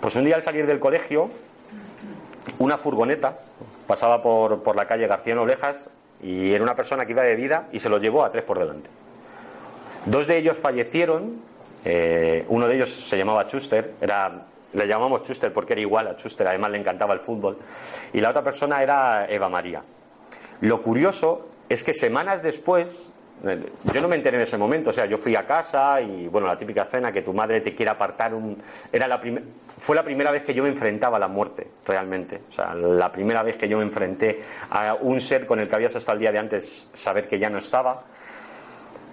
Pues 0.00 0.14
un 0.14 0.24
día 0.24 0.36
al 0.36 0.44
salir 0.44 0.64
del 0.68 0.78
colegio, 0.78 1.28
una 2.60 2.78
furgoneta 2.78 3.36
pasaba 3.88 4.22
por, 4.22 4.62
por 4.62 4.76
la 4.76 4.86
calle 4.86 5.08
García 5.08 5.34
Noblejas 5.34 5.88
y 6.22 6.52
era 6.52 6.62
una 6.62 6.76
persona 6.76 7.06
que 7.06 7.10
iba 7.10 7.24
de 7.24 7.34
vida 7.34 7.66
y 7.72 7.80
se 7.80 7.88
lo 7.88 7.98
llevó 7.98 8.24
a 8.24 8.30
tres 8.30 8.44
por 8.44 8.60
delante. 8.60 8.88
Dos 10.06 10.28
de 10.28 10.38
ellos 10.38 10.56
fallecieron, 10.56 11.40
eh, 11.84 12.44
uno 12.46 12.68
de 12.68 12.76
ellos 12.76 12.90
se 12.92 13.18
llamaba 13.18 13.48
Chuster, 13.48 13.94
era 14.00 14.46
le 14.72 14.86
llamamos 14.86 15.22
Chuster 15.22 15.52
porque 15.52 15.72
era 15.72 15.82
igual 15.82 16.08
a 16.08 16.16
Chuster, 16.16 16.46
además 16.46 16.70
le 16.70 16.78
encantaba 16.78 17.14
el 17.14 17.20
fútbol. 17.20 17.58
Y 18.12 18.20
la 18.20 18.30
otra 18.30 18.42
persona 18.42 18.82
era 18.82 19.26
Eva 19.28 19.48
María. 19.48 19.82
Lo 20.60 20.82
curioso 20.82 21.48
es 21.68 21.82
que 21.84 21.94
semanas 21.94 22.42
después, 22.42 23.08
eh, 23.46 23.64
yo 23.92 24.00
no 24.00 24.08
me 24.08 24.16
enteré 24.16 24.36
en 24.36 24.42
ese 24.42 24.58
momento, 24.58 24.90
o 24.90 24.92
sea, 24.92 25.06
yo 25.06 25.16
fui 25.16 25.34
a 25.34 25.46
casa 25.46 26.00
y, 26.00 26.28
bueno, 26.28 26.46
la 26.46 26.58
típica 26.58 26.82
escena 26.82 27.10
que 27.10 27.22
tu 27.22 27.32
madre 27.32 27.60
te 27.60 27.74
quiere 27.74 27.90
apartar 27.90 28.34
un... 28.34 28.60
Era 28.92 29.08
la 29.08 29.20
Fue 29.78 29.96
la 29.96 30.04
primera 30.04 30.30
vez 30.30 30.44
que 30.44 30.52
yo 30.52 30.62
me 30.62 30.68
enfrentaba 30.68 31.16
a 31.16 31.20
la 31.20 31.28
muerte, 31.28 31.66
realmente. 31.86 32.42
O 32.48 32.52
sea, 32.52 32.74
la 32.74 33.10
primera 33.10 33.42
vez 33.42 33.56
que 33.56 33.68
yo 33.68 33.78
me 33.78 33.84
enfrenté 33.84 34.42
a 34.68 34.94
un 35.00 35.20
ser 35.20 35.46
con 35.46 35.60
el 35.60 35.68
que 35.68 35.74
habías 35.74 35.96
hasta 35.96 36.12
el 36.12 36.18
día 36.18 36.32
de 36.32 36.38
antes 36.38 36.90
saber 36.92 37.26
que 37.28 37.38
ya 37.38 37.48
no 37.48 37.58
estaba. 37.58 38.02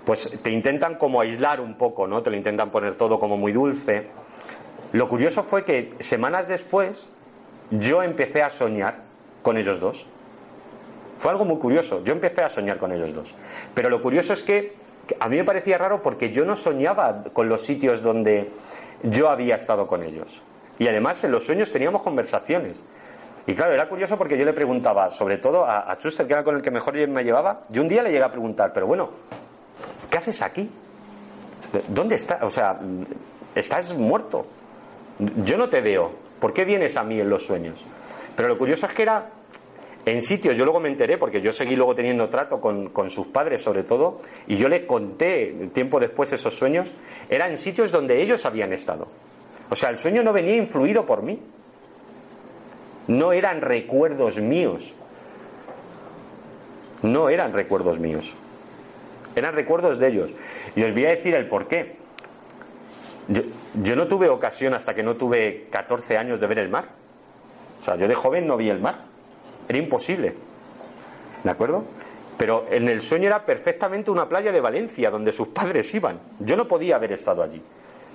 Pues 0.04 0.38
te 0.42 0.52
intentan 0.52 0.96
como 0.96 1.22
aislar 1.22 1.60
un 1.60 1.78
poco, 1.78 2.08
¿no? 2.08 2.22
Te 2.24 2.30
lo 2.30 2.38
intentan 2.38 2.72
poner 2.72 2.96
todo 2.96 3.20
como 3.20 3.38
muy 3.38 3.52
dulce. 3.52 4.08
Lo 4.94 5.08
curioso 5.08 5.44
fue 5.44 5.64
que 5.66 5.94
semanas 6.00 6.48
después 6.48 7.12
yo 7.72 8.04
empecé 8.04 8.42
a 8.42 8.50
soñar 8.50 9.04
con 9.42 9.58
ellos 9.58 9.80
dos. 9.80 10.06
Fue 11.18 11.32
algo 11.32 11.46
muy 11.46 11.58
curioso. 11.58 12.04
Yo 12.04 12.14
empecé 12.14 12.44
a 12.44 12.50
soñar 12.50 12.78
con 12.78 12.92
ellos 12.92 13.14
dos. 13.14 13.36
Pero 13.74 13.90
lo 13.90 14.02
curioso 14.02 14.34
es 14.34 14.44
que 14.44 14.76
a 15.20 15.30
mí 15.30 15.38
me 15.38 15.44
parecía 15.44 15.78
raro 15.78 16.02
porque 16.02 16.32
yo 16.32 16.46
no 16.46 16.56
soñaba 16.56 17.24
con 17.34 17.50
los 17.50 17.64
sitios 17.64 18.02
donde 18.02 18.52
yo 19.04 19.30
había 19.30 19.56
estado 19.56 19.88
con 19.88 20.04
ellos. 20.04 20.42
Y 20.80 20.88
además 20.88 21.24
en 21.24 21.32
los 21.32 21.46
sueños 21.46 21.72
teníamos 21.72 22.02
conversaciones. 22.02 22.78
Y 23.46 23.56
claro, 23.56 23.74
era 23.74 23.88
curioso 23.88 24.18
porque 24.18 24.38
yo 24.38 24.46
le 24.46 24.54
preguntaba, 24.54 25.10
sobre 25.12 25.38
todo 25.38 25.66
a, 25.66 25.90
a 25.90 25.98
Chuster, 25.98 26.28
que 26.28 26.34
era 26.34 26.44
con 26.44 26.56
el 26.56 26.62
que 26.62 26.70
mejor 26.70 26.96
me 27.08 27.24
llevaba, 27.24 27.62
yo 27.70 27.82
un 27.82 27.88
día 27.88 28.04
le 28.04 28.12
llegué 28.12 28.24
a 28.24 28.30
preguntar, 28.30 28.74
pero 28.74 28.88
bueno, 28.88 29.10
¿qué 30.10 30.18
haces 30.18 30.42
aquí? 30.42 30.70
¿Dónde 31.88 32.16
estás? 32.16 32.44
O 32.44 32.50
sea, 32.50 32.78
estás 33.56 33.96
muerto. 33.96 34.46
Yo 35.20 35.58
no 35.58 35.70
te 35.70 35.82
veo. 35.82 36.12
¿Por 36.40 36.54
qué 36.54 36.66
vienes 36.66 36.98
a 36.98 37.04
mí 37.04 37.20
en 37.20 37.30
los 37.30 37.46
sueños? 37.46 37.84
Pero 38.36 38.48
lo 38.48 38.58
curioso 38.58 38.86
es 38.86 38.94
que 38.94 39.02
era 39.02 39.32
en 40.06 40.22
sitios, 40.22 40.56
yo 40.56 40.64
luego 40.64 40.80
me 40.80 40.88
enteré, 40.88 41.18
porque 41.18 41.42
yo 41.42 41.52
seguí 41.52 41.76
luego 41.76 41.94
teniendo 41.94 42.30
trato 42.30 42.62
con, 42.62 43.10
sus 43.10 43.28
padres 43.28 43.62
sobre 43.62 43.84
todo, 43.84 44.22
y 44.48 44.56
yo 44.56 44.70
le 44.70 44.86
conté 44.86 45.70
tiempo 45.74 46.00
después 46.00 46.32
esos 46.32 46.58
sueños, 46.58 46.90
eran 47.28 47.52
en 47.52 47.58
sitios 47.58 47.92
donde 47.92 48.22
ellos 48.22 48.46
habían 48.46 48.72
estado. 48.72 49.08
O 49.70 49.76
sea, 49.76 49.90
el 49.90 49.98
sueño 49.98 50.24
no 50.24 50.32
venía 50.32 50.56
influido 50.56 51.06
por 51.06 51.24
mí. 51.24 51.42
No 53.08 53.34
eran 53.34 53.60
recuerdos 53.60 54.40
míos. 54.40 54.94
No 57.02 57.28
eran 57.28 57.52
recuerdos 57.52 58.00
míos. 58.00 58.34
Eran 59.36 59.56
recuerdos 59.56 60.00
de 60.00 60.08
ellos. 60.08 60.34
Y 60.76 60.84
os 60.84 60.94
voy 60.94 61.06
a 61.06 61.10
decir 61.10 61.36
el 61.36 61.48
por 61.48 61.68
qué. 61.68 61.98
Yo, 63.28 63.96
no 63.96 64.08
tuve 64.08 64.30
ocasión 64.30 64.74
hasta 64.74 64.96
que 64.96 65.04
no 65.04 65.16
tuve 65.16 65.68
14 65.70 66.18
años 66.18 66.40
de 66.40 66.48
ver 66.48 66.60
el 66.60 66.70
mar. 66.70 66.86
O 67.82 67.84
sea, 67.84 67.96
yo 67.96 68.08
de 68.08 68.16
joven 68.16 68.48
no 68.48 68.56
vi 68.58 68.70
el 68.70 68.80
mar. 68.80 69.02
Era 69.68 69.78
imposible. 69.78 70.34
¿De 71.44 71.50
acuerdo? 71.50 71.84
Pero 72.38 72.68
en 72.70 72.88
el 72.88 73.02
sueño 73.02 73.28
era 73.28 73.46
perfectamente 73.46 74.12
una 74.12 74.30
playa 74.30 74.52
de 74.52 74.62
Valencia, 74.62 75.10
donde 75.12 75.34
sus 75.34 75.50
padres 75.50 75.94
iban. 75.94 76.20
Yo 76.40 76.56
no 76.56 76.68
podía 76.68 76.96
haber 76.96 77.12
estado 77.12 77.44
allí. 77.44 77.62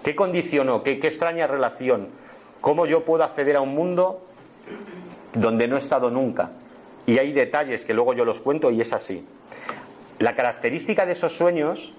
¿Qué 0.02 0.16
condicionó? 0.16 0.82
¿Qué, 0.82 0.98
qué 0.98 1.08
extraña 1.08 1.46
relación? 1.46 2.08
¿Cómo 2.60 2.86
yo 2.86 3.04
puedo 3.04 3.24
acceder 3.24 3.56
a 3.56 3.60
un 3.60 3.74
mundo 3.74 4.24
donde 5.34 5.68
no 5.68 5.76
he 5.76 5.78
estado 5.78 6.10
nunca? 6.10 6.50
Y 7.06 7.18
hay 7.18 7.32
detalles 7.32 7.84
que 7.84 7.94
luego 7.94 8.14
yo 8.14 8.24
los 8.24 8.40
cuento 8.40 8.70
y 8.70 8.80
es 8.80 8.92
así. 8.92 9.26
La 10.18 10.34
característica 10.34 11.04
de 11.04 11.12
esos 11.12 11.36
sueños 11.36 11.92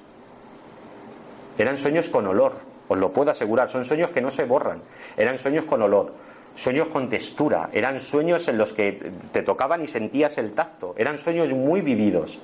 eran 1.57 1.77
sueños 1.77 2.09
con 2.09 2.25
olor. 2.25 2.72
Os 2.93 2.99
lo 2.99 3.11
puedo 3.11 3.31
asegurar, 3.31 3.69
son 3.69 3.85
sueños 3.85 4.11
que 4.11 4.21
no 4.21 4.29
se 4.29 4.45
borran. 4.45 4.83
Eran 5.17 5.39
sueños 5.39 5.65
con 5.65 5.81
olor, 5.81 6.13
sueños 6.53 6.89
con 6.89 7.09
textura, 7.09 7.71
eran 7.73 7.99
sueños 7.99 8.47
en 8.47 8.59
los 8.59 8.71
que 8.71 9.11
te 9.31 9.41
tocaban 9.41 9.81
y 9.81 9.87
sentías 9.87 10.37
el 10.37 10.53
tacto, 10.53 10.93
eran 10.95 11.17
sueños 11.17 11.49
muy 11.49 11.81
vividos, 11.81 12.37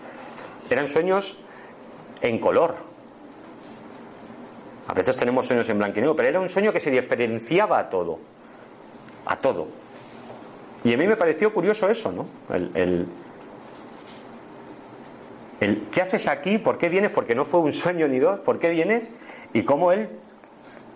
eran 0.68 0.88
sueños 0.88 1.38
en 2.24 2.40
color. 2.40 2.74
A 4.88 4.94
veces 4.96 5.16
tenemos 5.18 5.46
sueños 5.46 5.70
en 5.70 5.78
blanco 5.78 6.00
y 6.00 6.02
negro, 6.02 6.16
pero 6.16 6.30
era 6.30 6.40
un 6.40 6.50
sueño 6.50 6.74
que 6.74 6.80
se 6.80 6.90
diferenciaba 6.90 7.78
a 7.78 7.88
todo, 7.88 8.18
a 9.28 9.36
todo. 9.36 9.68
Y 10.84 10.96
a 10.96 10.98
mí 10.98 11.06
me 11.06 11.16
pareció 11.16 11.54
curioso 11.54 11.88
eso, 11.90 12.12
¿no? 12.12 12.26
El, 12.52 12.72
el, 12.74 13.08
el, 15.60 15.84
¿Qué 15.92 16.02
haces 16.02 16.28
aquí? 16.28 16.58
¿Por 16.58 16.80
qué 16.80 16.90
vienes? 16.90 17.12
Porque 17.12 17.36
no 17.36 17.46
fue 17.46 17.60
un 17.60 17.72
sueño 17.72 18.08
ni 18.08 18.18
dos. 18.18 18.40
¿Por 18.40 18.58
qué 18.58 18.72
vienes? 18.72 19.12
Y 19.54 19.62
cómo 19.62 19.92
él 19.92 20.10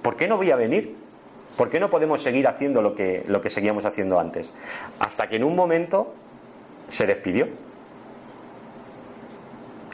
¿Por 0.04 0.18
qué 0.18 0.28
no 0.28 0.38
voy 0.38 0.52
a 0.52 0.56
venir? 0.56 0.96
¿Por 1.58 1.70
qué 1.70 1.80
no 1.80 1.90
podemos 1.90 2.22
seguir 2.22 2.48
haciendo 2.48 2.82
lo 2.82 2.94
que, 2.94 3.24
lo 3.28 3.42
que 3.42 3.50
seguíamos 3.50 3.86
haciendo 3.86 4.20
antes? 4.20 4.52
Hasta 5.00 5.30
que 5.30 5.38
en 5.38 5.44
un 5.44 5.56
momento 5.56 6.14
se 6.90 7.08
despidió. 7.08 7.48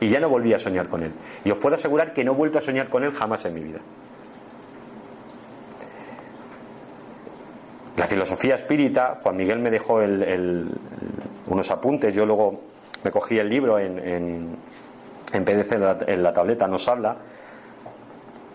Y 0.01 0.09
ya 0.09 0.19
no 0.19 0.29
volví 0.29 0.53
a 0.53 0.59
soñar 0.59 0.87
con 0.87 1.03
él. 1.03 1.11
Y 1.45 1.51
os 1.51 1.57
puedo 1.57 1.75
asegurar 1.75 2.13
que 2.13 2.23
no 2.23 2.31
he 2.31 2.35
vuelto 2.35 2.57
a 2.57 2.61
soñar 2.61 2.89
con 2.89 3.03
él 3.03 3.11
jamás 3.13 3.45
en 3.45 3.53
mi 3.53 3.61
vida. 3.61 3.79
La 7.97 8.07
filosofía 8.07 8.55
espírita, 8.55 9.17
Juan 9.21 9.35
Miguel 9.35 9.59
me 9.59 9.69
dejó 9.69 9.99
unos 11.47 11.69
apuntes, 11.69 12.15
yo 12.15 12.25
luego 12.25 12.61
me 13.03 13.11
cogí 13.11 13.37
el 13.37 13.49
libro 13.49 13.77
en, 13.77 13.99
en, 13.99 14.55
en 15.33 15.45
PDF 15.45 15.73
en 16.07 16.23
la 16.23 16.33
tableta, 16.33 16.65
nos 16.67 16.87
habla 16.87 17.17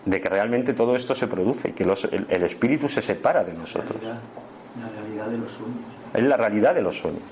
de 0.05 0.21
que 0.21 0.29
realmente 0.29 0.73
todo 0.73 0.95
esto 0.95 1.15
se 1.15 1.27
produce, 1.27 1.73
que 1.73 1.83
el, 1.83 2.43
espíritu 2.43 2.87
se 2.87 3.01
separa 3.01 3.43
de 3.43 3.53
nosotros. 3.53 3.97
La 4.03 4.89
realidad, 4.89 5.27
de 5.27 5.37
los 5.37 5.51
sueños. 5.51 5.77
Es 6.13 6.23
la 6.23 6.37
realidad 6.37 6.75
de 6.75 6.81
los 6.81 6.97
sueños. 6.97 7.23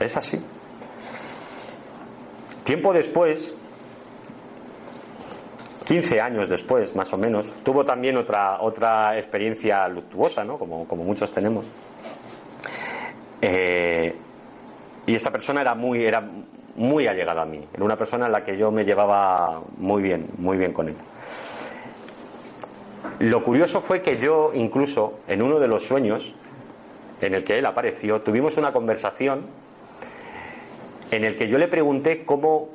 Es 0.00 0.16
así. 0.16 0.40
Tiempo 2.64 2.92
después, 2.92 3.54
15 5.84 6.20
años 6.20 6.48
después, 6.48 6.96
más 6.96 7.12
o 7.12 7.18
menos, 7.18 7.52
tuvo 7.62 7.84
también 7.84 8.16
otra, 8.16 8.60
otra 8.60 9.16
experiencia 9.16 9.88
luctuosa, 9.88 10.44
¿no? 10.44 10.58
como, 10.58 10.86
como 10.88 11.04
muchos 11.04 11.30
tenemos. 11.32 11.66
Eh, 13.40 14.14
y 15.06 15.14
esta 15.14 15.30
persona 15.30 15.60
era 15.60 15.74
muy, 15.74 16.04
era 16.04 16.28
muy 16.76 17.06
allegada 17.06 17.42
a 17.42 17.46
mí. 17.46 17.64
Era 17.72 17.84
una 17.84 17.96
persona 17.96 18.26
en 18.26 18.32
la 18.32 18.44
que 18.44 18.56
yo 18.56 18.70
me 18.70 18.84
llevaba 18.84 19.62
muy 19.76 20.02
bien, 20.02 20.28
muy 20.38 20.56
bien 20.58 20.72
con 20.72 20.88
él. 20.88 20.96
Lo 23.20 23.44
curioso 23.44 23.80
fue 23.80 24.02
que 24.02 24.18
yo, 24.18 24.50
incluso 24.54 25.20
en 25.28 25.42
uno 25.42 25.60
de 25.60 25.68
los 25.68 25.86
sueños 25.86 26.34
en 27.20 27.34
el 27.34 27.44
que 27.44 27.58
él 27.58 27.66
apareció, 27.66 28.22
tuvimos 28.22 28.56
una 28.56 28.72
conversación 28.72 29.46
en 31.12 31.24
el 31.24 31.36
que 31.36 31.46
yo 31.48 31.58
le 31.58 31.68
pregunté 31.68 32.24
cómo, 32.24 32.70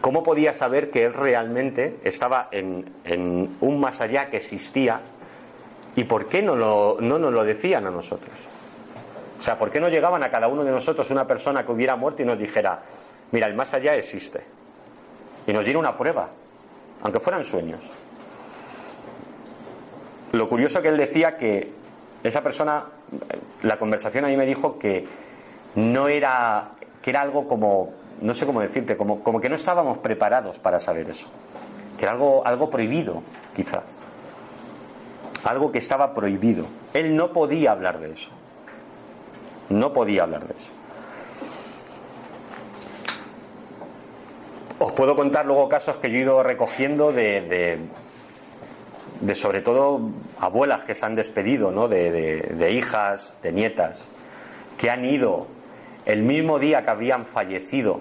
cómo 0.00 0.24
podía 0.24 0.52
saber 0.52 0.90
que 0.90 1.04
él 1.04 1.14
realmente 1.14 2.00
estaba 2.02 2.48
en, 2.50 2.90
un 3.60 3.80
más 3.80 4.00
allá 4.00 4.28
que 4.30 4.38
existía 4.38 5.00
y 5.94 6.04
por 6.04 6.26
qué 6.26 6.42
no, 6.42 6.56
no 6.56 7.18
nos 7.18 7.32
lo 7.32 7.44
decían 7.44 7.86
a 7.86 7.90
nosotros. 7.90 8.34
O 9.38 9.42
sea, 9.42 9.58
¿por 9.58 9.70
qué 9.70 9.78
no 9.78 9.88
llegaban 9.88 10.24
a 10.24 10.30
cada 10.30 10.48
uno 10.48 10.64
de 10.64 10.72
nosotros 10.72 11.10
una 11.10 11.26
persona 11.26 11.64
que 11.64 11.72
hubiera 11.72 11.94
muerto 11.94 12.22
y 12.22 12.24
nos 12.24 12.38
dijera, 12.38 12.80
mira, 13.30 13.46
el 13.46 13.54
más 13.54 13.74
allá 13.74 13.94
existe? 13.94 14.42
y 15.46 15.52
nos 15.52 15.64
diera 15.64 15.78
una 15.78 15.96
prueba, 15.96 16.28
aunque 17.02 17.20
fueran 17.20 17.44
sueños. 17.44 17.80
Lo 20.32 20.48
curioso 20.48 20.80
que 20.80 20.88
él 20.88 20.96
decía 20.96 21.36
que 21.36 21.70
esa 22.24 22.42
persona, 22.42 22.84
la 23.62 23.78
conversación 23.78 24.24
a 24.24 24.28
mí 24.28 24.36
me 24.36 24.46
dijo 24.46 24.78
que 24.78 25.04
no 25.74 26.08
era, 26.08 26.70
que 27.02 27.10
era 27.10 27.20
algo 27.20 27.46
como, 27.46 27.92
no 28.22 28.32
sé 28.32 28.46
cómo 28.46 28.60
decirte, 28.60 28.96
como, 28.96 29.22
como 29.22 29.40
que 29.40 29.50
no 29.50 29.56
estábamos 29.56 29.98
preparados 29.98 30.58
para 30.58 30.80
saber 30.80 31.10
eso, 31.10 31.28
que 31.98 32.04
era 32.04 32.12
algo, 32.12 32.46
algo 32.46 32.70
prohibido, 32.70 33.22
quizá, 33.54 33.82
algo 35.44 35.70
que 35.70 35.78
estaba 35.78 36.14
prohibido. 36.14 36.66
Él 36.94 37.14
no 37.14 37.32
podía 37.32 37.72
hablar 37.72 37.98
de 38.00 38.12
eso, 38.12 38.30
no 39.68 39.92
podía 39.92 40.22
hablar 40.22 40.46
de 40.46 40.54
eso. 40.54 40.70
Os 44.78 44.92
puedo 44.92 45.14
contar 45.14 45.46
luego 45.46 45.68
casos 45.68 45.96
que 45.96 46.10
yo 46.10 46.16
he 46.16 46.20
ido 46.20 46.42
recogiendo 46.42 47.12
de, 47.12 47.42
de, 47.42 47.78
sobre 49.34 49.60
todo 49.60 50.10
abuelas 50.40 50.82
que 50.82 50.94
se 50.94 51.06
han 51.06 51.14
despedido, 51.14 51.70
¿no? 51.70 51.88
de, 51.88 52.72
hijas, 52.72 53.36
de 53.42 53.52
nietas, 53.52 54.08
que 54.78 54.90
han 54.90 55.04
ido 55.04 55.46
el 56.04 56.22
mismo 56.22 56.58
día 56.58 56.84
que 56.84 56.90
habían 56.90 57.26
fallecido. 57.26 58.00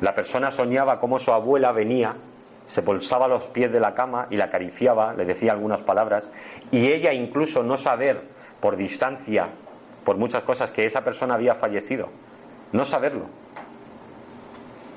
La 0.00 0.14
persona 0.14 0.50
soñaba 0.50 1.00
cómo 1.00 1.18
su 1.18 1.32
abuela 1.32 1.72
venía, 1.72 2.16
se 2.66 2.82
pulsaba 2.82 3.26
los 3.26 3.46
pies 3.48 3.72
de 3.72 3.80
la 3.80 3.94
cama 3.94 4.26
y 4.30 4.36
la 4.36 4.44
acariciaba, 4.44 5.14
le 5.14 5.24
decía 5.24 5.52
algunas 5.52 5.82
palabras, 5.82 6.30
y 6.70 6.86
ella 6.88 7.12
incluso 7.12 7.62
no 7.62 7.76
saber 7.76 8.22
por 8.60 8.76
distancia, 8.76 9.48
por 10.04 10.18
muchas 10.18 10.42
cosas, 10.42 10.70
que 10.70 10.86
esa 10.86 11.02
persona 11.02 11.34
había 11.34 11.54
fallecido. 11.54 12.08
No 12.72 12.84
saberlo 12.84 13.26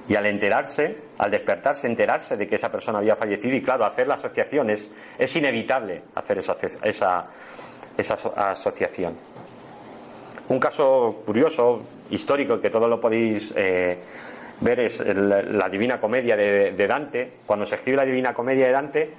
y 0.08 0.16
al 0.16 0.26
enterarse, 0.26 0.98
al 1.18 1.32
despertarse, 1.32 1.88
enterarse 1.88 2.36
de 2.38 2.48
que 2.48 2.56
esa 2.56 2.72
persona 2.72 3.00
había 3.00 3.16
fallecido 3.16 3.56
y 3.56 3.62
claro, 3.62 3.86
hacer 3.86 4.08
la 4.08 4.16
asociación 4.16 4.70
es, 4.70 4.92
es 5.18 5.36
inevitable 5.36 6.04
hacer 6.16 6.40
esa, 6.40 6.56
esa, 6.84 7.28
esa 7.98 8.14
asociación. 8.52 9.16
Un 10.50 10.60
caso 10.60 11.22
curioso, 11.26 11.82
histórico, 12.10 12.60
que 12.60 12.70
todos 12.70 12.90
lo 12.90 13.00
podéis 13.00 13.54
eh, 13.56 14.00
ver 14.60 14.80
es 14.82 15.00
la 15.06 15.70
Divina 15.70 16.00
Comedia 16.00 16.36
de, 16.36 16.88
Dante. 16.88 17.32
Cuando 17.46 17.66
se 17.66 17.76
escribe 17.76 17.98
la 17.98 18.06
Divina 18.06 18.34
Comedia 18.34 18.66
de 18.66 18.72
Dante, 18.72 19.10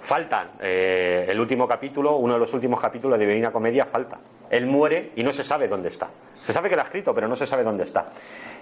falta 0.00 0.52
eh, 0.60 1.26
el 1.28 1.38
último 1.38 1.68
capítulo, 1.68 2.16
uno 2.16 2.34
de 2.34 2.40
los 2.40 2.52
últimos 2.54 2.80
capítulos 2.80 3.18
de 3.18 3.26
Divina 3.26 3.52
Comedia 3.52 3.84
falta. 3.84 4.18
Él 4.48 4.66
muere 4.66 5.12
y 5.16 5.22
no 5.22 5.32
se 5.32 5.44
sabe 5.44 5.68
dónde 5.68 5.88
está. 5.88 6.08
Se 6.40 6.52
sabe 6.52 6.68
que 6.68 6.74
lo 6.74 6.82
ha 6.82 6.84
escrito, 6.84 7.14
pero 7.14 7.28
no 7.28 7.36
se 7.36 7.46
sabe 7.46 7.62
dónde 7.62 7.84
está. 7.84 8.06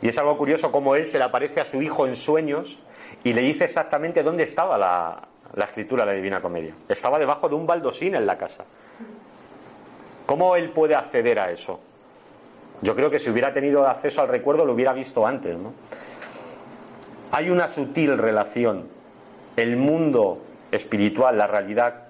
Y 0.03 0.09
es 0.09 0.18
algo 0.18 0.36
curioso 0.36 0.70
cómo 0.70 0.95
él 0.95 1.07
se 1.07 1.18
le 1.18 1.24
aparece 1.24 1.61
a 1.61 1.64
su 1.64 1.80
hijo 1.80 2.07
en 2.07 2.16
sueños 2.16 2.78
y 3.24 3.32
le 3.32 3.41
dice 3.43 3.64
exactamente 3.64 4.22
dónde 4.22 4.45
estaba 4.45 4.76
la, 4.76 5.64
escritura 5.64 6.05
de 6.05 6.12
la 6.12 6.16
Divina 6.16 6.43
Comedia. 6.43 6.74
Estaba 6.89 7.18
debajo 7.18 7.49
de 7.49 7.55
un 7.55 7.66
baldosín 7.66 8.14
en 8.14 8.26
la 8.26 8.36
casa. 8.36 8.64
¿Cómo 10.26 10.57
él 10.57 10.70
puede 10.70 10.95
acceder 10.95 11.39
a 11.39 11.51
eso? 11.51 11.80
Yo 12.82 12.95
creo 12.95 13.11
que 13.11 13.18
si 13.18 13.30
hubiera 13.30 13.53
tenido 13.53 13.86
acceso 13.86 14.20
al 14.20 14.28
recuerdo 14.28 14.64
lo 14.64 14.74
hubiera 14.74 14.93
visto 14.93 15.26
antes, 15.26 15.59
¿no? 15.59 15.72
Hay 17.30 17.51
una 17.51 17.66
sutil 17.66 18.16
relación. 18.18 18.89
El 19.57 19.76
mundo 19.76 20.43
espiritual, 20.71 21.37
la 21.37 21.47
realidad, 21.47 22.09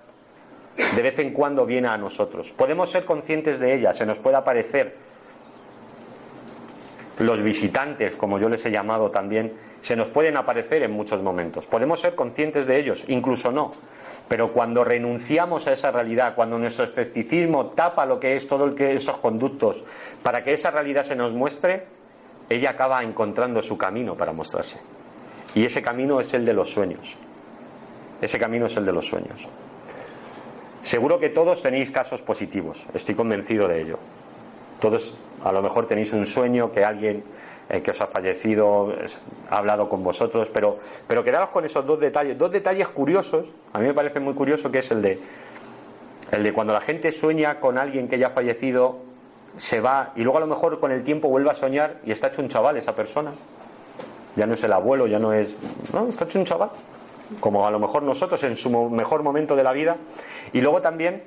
de 0.77 1.03
vez 1.03 1.19
en 1.19 1.33
cuando 1.33 1.67
viene 1.67 1.89
a 1.89 1.97
nosotros. 1.97 2.53
Podemos 2.53 2.91
ser 2.91 3.05
conscientes 3.05 3.59
de 3.59 3.75
ella, 3.75 3.93
se 3.93 4.07
nos 4.07 4.19
puede 4.19 4.37
aparecer. 4.37 4.97
Los 7.19 7.43
visitantes, 7.43 8.15
como 8.17 8.39
yo 8.39 8.49
les 8.49 8.65
he 8.65 8.71
llamado 8.71 9.11
también, 9.11 9.53
se 9.81 9.97
nos 9.97 10.09
pueden 10.09 10.37
aparecer 10.37 10.83
en 10.83 10.93
muchos 10.93 11.23
momentos. 11.23 11.67
Podemos 11.67 12.01
ser 12.01 12.15
conscientes 12.15 12.67
de 12.67 12.79
ellos, 12.79 13.05
incluso 13.09 13.51
no. 13.51 13.73
Pero 14.29 14.53
cuando 14.53 14.85
renunciamos 14.85 15.67
a 15.67 15.73
esa 15.73 15.91
realidad, 15.91 16.35
cuando 16.35 16.59
nuestro 16.59 16.85
escepticismo 16.85 17.69
tapa 17.69 18.07
lo 18.07 18.21
que 18.21 18.37
es 18.37 18.47
todo 18.47 18.67
el 18.67 18.75
que 18.75 18.93
esos 18.95 19.17
conductos 19.19 19.83
para 20.23 20.45
que 20.45 20.53
esa 20.53 20.71
realidad 20.71 21.03
se 21.03 21.17
nos 21.17 21.33
muestre, 21.33 21.87
ella 22.49 22.71
acaba 22.71 23.03
encontrando 23.03 23.63
su 23.63 23.77
camino 23.77 24.15
para 24.15 24.33
mostrarse. 24.33 24.79
Y 25.55 25.65
ese 25.65 25.83
camino 25.83 26.21
es 26.21 26.33
el 26.35 26.45
de 26.45 26.53
los 26.53 26.71
sueños. 26.71 27.17
Ese 28.21 28.39
camino 28.39 28.67
es 28.67 28.77
el 28.77 28.85
de 28.85 28.93
los 28.93 29.07
sueños. 29.07 29.47
Seguro 30.83 31.19
que 31.19 31.29
todos 31.29 31.63
tenéis 31.63 31.91
casos 31.91 32.23
positivos, 32.23 32.87
estoy 32.95 33.15
convencido 33.15 33.69
de 33.69 33.83
ello. 33.83 33.99
Todos 34.81 35.15
a 35.45 35.53
lo 35.53 35.63
mejor 35.63 35.87
tenéis 35.87 36.13
un 36.13 36.25
sueño 36.25 36.73
que 36.73 36.85
alguien 36.85 37.23
eh, 37.69 37.83
que 37.83 37.91
os 37.91 38.01
ha 38.01 38.07
fallecido 38.07 38.93
ha 39.51 39.59
hablado 39.59 39.89
con 39.89 40.03
vosotros, 40.03 40.51
pero, 40.51 40.79
pero 41.07 41.23
quedaros 41.23 41.51
con 41.51 41.65
esos 41.65 41.85
dos 41.85 42.01
detalles, 42.01 42.39
dos 42.39 42.51
detalles 42.51 42.89
curiosos, 42.89 43.53
a 43.73 43.79
mí 43.79 43.87
me 43.87 43.95
parece 43.95 44.21
muy 44.21 44.35
curioso 44.35 44.71
que 44.71 44.79
es 44.79 44.91
el 44.91 45.03
de, 45.03 45.21
el 46.31 46.43
de 46.43 46.53
cuando 46.53 46.73
la 46.73 46.81
gente 46.81 47.13
sueña 47.13 47.61
con 47.61 47.77
alguien 47.77 48.09
que 48.09 48.19
ya 48.19 48.29
ha 48.29 48.31
fallecido, 48.31 49.01
se 49.57 49.81
va 49.81 50.13
y 50.17 50.23
luego 50.23 50.39
a 50.39 50.41
lo 50.41 50.47
mejor 50.47 50.81
con 50.81 50.93
el 50.93 51.03
tiempo 51.03 51.29
vuelve 51.29 51.51
a 51.51 51.55
soñar 51.55 51.99
y 52.05 52.13
está 52.13 52.29
hecho 52.29 52.41
un 52.41 52.49
chaval 52.49 52.77
esa 52.77 52.95
persona. 52.95 53.33
Ya 54.37 54.47
no 54.47 54.55
es 54.55 54.63
el 54.63 54.73
abuelo, 54.73 55.07
ya 55.07 55.19
no 55.19 55.33
es... 55.33 55.57
No, 55.93 56.09
está 56.09 56.25
hecho 56.25 56.39
un 56.39 56.45
chaval 56.45 56.71
como 57.41 57.67
a 57.67 57.71
lo 57.71 57.79
mejor 57.79 58.03
nosotros 58.03 58.43
en 58.45 58.57
su 58.57 58.71
mejor 58.91 59.23
momento 59.23 59.57
de 59.57 59.63
la 59.63 59.73
vida. 59.73 59.97
Y 60.53 60.61
luego 60.61 60.81
también 60.81 61.23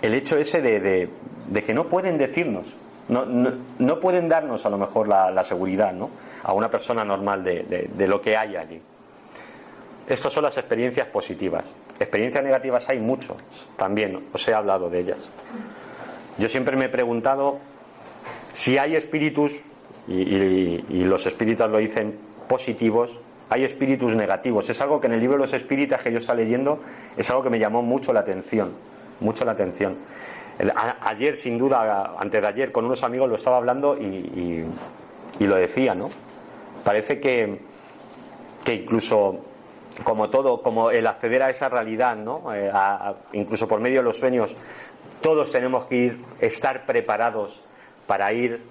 el 0.00 0.14
hecho 0.14 0.36
ese 0.36 0.60
de, 0.60 1.08
que 1.64 1.74
no 1.74 1.86
pueden 1.86 2.18
decirnos, 2.18 2.74
no, 3.08 3.24
no, 3.26 4.00
pueden 4.00 4.28
darnos 4.28 4.64
a 4.64 4.70
lo 4.70 4.78
mejor 4.78 5.08
la, 5.08 5.44
seguridad 5.44 5.92
¿no? 5.92 6.10
a 6.42 6.52
una 6.52 6.70
persona 6.70 7.04
normal 7.04 7.44
de, 7.44 7.88
de, 7.92 8.08
lo 8.08 8.20
que 8.20 8.36
hay 8.36 8.56
allí. 8.56 8.80
Estas 10.08 10.32
son 10.32 10.44
las 10.44 10.56
experiencias 10.56 11.06
positivas. 11.08 11.64
Experiencias 11.98 12.42
negativas 12.42 12.88
hay 12.88 12.98
muchos, 12.98 13.36
también 13.76 14.28
os 14.32 14.48
he 14.48 14.54
hablado 14.54 14.90
de 14.90 15.00
ellas. 15.00 15.30
Yo 16.38 16.48
siempre 16.48 16.76
me 16.76 16.86
he 16.86 16.88
preguntado 16.88 17.58
si 18.52 18.78
hay 18.78 18.96
espíritus, 18.96 19.60
y 20.08 21.04
los 21.04 21.26
espíritus 21.26 21.68
lo 21.68 21.78
dicen, 21.78 22.18
positivos, 22.48 23.20
hay 23.52 23.64
espíritus 23.64 24.16
negativos. 24.16 24.70
Es 24.70 24.80
algo 24.80 24.98
que 24.98 25.08
en 25.08 25.12
el 25.12 25.20
libro 25.20 25.36
de 25.36 25.42
los 25.42 25.52
espíritas 25.52 26.00
que 26.00 26.10
yo 26.10 26.16
estaba 26.16 26.38
leyendo 26.38 26.80
es 27.18 27.28
algo 27.28 27.42
que 27.42 27.50
me 27.50 27.58
llamó 27.58 27.82
mucho 27.82 28.10
la 28.10 28.20
atención, 28.20 28.72
mucho 29.20 29.44
la 29.44 29.52
atención. 29.52 29.98
ayer, 31.02 31.36
sin 31.36 31.58
duda, 31.58 32.14
antes 32.18 32.40
de 32.40 32.48
ayer, 32.48 32.72
con 32.72 32.86
unos 32.86 33.02
amigos 33.02 33.28
lo 33.28 33.36
estaba 33.36 33.58
hablando 33.58 33.98
y, 33.98 34.64
lo 35.38 35.56
decía, 35.56 35.94
¿no? 35.94 36.08
Parece 36.82 37.20
que, 37.20 37.60
que 38.64 38.74
incluso 38.74 39.40
como 40.02 40.30
todo, 40.30 40.62
como 40.62 40.90
el 40.90 41.06
acceder 41.06 41.42
a 41.42 41.50
esa 41.50 41.68
realidad, 41.68 42.16
¿no? 42.16 42.54
Eh, 42.54 42.72
incluso 43.34 43.68
por 43.68 43.80
medio 43.80 43.98
de 43.98 44.04
los 44.04 44.18
sueños, 44.18 44.56
todos 45.20 45.52
tenemos 45.52 45.84
que 45.84 45.96
ir, 45.96 46.24
estar 46.40 46.86
preparados 46.86 47.62
para 48.06 48.32
ir 48.32 48.62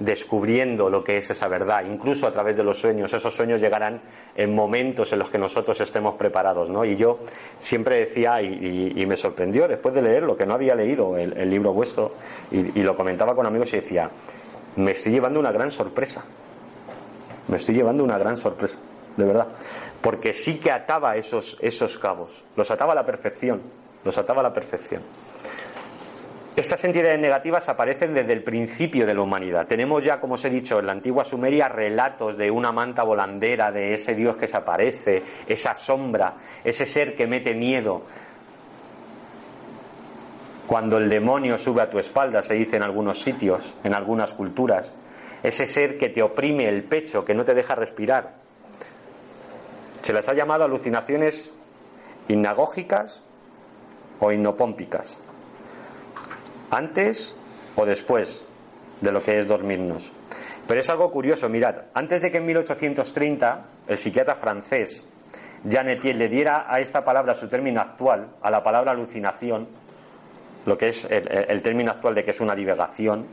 descubriendo 0.00 0.88
lo 0.90 1.02
que 1.02 1.18
es 1.18 1.30
esa 1.30 1.48
verdad, 1.48 1.84
incluso 1.84 2.26
a 2.26 2.32
través 2.32 2.56
de 2.56 2.62
los 2.62 2.80
sueños. 2.80 3.12
Esos 3.12 3.34
sueños 3.34 3.60
llegarán 3.60 4.00
en 4.36 4.54
momentos 4.54 5.12
en 5.12 5.18
los 5.18 5.30
que 5.30 5.38
nosotros 5.38 5.80
estemos 5.80 6.14
preparados, 6.14 6.70
¿no? 6.70 6.84
Y 6.84 6.96
yo 6.96 7.18
siempre 7.58 7.96
decía, 7.96 8.40
y, 8.42 9.04
me 9.06 9.16
sorprendió 9.16 9.66
después 9.66 9.94
de 9.94 10.02
leerlo, 10.02 10.36
que 10.36 10.46
no 10.46 10.54
había 10.54 10.74
leído 10.74 11.16
el, 11.16 11.50
libro 11.50 11.72
vuestro, 11.72 12.12
y, 12.50 12.82
lo 12.82 12.96
comentaba 12.96 13.34
con 13.34 13.46
amigos 13.46 13.72
y 13.72 13.76
decía, 13.76 14.10
me 14.76 14.92
estoy 14.92 15.12
llevando 15.12 15.40
una 15.40 15.52
gran 15.52 15.70
sorpresa. 15.70 16.24
Me 17.48 17.56
estoy 17.56 17.74
llevando 17.74 18.04
una 18.04 18.18
gran 18.18 18.36
sorpresa, 18.36 18.78
de 19.16 19.24
verdad. 19.24 19.48
Porque 20.00 20.32
sí 20.34 20.58
que 20.58 20.70
ataba 20.70 21.16
esos, 21.16 21.56
esos 21.60 21.98
cabos, 21.98 22.44
los 22.56 22.70
ataba 22.70 22.92
a 22.92 22.94
la 22.94 23.06
perfección, 23.06 23.62
los 24.04 24.16
ataba 24.18 24.40
a 24.40 24.44
la 24.44 24.52
perfección. 24.52 25.02
Estas 26.58 26.82
entidades 26.82 27.20
negativas 27.20 27.68
aparecen 27.68 28.12
desde 28.12 28.32
el 28.32 28.42
principio 28.42 29.06
de 29.06 29.14
la 29.14 29.22
humanidad. 29.22 29.68
Tenemos 29.68 30.02
ya, 30.02 30.20
como 30.20 30.34
os 30.34 30.44
he 30.44 30.50
dicho, 30.50 30.80
en 30.80 30.86
la 30.86 30.92
antigua 30.92 31.24
Sumeria 31.24 31.68
relatos 31.68 32.36
de 32.36 32.50
una 32.50 32.72
manta 32.72 33.04
volandera, 33.04 33.70
de 33.70 33.94
ese 33.94 34.16
Dios 34.16 34.36
que 34.36 34.48
se 34.48 34.56
aparece, 34.56 35.22
esa 35.46 35.76
sombra, 35.76 36.34
ese 36.64 36.84
ser 36.84 37.14
que 37.14 37.28
mete 37.28 37.54
miedo. 37.54 38.02
Cuando 40.66 40.98
el 40.98 41.08
demonio 41.08 41.56
sube 41.58 41.80
a 41.80 41.90
tu 41.90 42.00
espalda, 42.00 42.42
se 42.42 42.54
dice 42.54 42.74
en 42.74 42.82
algunos 42.82 43.22
sitios, 43.22 43.76
en 43.84 43.94
algunas 43.94 44.34
culturas, 44.34 44.92
ese 45.44 45.64
ser 45.64 45.96
que 45.96 46.08
te 46.08 46.24
oprime 46.24 46.68
el 46.68 46.82
pecho, 46.82 47.24
que 47.24 47.34
no 47.34 47.44
te 47.44 47.54
deja 47.54 47.76
respirar. 47.76 48.34
Se 50.02 50.12
las 50.12 50.28
ha 50.28 50.34
llamado 50.34 50.64
alucinaciones 50.64 51.52
hipnagógicas 52.26 53.22
o 54.18 54.32
hipnopómpicas 54.32 55.20
antes 56.70 57.34
o 57.76 57.86
después 57.86 58.44
de 59.00 59.12
lo 59.12 59.22
que 59.22 59.38
es 59.38 59.46
dormirnos. 59.46 60.12
Pero 60.66 60.80
es 60.80 60.90
algo 60.90 61.10
curioso, 61.10 61.48
mirad, 61.48 61.76
antes 61.94 62.20
de 62.20 62.30
que 62.30 62.38
en 62.38 62.46
1830 62.46 63.64
el 63.86 63.98
psiquiatra 63.98 64.34
francés 64.34 65.02
Jean 65.64 65.88
Etienne 65.88 66.18
le 66.18 66.28
diera 66.28 66.66
a 66.68 66.80
esta 66.80 67.04
palabra 67.04 67.34
su 67.34 67.48
término 67.48 67.80
actual, 67.80 68.28
a 68.42 68.50
la 68.50 68.62
palabra 68.62 68.92
alucinación, 68.92 69.68
lo 70.66 70.76
que 70.76 70.88
es 70.88 71.06
el, 71.10 71.62
término 71.62 71.90
actual 71.90 72.14
de 72.14 72.24
que 72.24 72.32
es 72.32 72.40
una 72.40 72.54
divagación, 72.54 73.26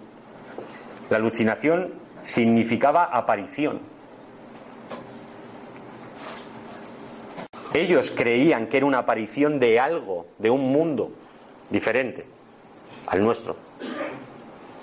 la 1.09 1.17
alucinación 1.17 1.93
significaba 2.21 3.05
aparición. 3.05 3.81
Ellos 7.73 8.11
creían 8.11 8.67
que 8.67 8.77
era 8.77 8.85
una 8.85 8.99
aparición 8.99 9.59
de 9.59 9.79
algo, 9.79 10.27
de 10.39 10.49
un 10.49 10.71
mundo 10.71 11.11
diferente 11.69 12.34
al 13.07 13.23
nuestro, 13.23 13.55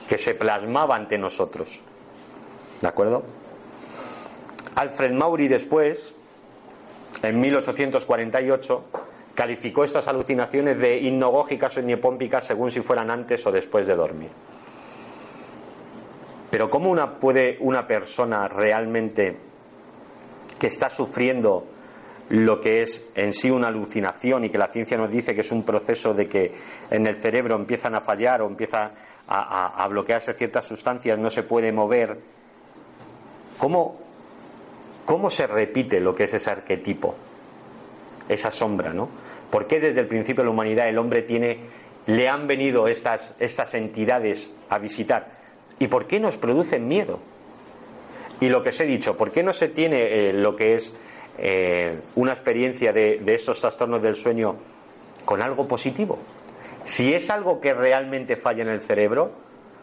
que 0.09 0.19
se 0.19 0.35
plasmaba 0.35 0.97
ante 0.97 1.19
nosotros. 1.19 1.81
¿De 2.81 2.89
acuerdo? 2.89 3.23
Alfred 4.75 5.13
Maury 5.13 5.49
después, 5.49 6.15
en 7.23 7.41
1848, 7.41 8.85
calificó 9.35 9.85
estas 9.85 10.09
alucinaciones 10.09 10.79
de 10.79 10.99
hipnogógicas 10.99 11.77
o 11.77 11.81
hipnopómpicas 11.81 12.45
según 12.45 12.71
si 12.71 12.81
fueran 12.81 13.11
antes 13.11 13.47
o 13.47 13.53
después 13.53 13.87
de 13.87 13.95
dormir. 13.95 14.31
Pero 16.51 16.69
¿cómo 16.69 16.91
una, 16.91 17.19
puede 17.19 17.57
una 17.61 17.87
persona 17.87 18.47
realmente 18.49 19.37
que 20.59 20.67
está 20.67 20.89
sufriendo 20.89 21.67
lo 22.29 22.61
que 22.61 22.83
es 22.83 23.09
en 23.15 23.33
sí 23.33 23.51
una 23.51 23.69
alucinación 23.69 24.45
y 24.45 24.51
que 24.51 24.59
la 24.59 24.69
ciencia 24.69 24.97
nos 24.97 25.11
dice 25.11 25.35
que 25.35 25.43
es 25.43 25.53
un 25.53 25.65
proceso 25.65 26.15
de 26.15 26.29
que 26.29 26.53
en 26.91 27.07
el 27.07 27.17
cerebro 27.17 27.57
empiezan 27.57 27.95
a 27.95 28.01
fallar 28.01 28.43
o 28.43 28.47
empieza 28.47 28.93
a, 29.29 29.83
a 29.83 29.89
bloquearse 29.89 30.33
ciertas 30.35 30.67
sustancias, 30.67 31.19
no 31.19 31.31
se 31.31 31.43
puede 31.43 31.73
mover, 31.73 32.19
¿cómo, 33.59 33.99
¿cómo 35.05 35.31
se 35.31 35.47
repite 35.47 36.01
lo 36.01 36.15
que 36.15 36.25
es 36.25 36.35
ese 36.35 36.51
arquetipo? 36.51 37.15
esa 38.29 38.51
sombra, 38.51 38.93
¿no? 38.93 39.09
¿Por 39.51 39.67
qué 39.67 39.81
desde 39.81 40.01
el 40.01 40.07
principio 40.07 40.43
de 40.43 40.47
la 40.47 40.51
humanidad 40.51 40.89
el 40.89 40.99
hombre 40.99 41.23
tiene, 41.23 41.59
le 42.07 42.29
han 42.29 42.47
venido 42.47 42.89
estas, 42.89 43.35
estas 43.39 43.75
entidades 43.75 44.53
a 44.69 44.79
visitar? 44.79 45.33
¿Y 45.79 45.89
por 45.89 46.07
qué 46.07 46.21
nos 46.21 46.37
producen 46.37 46.89
miedo? 46.89 47.21
Y 48.41 48.49
lo 48.49 48.63
que 48.63 48.71
os 48.71 48.81
he 48.81 48.87
dicho, 48.87 49.17
¿por 49.17 49.31
qué 49.31 49.43
no 49.43 49.53
se 49.53 49.69
tiene 49.69 50.29
eh, 50.31 50.33
lo 50.33 50.57
que 50.57 50.75
es 50.75 50.93
eh, 51.39 52.01
una 52.17 52.33
experiencia 52.33 52.93
de, 52.93 53.23
estos 53.27 53.61
trastornos 53.61 54.03
del 54.03 54.17
sueño 54.17 54.57
con 55.25 55.43
algo 55.43 55.67
positivo? 55.67 56.19
Si 56.85 57.15
es 57.15 57.31
algo 57.31 57.61
que 57.61 57.75
realmente 57.75 58.37
falla 58.37 58.63
en 58.63 58.69
el 58.69 58.81
cerebro, 58.81 59.33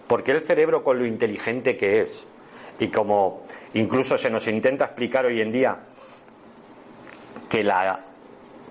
¿por 0.08 0.24
qué 0.24 0.32
el 0.32 0.42
cerebro 0.42 0.84
con 0.84 1.00
lo 1.00 1.06
inteligente 1.06 1.78
que 1.78 2.02
es? 2.02 2.26
Y 2.80 2.90
como 2.90 3.44
incluso 3.74 4.18
se 4.18 4.30
nos 4.30 4.48
intenta 4.48 4.86
explicar 4.86 5.26
hoy 5.26 5.42
en 5.42 5.52
día 5.52 5.78
que 7.50 7.64
la 7.64 8.06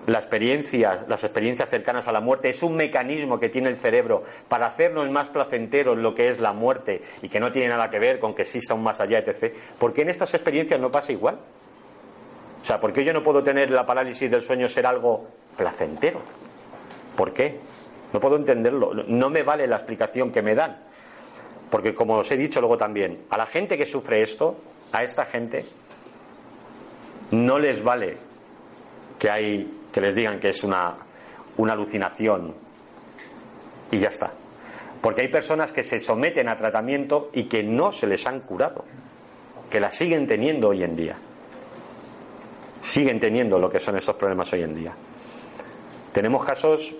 la 0.09 0.19
experiencia, 0.19 1.05
las 1.07 1.23
experiencias 1.23 1.69
cercanas 1.69 2.07
a 2.07 2.11
la 2.11 2.21
muerte 2.21 2.49
es 2.49 2.63
un 2.63 2.75
mecanismo 2.75 3.39
que 3.39 3.49
tiene 3.49 3.69
el 3.69 3.77
cerebro 3.77 4.23
para 4.47 4.67
hacernos 4.67 5.09
más 5.09 5.29
placenteros 5.29 5.97
lo 5.97 6.15
que 6.15 6.29
es 6.29 6.39
la 6.39 6.53
muerte 6.53 7.01
y 7.21 7.29
que 7.29 7.39
no 7.39 7.51
tiene 7.51 7.69
nada 7.69 7.89
que 7.89 7.99
ver 7.99 8.19
con 8.19 8.33
que 8.33 8.43
exista 8.43 8.73
un 8.73 8.83
más 8.83 8.99
allá, 8.99 9.19
etc. 9.19 9.53
¿Por 9.77 9.93
qué 9.93 10.01
en 10.01 10.09
estas 10.09 10.33
experiencias 10.33 10.79
no 10.79 10.91
pasa 10.91 11.11
igual? 11.11 11.39
O 12.61 12.65
sea, 12.65 12.79
¿por 12.79 12.91
qué 12.91 13.03
yo 13.03 13.13
no 13.13 13.23
puedo 13.23 13.41
tener 13.43 13.71
la 13.71 13.85
parálisis 13.85 14.29
del 14.29 14.41
sueño 14.41 14.67
ser 14.67 14.85
algo 14.85 15.27
placentero? 15.55 16.21
¿Por 17.15 17.33
qué? 17.33 17.59
No 18.13 18.19
puedo 18.19 18.35
entenderlo. 18.35 18.93
No 18.93 19.29
me 19.29 19.43
vale 19.43 19.67
la 19.67 19.77
explicación 19.77 20.31
que 20.31 20.41
me 20.41 20.55
dan. 20.55 20.77
Porque 21.69 21.93
como 21.93 22.15
os 22.15 22.31
he 22.31 22.37
dicho 22.37 22.59
luego 22.59 22.77
también, 22.77 23.25
a 23.29 23.37
la 23.37 23.45
gente 23.45 23.77
que 23.77 23.85
sufre 23.85 24.21
esto, 24.21 24.57
a 24.91 25.03
esta 25.03 25.25
gente, 25.25 25.65
no 27.31 27.59
les 27.59 27.83
vale 27.83 28.17
que 29.19 29.29
hay 29.29 29.79
que 29.91 30.01
les 30.01 30.15
digan 30.15 30.39
que 30.39 30.49
es 30.49 30.63
una, 30.63 30.95
una 31.57 31.73
alucinación 31.73 32.53
y 33.91 33.99
ya 33.99 34.09
está. 34.09 34.31
Porque 35.01 35.21
hay 35.21 35.27
personas 35.29 35.71
que 35.71 35.83
se 35.83 35.99
someten 35.99 36.47
a 36.47 36.57
tratamiento 36.57 37.29
y 37.33 37.45
que 37.45 37.63
no 37.63 37.91
se 37.91 38.07
les 38.07 38.25
han 38.27 38.41
curado, 38.41 38.85
que 39.69 39.79
la 39.79 39.91
siguen 39.91 40.27
teniendo 40.27 40.69
hoy 40.69 40.83
en 40.83 40.95
día. 40.95 41.15
Siguen 42.81 43.19
teniendo 43.19 43.59
lo 43.59 43.69
que 43.69 43.79
son 43.79 43.97
estos 43.97 44.15
problemas 44.15 44.51
hoy 44.53 44.63
en 44.63 44.75
día. 44.75 44.93
Tenemos 46.11 46.43
casos 46.45 46.93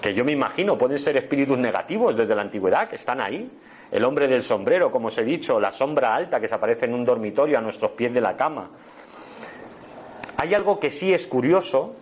que 0.00 0.12
yo 0.12 0.24
me 0.24 0.32
imagino 0.32 0.76
pueden 0.76 0.98
ser 0.98 1.16
espíritus 1.16 1.58
negativos 1.58 2.14
desde 2.14 2.34
la 2.34 2.42
antigüedad, 2.42 2.88
que 2.88 2.96
están 2.96 3.20
ahí. 3.20 3.50
El 3.90 4.04
hombre 4.04 4.28
del 4.28 4.42
sombrero, 4.42 4.90
como 4.90 5.08
os 5.08 5.16
he 5.18 5.24
dicho, 5.24 5.58
la 5.58 5.70
sombra 5.72 6.14
alta 6.14 6.40
que 6.40 6.48
se 6.48 6.54
aparece 6.54 6.84
en 6.86 6.94
un 6.94 7.04
dormitorio 7.04 7.56
a 7.56 7.60
nuestros 7.60 7.92
pies 7.92 8.12
de 8.12 8.20
la 8.20 8.36
cama, 8.36 8.70
hay 10.36 10.52
algo 10.52 10.78
que 10.78 10.90
sí 10.90 11.14
es 11.14 11.26
curioso, 11.26 11.94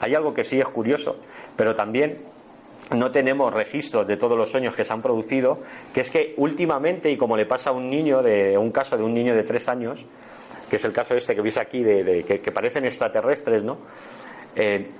hay 0.00 0.14
algo 0.14 0.34
que 0.34 0.44
sí 0.44 0.58
es 0.58 0.66
curioso, 0.66 1.16
pero 1.56 1.74
también 1.74 2.22
no 2.90 3.10
tenemos 3.10 3.52
registros 3.52 4.06
de 4.06 4.16
todos 4.16 4.36
los 4.36 4.50
sueños 4.50 4.74
que 4.74 4.84
se 4.84 4.92
han 4.92 5.02
producido, 5.02 5.60
que 5.92 6.00
es 6.00 6.10
que 6.10 6.34
últimamente, 6.36 7.10
y 7.10 7.16
como 7.16 7.36
le 7.36 7.46
pasa 7.46 7.70
a 7.70 7.72
un 7.72 7.88
niño, 7.88 8.22
de 8.22 8.58
un 8.58 8.70
caso 8.70 8.96
de 8.96 9.04
un 9.04 9.14
niño 9.14 9.34
de 9.34 9.44
tres 9.44 9.68
años, 9.68 10.04
que 10.74 10.78
es 10.78 10.84
el 10.86 10.92
caso 10.92 11.14
este 11.14 11.36
que 11.36 11.40
veis 11.40 11.56
aquí, 11.56 11.84
de, 11.84 12.24
que, 12.24 12.50
parecen 12.50 12.84
extraterrestres, 12.84 13.62
¿no? 13.62 13.78
Eh, 14.56 14.90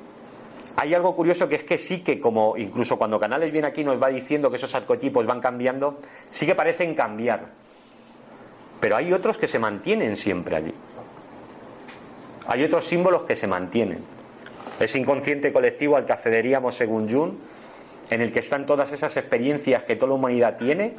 hay 0.76 0.94
algo 0.94 1.16
curioso 1.16 1.48
que 1.48 1.56
es 1.56 1.64
que 1.64 1.78
sí 1.78 2.00
que 2.00 2.20
como 2.20 2.56
incluso 2.56 2.96
cuando 2.96 3.18
Canales 3.18 3.50
viene 3.50 3.66
aquí 3.66 3.82
nos 3.82 4.00
va 4.00 4.08
diciendo 4.08 4.50
que 4.50 4.56
esos 4.56 4.72
arquetipos 4.72 5.26
van 5.26 5.40
cambiando, 5.40 5.98
sí 6.30 6.46
que 6.46 6.54
parecen 6.54 6.94
cambiar. 6.94 7.48
Pero 8.78 8.94
hay 8.94 9.12
otros 9.12 9.36
que 9.36 9.48
se 9.48 9.58
mantienen 9.58 10.16
siempre 10.16 10.54
allí. 10.54 10.74
Hay 12.46 12.62
otros 12.62 12.84
símbolos 12.84 13.24
que 13.24 13.34
se 13.34 13.48
mantienen. 13.48 13.98
Ese 14.78 15.00
inconsciente 15.00 15.52
colectivo 15.52 15.96
al 15.96 16.06
que 16.06 16.12
accederíamos 16.12 16.76
según 16.76 17.10
Jung, 17.10 17.32
en 18.10 18.20
el 18.20 18.32
que 18.32 18.38
están 18.38 18.64
todas 18.64 18.92
esas 18.92 19.16
experiencias 19.16 19.82
que 19.82 19.96
toda 19.96 20.10
la 20.10 20.14
humanidad 20.14 20.56
tiene, 20.56 20.94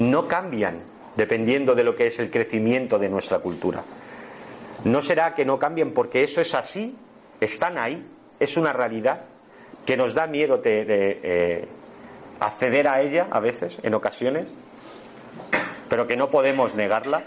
no 0.00 0.28
cambian 0.28 0.97
dependiendo 1.16 1.74
de 1.74 1.84
lo 1.84 1.96
que 1.96 2.06
es 2.06 2.18
el 2.18 2.30
crecimiento 2.30 2.98
de 2.98 3.08
nuestra 3.08 3.38
cultura. 3.38 3.82
No 4.84 5.02
será 5.02 5.34
que 5.34 5.44
no 5.44 5.58
cambien 5.58 5.92
porque 5.92 6.22
eso 6.22 6.40
es 6.40 6.54
así, 6.54 6.96
están 7.40 7.78
ahí, 7.78 8.06
es 8.38 8.56
una 8.56 8.72
realidad 8.72 9.22
que 9.84 9.96
nos 9.96 10.14
da 10.14 10.26
miedo 10.26 10.58
de, 10.58 10.84
eh, 10.88 11.68
acceder 12.40 12.86
a 12.88 13.00
ella 13.00 13.28
a 13.30 13.40
veces, 13.40 13.78
en 13.82 13.94
ocasiones, 13.94 14.52
pero 15.88 16.06
que 16.06 16.16
no 16.16 16.30
podemos 16.30 16.74
negarla 16.74 17.24